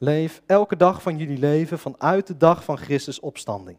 Leef 0.00 0.42
elke 0.46 0.76
dag 0.76 1.02
van 1.02 1.16
jullie 1.16 1.38
leven 1.38 1.78
vanuit 1.78 2.26
de 2.26 2.36
dag 2.36 2.64
van 2.64 2.78
Christus 2.78 3.20
opstanding. 3.20 3.78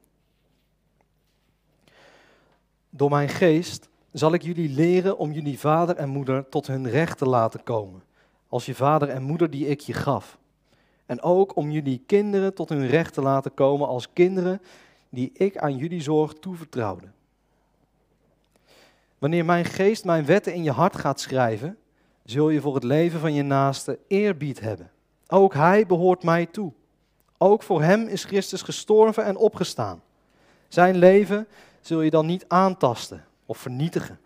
Door 2.89 3.09
mijn 3.09 3.29
geest 3.29 3.89
zal 4.11 4.33
ik 4.33 4.41
jullie 4.41 4.69
leren 4.69 5.17
om 5.17 5.31
jullie 5.31 5.59
vader 5.59 5.95
en 5.95 6.09
moeder 6.09 6.49
tot 6.49 6.67
hun 6.67 6.89
recht 6.89 7.17
te 7.17 7.25
laten 7.25 7.63
komen, 7.63 8.03
als 8.47 8.65
je 8.65 8.75
vader 8.75 9.09
en 9.09 9.21
moeder 9.21 9.49
die 9.49 9.67
ik 9.67 9.79
je 9.79 9.93
gaf. 9.93 10.37
En 11.05 11.21
ook 11.21 11.55
om 11.55 11.71
jullie 11.71 12.03
kinderen 12.05 12.53
tot 12.53 12.69
hun 12.69 12.87
recht 12.87 13.13
te 13.13 13.21
laten 13.21 13.53
komen 13.53 13.87
als 13.87 14.13
kinderen 14.13 14.61
die 15.09 15.31
ik 15.33 15.57
aan 15.57 15.77
jullie 15.77 16.01
zorg 16.01 16.33
toevertrouwde. 16.33 17.07
Wanneer 19.17 19.45
mijn 19.45 19.65
geest 19.65 20.05
mijn 20.05 20.25
wetten 20.25 20.53
in 20.53 20.63
je 20.63 20.71
hart 20.71 20.95
gaat 20.95 21.19
schrijven, 21.19 21.77
zul 22.23 22.49
je 22.49 22.61
voor 22.61 22.75
het 22.75 22.83
leven 22.83 23.19
van 23.19 23.33
je 23.33 23.43
naaste 23.43 23.99
eerbied 24.07 24.59
hebben. 24.59 24.91
Ook 25.31 25.53
hij 25.53 25.85
behoort 25.85 26.23
mij 26.23 26.45
toe. 26.45 26.71
Ook 27.37 27.63
voor 27.63 27.81
hem 27.81 28.07
is 28.07 28.23
Christus 28.23 28.61
gestorven 28.61 29.25
en 29.25 29.37
opgestaan. 29.37 30.01
Zijn 30.67 30.95
leven 30.95 31.47
zul 31.81 32.01
je 32.01 32.09
dan 32.09 32.25
niet 32.25 32.45
aantasten 32.47 33.25
of 33.45 33.57
vernietigen. 33.57 34.19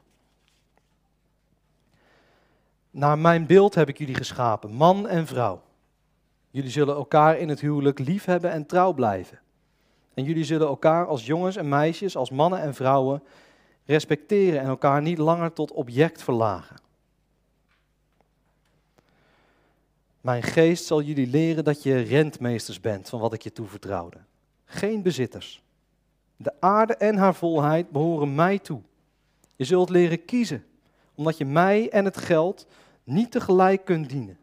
Naar 2.92 3.18
mijn 3.18 3.46
beeld 3.46 3.76
heb 3.76 3.90
ik 3.90 3.98
jullie 3.98 4.16
geschapen, 4.16 4.72
man 4.72 5.08
en 5.08 5.28
vrouw. 5.28 5.62
Jullie 6.52 6.70
zullen 6.70 6.96
elkaar 6.96 7.38
in 7.38 7.50
het 7.50 7.60
huwelijk 7.60 8.00
lief 8.00 8.26
hebben 8.26 8.52
en 8.52 8.66
trouw 8.66 8.94
blijven. 8.94 9.40
En 10.14 10.24
jullie 10.24 10.44
zullen 10.44 10.68
elkaar 10.68 11.08
als 11.08 11.26
jongens 11.26 11.56
en 11.56 11.70
meisjes, 11.70 12.16
als 12.16 12.30
mannen 12.30 12.62
en 12.62 12.74
vrouwen 12.74 13.24
respecteren 13.86 14.60
en 14.60 14.68
elkaar 14.68 15.02
niet 15.02 15.18
langer 15.18 15.54
tot 15.54 15.72
object 15.72 16.24
verlagen. 16.24 16.76
Mijn 20.24 20.44
geest 20.44 20.86
zal 20.86 21.02
jullie 21.02 21.28
leren 21.28 21.64
dat 21.64 21.84
je 21.84 22.02
rentmeesters 22.02 22.80
bent 22.80 23.10
van 23.10 23.20
wat 23.20 23.34
ik 23.34 23.42
je 23.42 23.52
toevertrouwde. 23.52 24.18
Geen 24.66 25.02
bezitters. 25.02 25.62
De 26.36 26.54
aarde 26.60 26.96
en 26.96 27.16
haar 27.16 27.36
volheid 27.36 27.90
behoren 27.90 28.36
mij 28.36 28.60
toe. 28.60 28.82
Je 29.56 29.64
zult 29.64 29.90
leren 29.90 30.26
kiezen, 30.26 30.66
omdat 31.16 31.38
je 31.38 31.46
mij 31.46 31.90
en 31.90 32.06
het 32.06 32.18
geld 32.18 32.68
niet 33.04 33.32
tegelijk 33.32 33.86
kunt 33.86 34.10
dienen. 34.10 34.38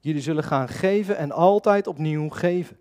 Jullie 0.00 0.22
zullen 0.22 0.44
gaan 0.44 0.68
geven 0.68 1.16
en 1.16 1.32
altijd 1.32 1.86
opnieuw 1.86 2.28
geven. 2.28 2.78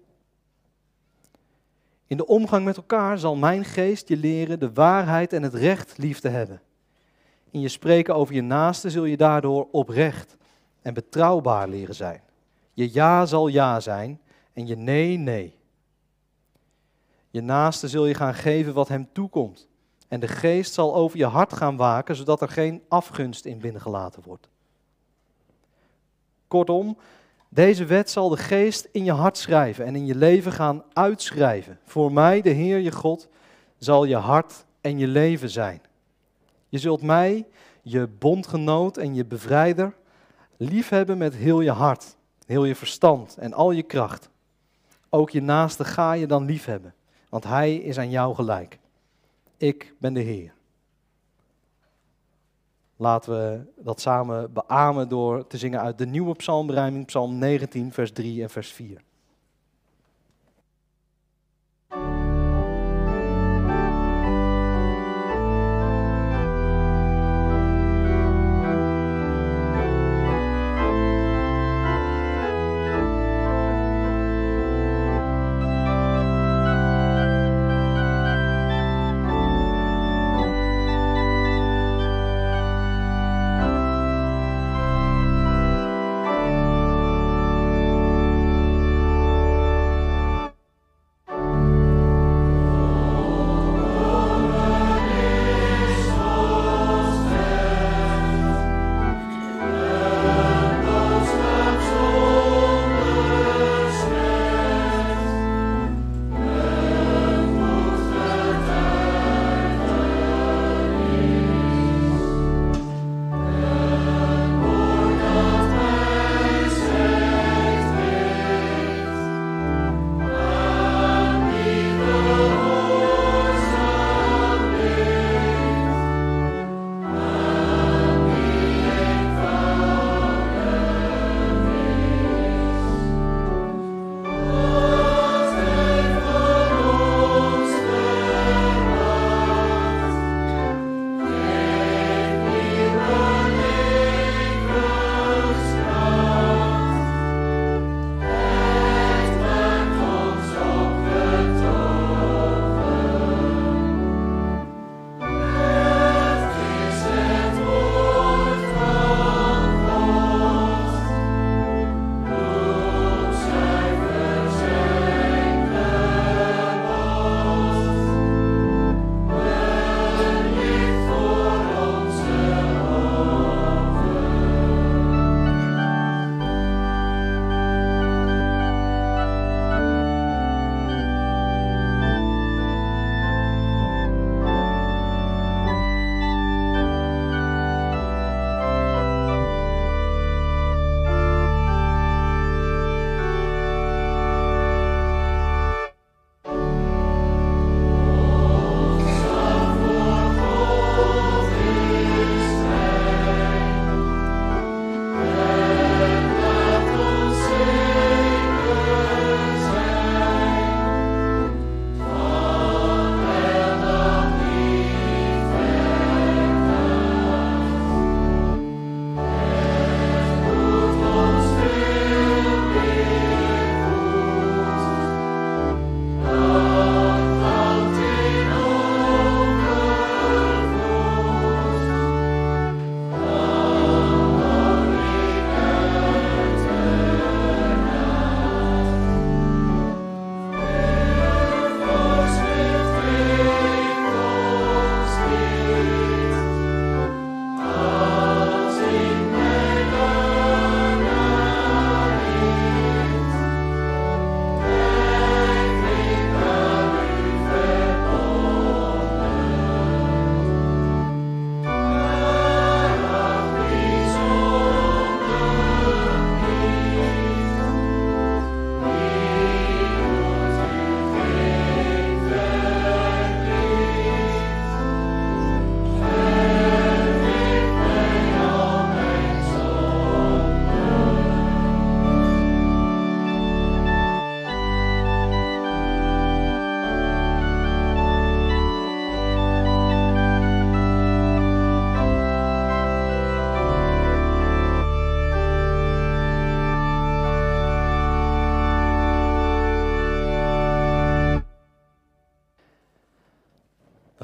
In 2.07 2.17
de 2.17 2.27
omgang 2.27 2.65
met 2.65 2.77
elkaar 2.77 3.17
zal 3.17 3.35
mijn 3.35 3.65
geest 3.65 4.07
je 4.07 4.17
leren 4.17 4.59
de 4.59 4.73
waarheid 4.73 5.33
en 5.33 5.43
het 5.43 5.53
recht 5.53 5.97
lief 5.97 6.19
te 6.19 6.29
hebben. 6.29 6.61
In 7.51 7.61
je 7.61 7.69
spreken 7.69 8.15
over 8.15 8.35
je 8.35 8.41
naaste 8.41 8.89
zul 8.89 9.05
je 9.05 9.17
daardoor 9.17 9.67
oprecht 9.71 10.35
en 10.85 10.93
betrouwbaar 10.93 11.67
leren 11.67 11.95
zijn. 11.95 12.21
Je 12.73 12.93
ja 12.93 13.25
zal 13.25 13.47
ja 13.47 13.79
zijn 13.79 14.21
en 14.53 14.67
je 14.67 14.75
nee 14.75 15.17
nee. 15.17 15.57
Je 17.29 17.41
naaste 17.41 17.87
zul 17.87 18.05
je 18.05 18.13
gaan 18.13 18.33
geven 18.33 18.73
wat 18.73 18.87
hem 18.87 19.07
toekomt. 19.11 19.67
En 20.07 20.19
de 20.19 20.27
geest 20.27 20.73
zal 20.73 20.95
over 20.95 21.17
je 21.17 21.25
hart 21.25 21.53
gaan 21.53 21.75
waken, 21.75 22.15
zodat 22.15 22.41
er 22.41 22.49
geen 22.49 22.83
afgunst 22.87 23.45
in 23.45 23.59
binnengelaten 23.59 24.23
wordt. 24.25 24.47
Kortom, 26.47 26.97
deze 27.49 27.85
wet 27.85 28.09
zal 28.09 28.29
de 28.29 28.37
geest 28.37 28.87
in 28.91 29.03
je 29.03 29.11
hart 29.11 29.37
schrijven 29.37 29.85
en 29.85 29.95
in 29.95 30.05
je 30.05 30.15
leven 30.15 30.51
gaan 30.51 30.83
uitschrijven. 30.93 31.79
Voor 31.83 32.11
mij, 32.11 32.41
de 32.41 32.49
Heer 32.49 32.77
je 32.77 32.91
God, 32.91 33.27
zal 33.77 34.03
je 34.03 34.15
hart 34.15 34.65
en 34.81 34.97
je 34.97 35.07
leven 35.07 35.49
zijn. 35.49 35.81
Je 36.69 36.77
zult 36.77 37.01
mij, 37.01 37.47
je 37.81 38.07
bondgenoot 38.07 38.97
en 38.97 39.15
je 39.15 39.25
bevrijder, 39.25 39.95
liefhebben 40.57 41.17
met 41.17 41.35
heel 41.35 41.61
je 41.61 41.71
hart, 41.71 42.15
heel 42.45 42.65
je 42.65 42.75
verstand 42.75 43.37
en 43.37 43.53
al 43.53 43.71
je 43.71 43.83
kracht. 43.83 44.29
Ook 45.09 45.29
je 45.29 45.41
naaste 45.41 45.85
ga 45.85 46.13
je 46.13 46.27
dan 46.27 46.45
liefhebben, 46.45 46.93
want 47.29 47.43
hij 47.43 47.75
is 47.75 47.97
aan 47.97 48.09
jou 48.09 48.35
gelijk. 48.35 48.79
Ik 49.57 49.93
ben 49.99 50.13
de 50.13 50.19
Heer. 50.19 50.53
Laten 52.95 53.31
we 53.31 53.71
dat 53.83 54.01
samen 54.01 54.53
beamen 54.53 55.09
door 55.09 55.47
te 55.47 55.57
zingen 55.57 55.81
uit 55.81 55.97
de 55.97 56.05
nieuwe 56.05 56.35
psalmberijming, 56.35 57.05
psalm 57.05 57.37
19, 57.37 57.91
vers 57.91 58.11
3 58.11 58.41
en 58.41 58.49
vers 58.49 58.71
4. 58.71 59.01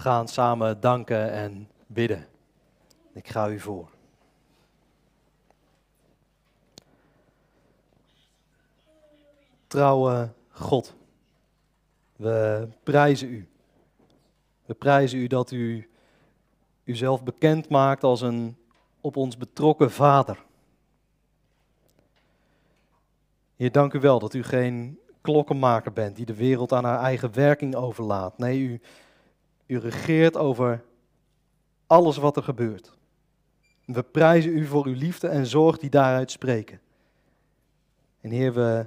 Gaan 0.02 0.28
samen 0.28 0.80
danken 0.80 1.32
en 1.32 1.70
bidden. 1.88 2.28
Ik 3.14 3.28
ga 3.28 3.50
u 3.50 3.60
voor. 3.60 3.90
Trouwe 9.68 10.30
God, 10.50 10.94
we 12.16 12.68
prijzen 12.84 13.30
u. 13.30 13.48
We 14.66 14.74
prijzen 14.74 15.20
u 15.20 15.28
dat 15.28 15.52
u 15.52 15.90
uzelf 16.84 17.24
bekend 17.24 17.70
maakt 17.70 18.04
als 18.04 18.22
een 18.22 18.58
op 19.02 19.16
ons 19.16 19.38
betrokken 19.38 19.92
vader. 19.92 20.44
Heer, 23.56 23.72
dank 23.72 23.94
u 23.94 24.00
wel 24.00 24.20
dat 24.20 24.34
u 24.34 24.44
geen 24.44 25.00
klokkenmaker 25.22 25.94
bent 25.94 26.16
die 26.16 26.26
de 26.26 26.36
wereld 26.36 26.72
aan 26.72 26.84
haar 26.84 27.00
eigen 27.00 27.34
werking 27.34 27.76
overlaat. 27.76 28.38
Nee, 28.38 28.60
u, 28.60 28.82
u 29.72 29.78
regeert 29.78 30.38
over 30.38 30.84
alles 31.88 32.18
wat 32.18 32.36
er 32.38 32.44
gebeurt. 32.44 32.94
We 33.86 34.04
prijzen 34.04 34.58
u 34.58 34.66
voor 34.66 34.86
uw 34.86 34.94
liefde 34.94 35.28
en 35.28 35.46
zorg 35.46 35.78
die 35.78 35.90
daaruit 35.90 36.32
spreken. 36.32 36.82
En 38.22 38.32
Heer, 38.32 38.54
we, 38.54 38.86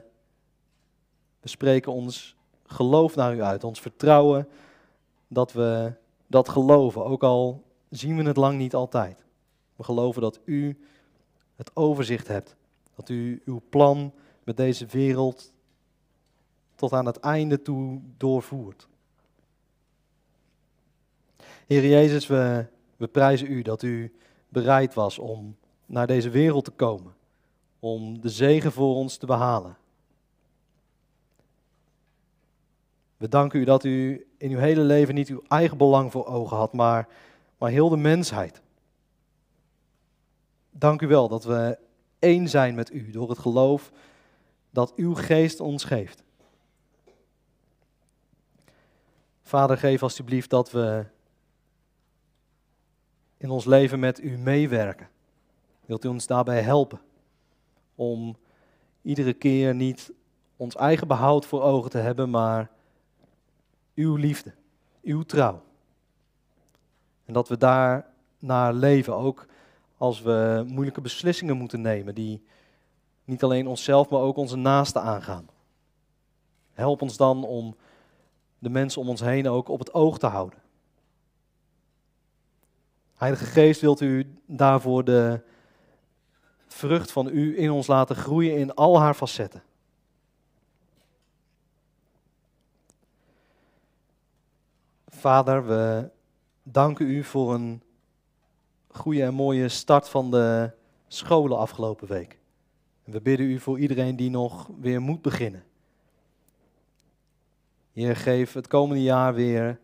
we 1.41 1.49
spreken 1.49 1.93
ons 1.93 2.37
geloof 2.67 3.15
naar 3.15 3.35
u 3.35 3.43
uit, 3.43 3.65
ons 3.65 3.81
vertrouwen 3.81 4.49
dat 5.29 5.53
we 5.53 5.93
dat 6.27 6.49
geloven, 6.49 7.05
ook 7.05 7.23
al 7.23 7.65
zien 7.91 8.17
we 8.17 8.23
het 8.23 8.37
lang 8.37 8.59
niet 8.59 8.75
altijd. 8.75 9.25
We 9.77 9.85
geloven 9.85 10.23
dat 10.23 10.41
u 10.45 10.79
het 11.57 11.71
overzicht 11.77 12.29
hebt, 12.29 12.57
dat 12.95 13.09
u 13.09 13.43
uw 13.45 13.63
plan 13.69 14.13
met 14.43 14.57
deze 14.57 14.87
wereld 14.87 15.53
tot 16.75 16.93
aan 16.93 17.07
het 17.07 17.21
einde 17.21 17.63
toe 17.63 18.01
doorvoert. 18.17 18.89
Heer 21.67 21.87
Jezus, 21.87 22.27
we, 22.27 22.67
we 22.97 23.07
prijzen 23.07 23.51
u 23.51 23.63
dat 23.63 23.83
u 23.83 24.15
bereid 24.49 24.95
was 24.95 25.19
om 25.19 25.57
naar 25.87 26.07
deze 26.07 26.31
wereld 26.31 26.65
te 26.65 26.71
komen, 26.71 27.15
om 27.79 28.21
de 28.21 28.29
zegen 28.29 28.73
voor 28.73 28.95
ons 28.95 29.17
te 29.17 29.27
behalen. 29.27 29.77
We 33.17 33.29
danken 33.29 33.61
u 33.61 33.65
dat 33.65 33.85
u 33.85 34.27
in 34.37 34.51
uw 34.51 34.59
hele 34.59 34.81
leven 34.81 35.15
niet 35.15 35.29
uw 35.29 35.43
eigen 35.49 35.77
belang 35.77 36.11
voor 36.11 36.27
ogen 36.27 36.57
had, 36.57 36.73
maar, 36.73 37.09
maar 37.59 37.71
heel 37.71 37.89
de 37.89 37.97
mensheid. 37.97 38.63
Dank 40.71 41.03
u 41.03 41.07
wel 41.07 41.29
dat 41.29 41.45
we 41.45 41.79
één 42.19 42.49
zijn 42.49 42.75
met 42.75 42.93
u 42.93 43.11
door 43.11 43.29
het 43.29 43.39
geloof 43.39 43.93
dat 44.71 44.95
uw 44.95 45.15
geest 45.15 45.61
ons 45.61 45.85
geeft. 45.85 46.23
Vader, 49.43 49.79
geef 49.79 50.03
alstublieft 50.03 50.51
dat 50.51 50.71
we 50.71 51.05
in 53.45 53.51
ons 53.51 53.65
leven 53.65 53.99
met 53.99 54.23
u 54.23 54.39
meewerken. 54.39 55.09
Wilt 55.87 56.05
u 56.05 56.09
ons 56.09 56.27
daarbij 56.27 56.61
helpen 56.61 57.01
om 57.95 58.37
iedere 59.03 59.33
keer 59.33 59.75
niet 59.75 60.13
ons 60.57 60.77
eigen 60.77 61.09
behoud 61.09 61.47
voor 61.47 61.63
ogen 61.63 61.91
te 61.91 61.99
hebben, 61.99 62.31
maar 62.31 62.71
uw 63.95 64.17
liefde, 64.17 64.55
uw 65.03 65.23
trouw. 65.23 65.63
En 67.25 67.33
dat 67.33 67.49
we 67.49 67.59
daar 67.59 68.07
naar 68.39 68.75
leven, 68.75 69.15
ook 69.15 69.47
als 69.97 70.23
we 70.23 70.65
moeilijke 70.67 71.01
beslissingen 71.01 71.57
moeten 71.57 71.81
nemen, 71.81 72.15
die 72.15 72.43
niet 73.25 73.43
alleen 73.43 73.67
onszelf, 73.67 74.09
maar 74.09 74.21
ook 74.21 74.37
onze 74.37 74.57
naasten 74.57 75.03
aangaan. 75.03 75.49
Help 76.73 77.03
ons 77.03 77.17
dan 77.17 77.45
om 77.45 77.77
de 78.59 78.71
mensen 78.71 79.01
om 79.01 79.09
ons 79.09 79.21
heen 79.21 79.49
ook 79.49 79.69
op 79.69 79.79
het 79.79 79.95
oog 79.95 80.19
te 80.19 80.27
houden. 80.27 80.64
Heilige 83.25 83.45
Geest, 83.45 83.81
wilt 83.81 84.01
u 84.01 84.27
daarvoor 84.47 85.05
de 85.05 85.41
vrucht 86.67 87.13
van 87.13 87.29
u 87.29 87.59
in 87.59 87.71
ons 87.71 87.87
laten 87.87 88.17
groeien 88.17 88.57
in 88.57 88.75
al 88.75 89.01
haar 89.01 89.15
facetten. 89.15 89.63
Vader, 95.07 95.67
we 95.67 96.11
danken 96.63 97.07
u 97.07 97.25
voor 97.25 97.55
een 97.55 97.83
goede 98.89 99.23
en 99.23 99.35
mooie 99.35 99.69
start 99.69 100.09
van 100.09 100.31
de 100.31 100.71
scholen 101.09 101.59
afgelopen 101.59 102.09
week. 102.09 102.39
We 103.05 103.21
bidden 103.21 103.47
u 103.47 103.59
voor 103.59 103.79
iedereen 103.79 104.17
die 104.17 104.31
nog 104.31 104.71
weer 104.81 105.01
moet 105.01 105.23
beginnen. 105.23 105.65
Heer, 107.93 108.17
geef 108.17 108.53
het 108.53 108.67
komende 108.67 109.03
jaar 109.03 109.35
weer 109.35 109.79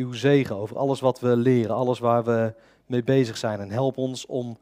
uw 0.00 0.12
zegen 0.12 0.56
over 0.56 0.78
alles 0.78 1.00
wat 1.00 1.20
we 1.20 1.36
leren, 1.36 1.74
alles 1.74 1.98
waar 1.98 2.24
we 2.24 2.54
mee 2.86 3.02
bezig 3.02 3.36
zijn. 3.36 3.60
En 3.60 3.70
help 3.70 3.96
ons 3.96 4.26
om 4.26 4.58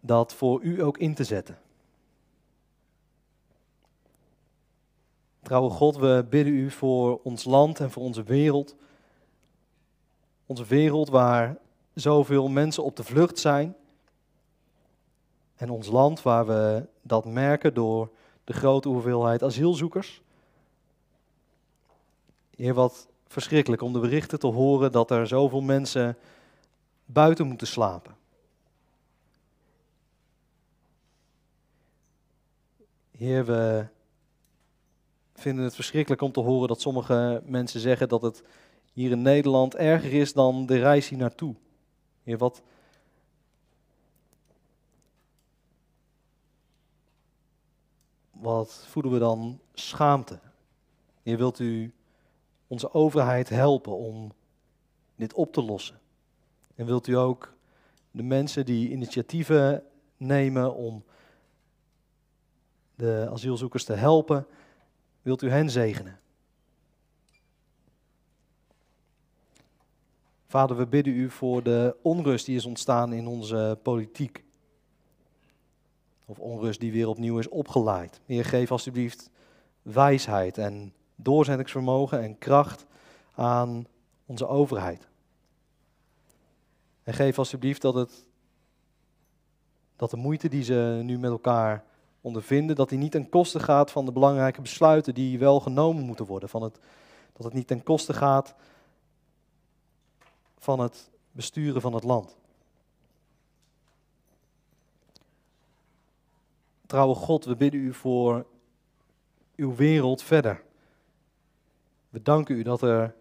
dat 0.00 0.34
voor 0.34 0.62
u 0.62 0.82
ook 0.82 0.98
in 0.98 1.14
te 1.14 1.24
zetten. 1.24 1.58
Trouwe 5.42 5.70
God, 5.70 5.96
we 5.96 6.26
bidden 6.30 6.52
u 6.52 6.70
voor 6.70 7.20
ons 7.22 7.44
land 7.44 7.80
en 7.80 7.90
voor 7.90 8.02
onze 8.02 8.22
wereld. 8.22 8.74
Onze 10.46 10.64
wereld 10.64 11.08
waar 11.08 11.56
zoveel 11.94 12.48
mensen 12.48 12.84
op 12.84 12.96
de 12.96 13.04
vlucht 13.04 13.38
zijn. 13.38 13.76
En 15.56 15.70
ons 15.70 15.86
land 15.86 16.22
waar 16.22 16.46
we 16.46 16.86
dat 17.02 17.24
merken 17.24 17.74
door 17.74 18.10
de 18.44 18.52
grote 18.52 18.88
hoeveelheid 18.88 19.42
asielzoekers. 19.42 20.22
Heer, 22.56 22.74
wat 22.74 23.09
verschrikkelijk 23.30 23.82
om 23.82 23.92
de 23.92 23.98
berichten 23.98 24.38
te 24.38 24.46
horen 24.46 24.92
dat 24.92 25.10
er 25.10 25.26
zoveel 25.26 25.60
mensen 25.60 26.16
buiten 27.04 27.46
moeten 27.46 27.66
slapen. 27.66 28.16
Heer, 33.10 33.44
we 33.44 33.86
vinden 35.34 35.64
het 35.64 35.74
verschrikkelijk 35.74 36.22
om 36.22 36.32
te 36.32 36.40
horen 36.40 36.68
dat 36.68 36.80
sommige 36.80 37.42
mensen 37.44 37.80
zeggen 37.80 38.08
dat 38.08 38.22
het 38.22 38.42
hier 38.92 39.10
in 39.10 39.22
Nederland 39.22 39.74
erger 39.74 40.12
is 40.12 40.32
dan 40.32 40.66
de 40.66 40.78
reis 40.78 41.08
hier 41.08 41.18
naartoe. 41.18 41.54
Heer, 42.22 42.38
wat, 42.38 42.62
wat 48.30 48.84
voelen 48.88 49.12
we 49.12 49.18
dan 49.18 49.60
schaamte? 49.74 50.38
Heer, 51.22 51.36
wilt 51.36 51.58
u 51.58 51.92
onze 52.70 52.92
overheid 52.94 53.48
helpen 53.48 53.96
om 53.96 54.32
dit 55.16 55.34
op 55.34 55.52
te 55.52 55.62
lossen? 55.62 56.00
En 56.74 56.86
wilt 56.86 57.06
u 57.06 57.16
ook 57.16 57.54
de 58.10 58.22
mensen 58.22 58.64
die 58.64 58.90
initiatieven 58.90 59.82
nemen 60.16 60.74
om 60.74 61.04
de 62.94 63.28
asielzoekers 63.30 63.84
te 63.84 63.92
helpen, 63.92 64.46
wilt 65.22 65.42
u 65.42 65.50
hen 65.50 65.70
zegenen? 65.70 66.18
Vader, 70.46 70.76
we 70.76 70.86
bidden 70.86 71.12
u 71.12 71.30
voor 71.30 71.62
de 71.62 71.96
onrust 72.02 72.46
die 72.46 72.56
is 72.56 72.64
ontstaan 72.64 73.12
in 73.12 73.26
onze 73.26 73.78
politiek. 73.82 74.44
Of 76.26 76.38
onrust 76.38 76.80
die 76.80 76.92
weer 76.92 77.08
opnieuw 77.08 77.38
is 77.38 77.48
opgeleid. 77.48 78.20
Heer, 78.26 78.44
geef 78.44 78.70
alstublieft 78.70 79.30
wijsheid 79.82 80.58
en 80.58 80.92
doorzettingsvermogen 81.22 82.22
en 82.22 82.38
kracht 82.38 82.86
aan 83.34 83.86
onze 84.26 84.46
overheid. 84.46 85.08
En 87.02 87.14
geef 87.14 87.38
alstublieft 87.38 87.82
dat, 87.82 87.94
het, 87.94 88.26
dat 89.96 90.10
de 90.10 90.16
moeite 90.16 90.48
die 90.48 90.62
ze 90.62 91.00
nu 91.02 91.18
met 91.18 91.30
elkaar 91.30 91.84
ondervinden, 92.20 92.76
dat 92.76 92.88
die 92.88 92.98
niet 92.98 93.12
ten 93.12 93.28
koste 93.28 93.60
gaat 93.60 93.90
van 93.90 94.04
de 94.04 94.12
belangrijke 94.12 94.60
besluiten 94.60 95.14
die 95.14 95.38
wel 95.38 95.60
genomen 95.60 96.04
moeten 96.04 96.26
worden. 96.26 96.48
Van 96.48 96.62
het, 96.62 96.78
dat 97.32 97.44
het 97.44 97.54
niet 97.54 97.66
ten 97.66 97.82
koste 97.82 98.12
gaat 98.12 98.54
van 100.58 100.80
het 100.80 101.10
besturen 101.32 101.80
van 101.80 101.94
het 101.94 102.04
land. 102.04 102.36
Trouwe 106.86 107.14
God, 107.14 107.44
we 107.44 107.56
bidden 107.56 107.80
u 107.80 107.94
voor 107.94 108.46
uw 109.56 109.74
wereld 109.74 110.22
verder. 110.22 110.62
We 112.10 112.22
danken 112.22 112.56
u 112.56 112.62
dat 112.62 112.82
er 112.82 113.14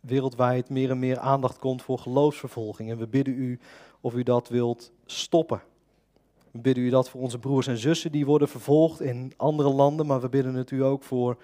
wereldwijd 0.00 0.68
meer 0.68 0.90
en 0.90 0.98
meer 0.98 1.18
aandacht 1.18 1.58
komt 1.58 1.82
voor 1.82 1.98
geloofsvervolging. 1.98 2.90
En 2.90 2.98
we 2.98 3.06
bidden 3.06 3.34
u 3.34 3.58
of 4.00 4.14
u 4.14 4.22
dat 4.22 4.48
wilt 4.48 4.92
stoppen. 5.06 5.62
We 6.50 6.58
bidden 6.58 6.84
u 6.84 6.88
dat 6.88 7.08
voor 7.08 7.20
onze 7.20 7.38
broers 7.38 7.66
en 7.66 7.78
zussen 7.78 8.12
die 8.12 8.26
worden 8.26 8.48
vervolgd 8.48 9.00
in 9.00 9.32
andere 9.36 9.68
landen, 9.72 10.06
maar 10.06 10.20
we 10.20 10.28
bidden 10.28 10.54
het 10.54 10.70
u 10.70 10.84
ook 10.84 11.02
voor, 11.02 11.36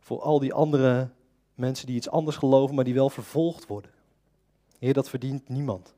voor 0.00 0.20
al 0.20 0.38
die 0.38 0.54
andere 0.54 1.08
mensen 1.54 1.86
die 1.86 1.96
iets 1.96 2.10
anders 2.10 2.36
geloven, 2.36 2.74
maar 2.74 2.84
die 2.84 2.94
wel 2.94 3.10
vervolgd 3.10 3.66
worden. 3.66 3.90
Heer, 4.78 4.92
dat 4.92 5.08
verdient 5.08 5.48
niemand. 5.48 5.94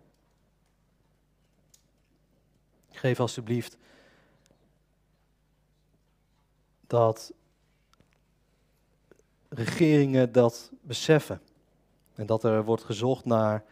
Geef 2.90 3.20
alstublieft 3.20 3.76
dat 6.86 7.32
regeringen 9.49 10.32
dat 10.32 10.70
beseffen. 10.80 11.40
En 12.14 12.26
dat 12.26 12.44
er 12.44 12.64
wordt 12.64 12.84
gezocht 12.84 13.24
naar 13.24 13.64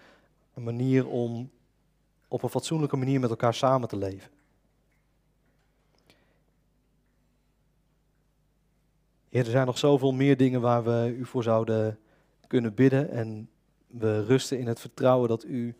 een 0.54 0.62
manier 0.62 1.08
om 1.08 1.50
op 2.28 2.42
een 2.42 2.48
fatsoenlijke 2.48 2.96
manier 2.96 3.20
met 3.20 3.30
elkaar 3.30 3.54
samen 3.54 3.88
te 3.88 3.96
leven. 3.96 4.30
Heer, 9.28 9.44
er 9.44 9.50
zijn 9.50 9.66
nog 9.66 9.78
zoveel 9.78 10.12
meer 10.12 10.36
dingen 10.36 10.60
waar 10.60 10.84
we 10.84 11.14
u 11.18 11.24
voor 11.24 11.42
zouden 11.42 11.98
kunnen 12.46 12.74
bidden. 12.74 13.10
En 13.10 13.48
we 13.86 14.24
rusten 14.24 14.58
in 14.58 14.66
het 14.66 14.80
vertrouwen 14.80 15.28
dat 15.28 15.44
u 15.44 15.76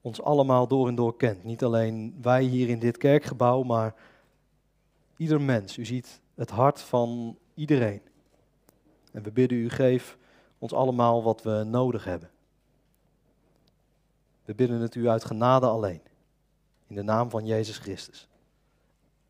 ons 0.00 0.22
allemaal 0.22 0.66
door 0.66 0.88
en 0.88 0.94
door 0.94 1.16
kent. 1.16 1.44
Niet 1.44 1.62
alleen 1.64 2.18
wij 2.22 2.42
hier 2.42 2.68
in 2.68 2.78
dit 2.78 2.96
kerkgebouw, 2.96 3.62
maar 3.62 3.94
ieder 5.16 5.40
mens. 5.40 5.76
U 5.76 5.84
ziet 5.84 6.20
het 6.34 6.50
hart 6.50 6.80
van 6.80 7.38
iedereen. 7.54 8.00
En 9.12 9.22
we 9.22 9.30
bidden 9.30 9.58
u, 9.58 9.70
geef 9.70 10.18
ons 10.58 10.72
allemaal 10.72 11.22
wat 11.22 11.42
we 11.42 11.62
nodig 11.66 12.04
hebben. 12.04 12.30
We 14.44 14.54
bidden 14.54 14.80
het 14.80 14.94
u 14.94 15.08
uit 15.08 15.24
genade 15.24 15.66
alleen. 15.66 16.00
In 16.86 16.94
de 16.94 17.02
naam 17.02 17.30
van 17.30 17.46
Jezus 17.46 17.78
Christus. 17.78 18.28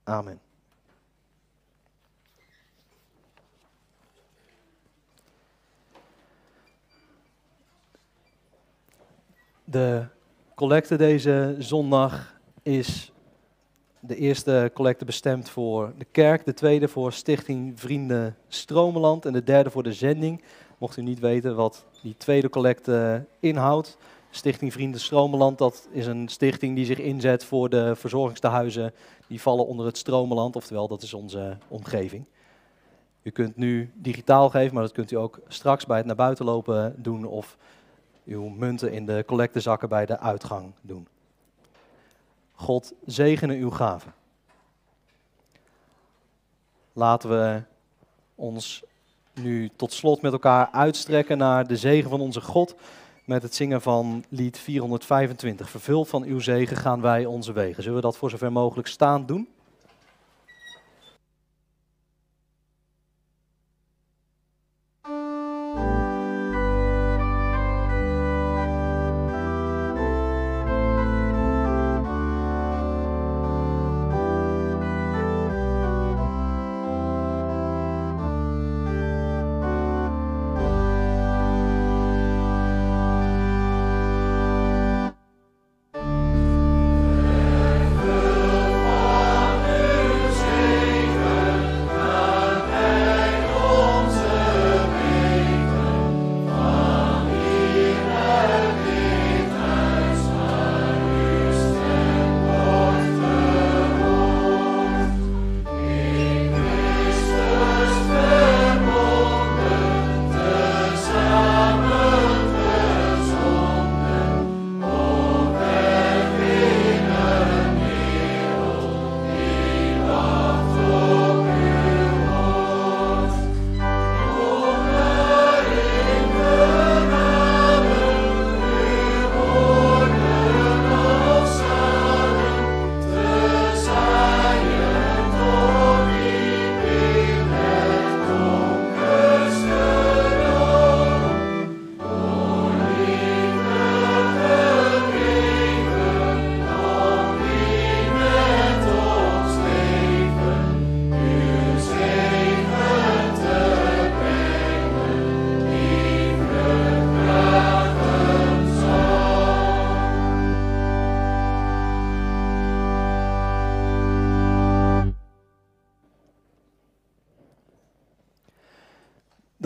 Amen. 0.05 0.41
De 9.65 10.07
collecte 10.55 10.97
deze 10.97 11.57
zondag 11.59 12.41
is 12.63 13.13
de 14.01 14.17
eerste 14.17 14.71
collecte 14.75 15.05
bestemd 15.05 15.51
voor 15.51 15.93
de 15.99 16.07
kerk, 16.13 16.45
de 16.45 16.55
tweede 16.55 16.89
voor 16.89 17.13
Stichting 17.13 17.81
Vrienden 17.81 18.37
Stromeland 18.49 19.25
en 19.27 19.33
de 19.33 19.45
derde 19.45 19.71
voor 19.71 19.83
de 19.83 19.93
zending. 19.93 20.43
Mocht 20.79 20.97
u 20.97 21.03
niet 21.03 21.19
weten 21.19 21.57
wat 21.57 21.85
die 22.03 22.15
tweede 22.17 22.49
collecte 22.49 23.25
inhoudt, 23.41 23.99
Stichting 24.31 24.73
Vrienden 24.73 25.01
Stromeland, 25.01 25.59
dat 25.59 25.89
is 25.91 26.07
een 26.07 26.29
stichting 26.29 26.77
die 26.77 26.85
zich 26.85 26.99
inzet 26.99 27.45
voor 27.45 27.69
de 27.69 27.97
verzorgingstehuizen 27.97 28.93
die 29.27 29.41
vallen 29.41 29.67
onder 29.67 29.87
het 29.87 29.99
Stromeland, 29.99 30.57
oftewel 30.57 30.89
dat 30.89 31.03
is 31.03 31.15
onze 31.15 31.59
omgeving. 31.69 32.27
U 33.23 33.31
kunt 33.31 33.57
nu 33.57 33.91
digitaal 33.95 34.51
geven, 34.51 34.75
maar 34.75 34.83
dat 34.83 34.93
kunt 34.93 35.11
u 35.11 35.17
ook 35.17 35.41
straks 35.49 35.87
bij 35.87 35.97
het 35.97 36.07
naar 36.07 36.17
buiten 36.17 36.45
lopen 36.45 36.95
doen 36.97 37.25
of 37.25 37.57
uw 38.25 38.49
munten 38.49 38.93
in 38.93 39.07
de 39.07 39.25
collectezakken 39.27 39.89
bij 39.89 40.07
de 40.07 40.19
uitgang 40.19 40.73
doen. 40.81 41.09
God 42.59 42.93
zegene 43.07 43.55
uw 43.55 43.71
gaven. 43.71 44.15
Laten 46.93 47.31
we 47.31 47.63
ons 48.35 48.83
nu 49.35 49.71
tot 49.77 49.93
slot 49.93 50.23
met 50.23 50.33
elkaar 50.33 50.69
uitstrekken 50.71 51.39
naar 51.39 51.67
de 51.67 51.77
zegen 51.77 52.11
van 52.11 52.21
onze 52.21 52.41
God 52.41 52.75
met 53.25 53.43
het 53.43 53.55
zingen 53.55 53.83
van 53.83 54.25
lied 54.29 54.59
425. 54.59 55.71
Vervuld 55.71 56.09
van 56.09 56.23
uw 56.23 56.41
zegen 56.41 56.77
gaan 56.77 57.01
wij 57.01 57.27
onze 57.27 57.53
wegen. 57.53 57.83
Zullen 57.83 57.99
we 57.99 58.05
dat 58.05 58.17
voor 58.17 58.31
zover 58.31 58.53
mogelijk 58.53 58.89
staand 58.89 59.29
doen? 59.29 59.49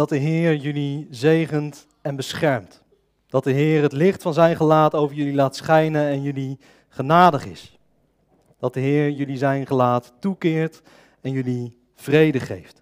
Dat 0.02 0.10
de 0.10 0.16
Heer 0.16 0.56
jullie 0.56 1.06
zegent 1.10 1.86
en 2.00 2.16
beschermt. 2.16 2.82
Dat 3.26 3.44
de 3.44 3.50
Heer 3.50 3.82
het 3.82 3.92
licht 3.92 4.22
van 4.22 4.34
zijn 4.34 4.56
gelaat 4.56 4.94
over 4.94 5.16
jullie 5.16 5.34
laat 5.34 5.56
schijnen 5.56 6.06
en 6.06 6.22
jullie 6.22 6.58
genadig 6.88 7.46
is. 7.46 7.78
Dat 8.58 8.74
de 8.74 8.80
Heer 8.80 9.10
jullie 9.10 9.36
zijn 9.36 9.66
gelaat 9.66 10.12
toekeert 10.18 10.82
en 11.20 11.30
jullie 11.30 11.78
vrede 11.94 12.40
geeft. 12.40 12.81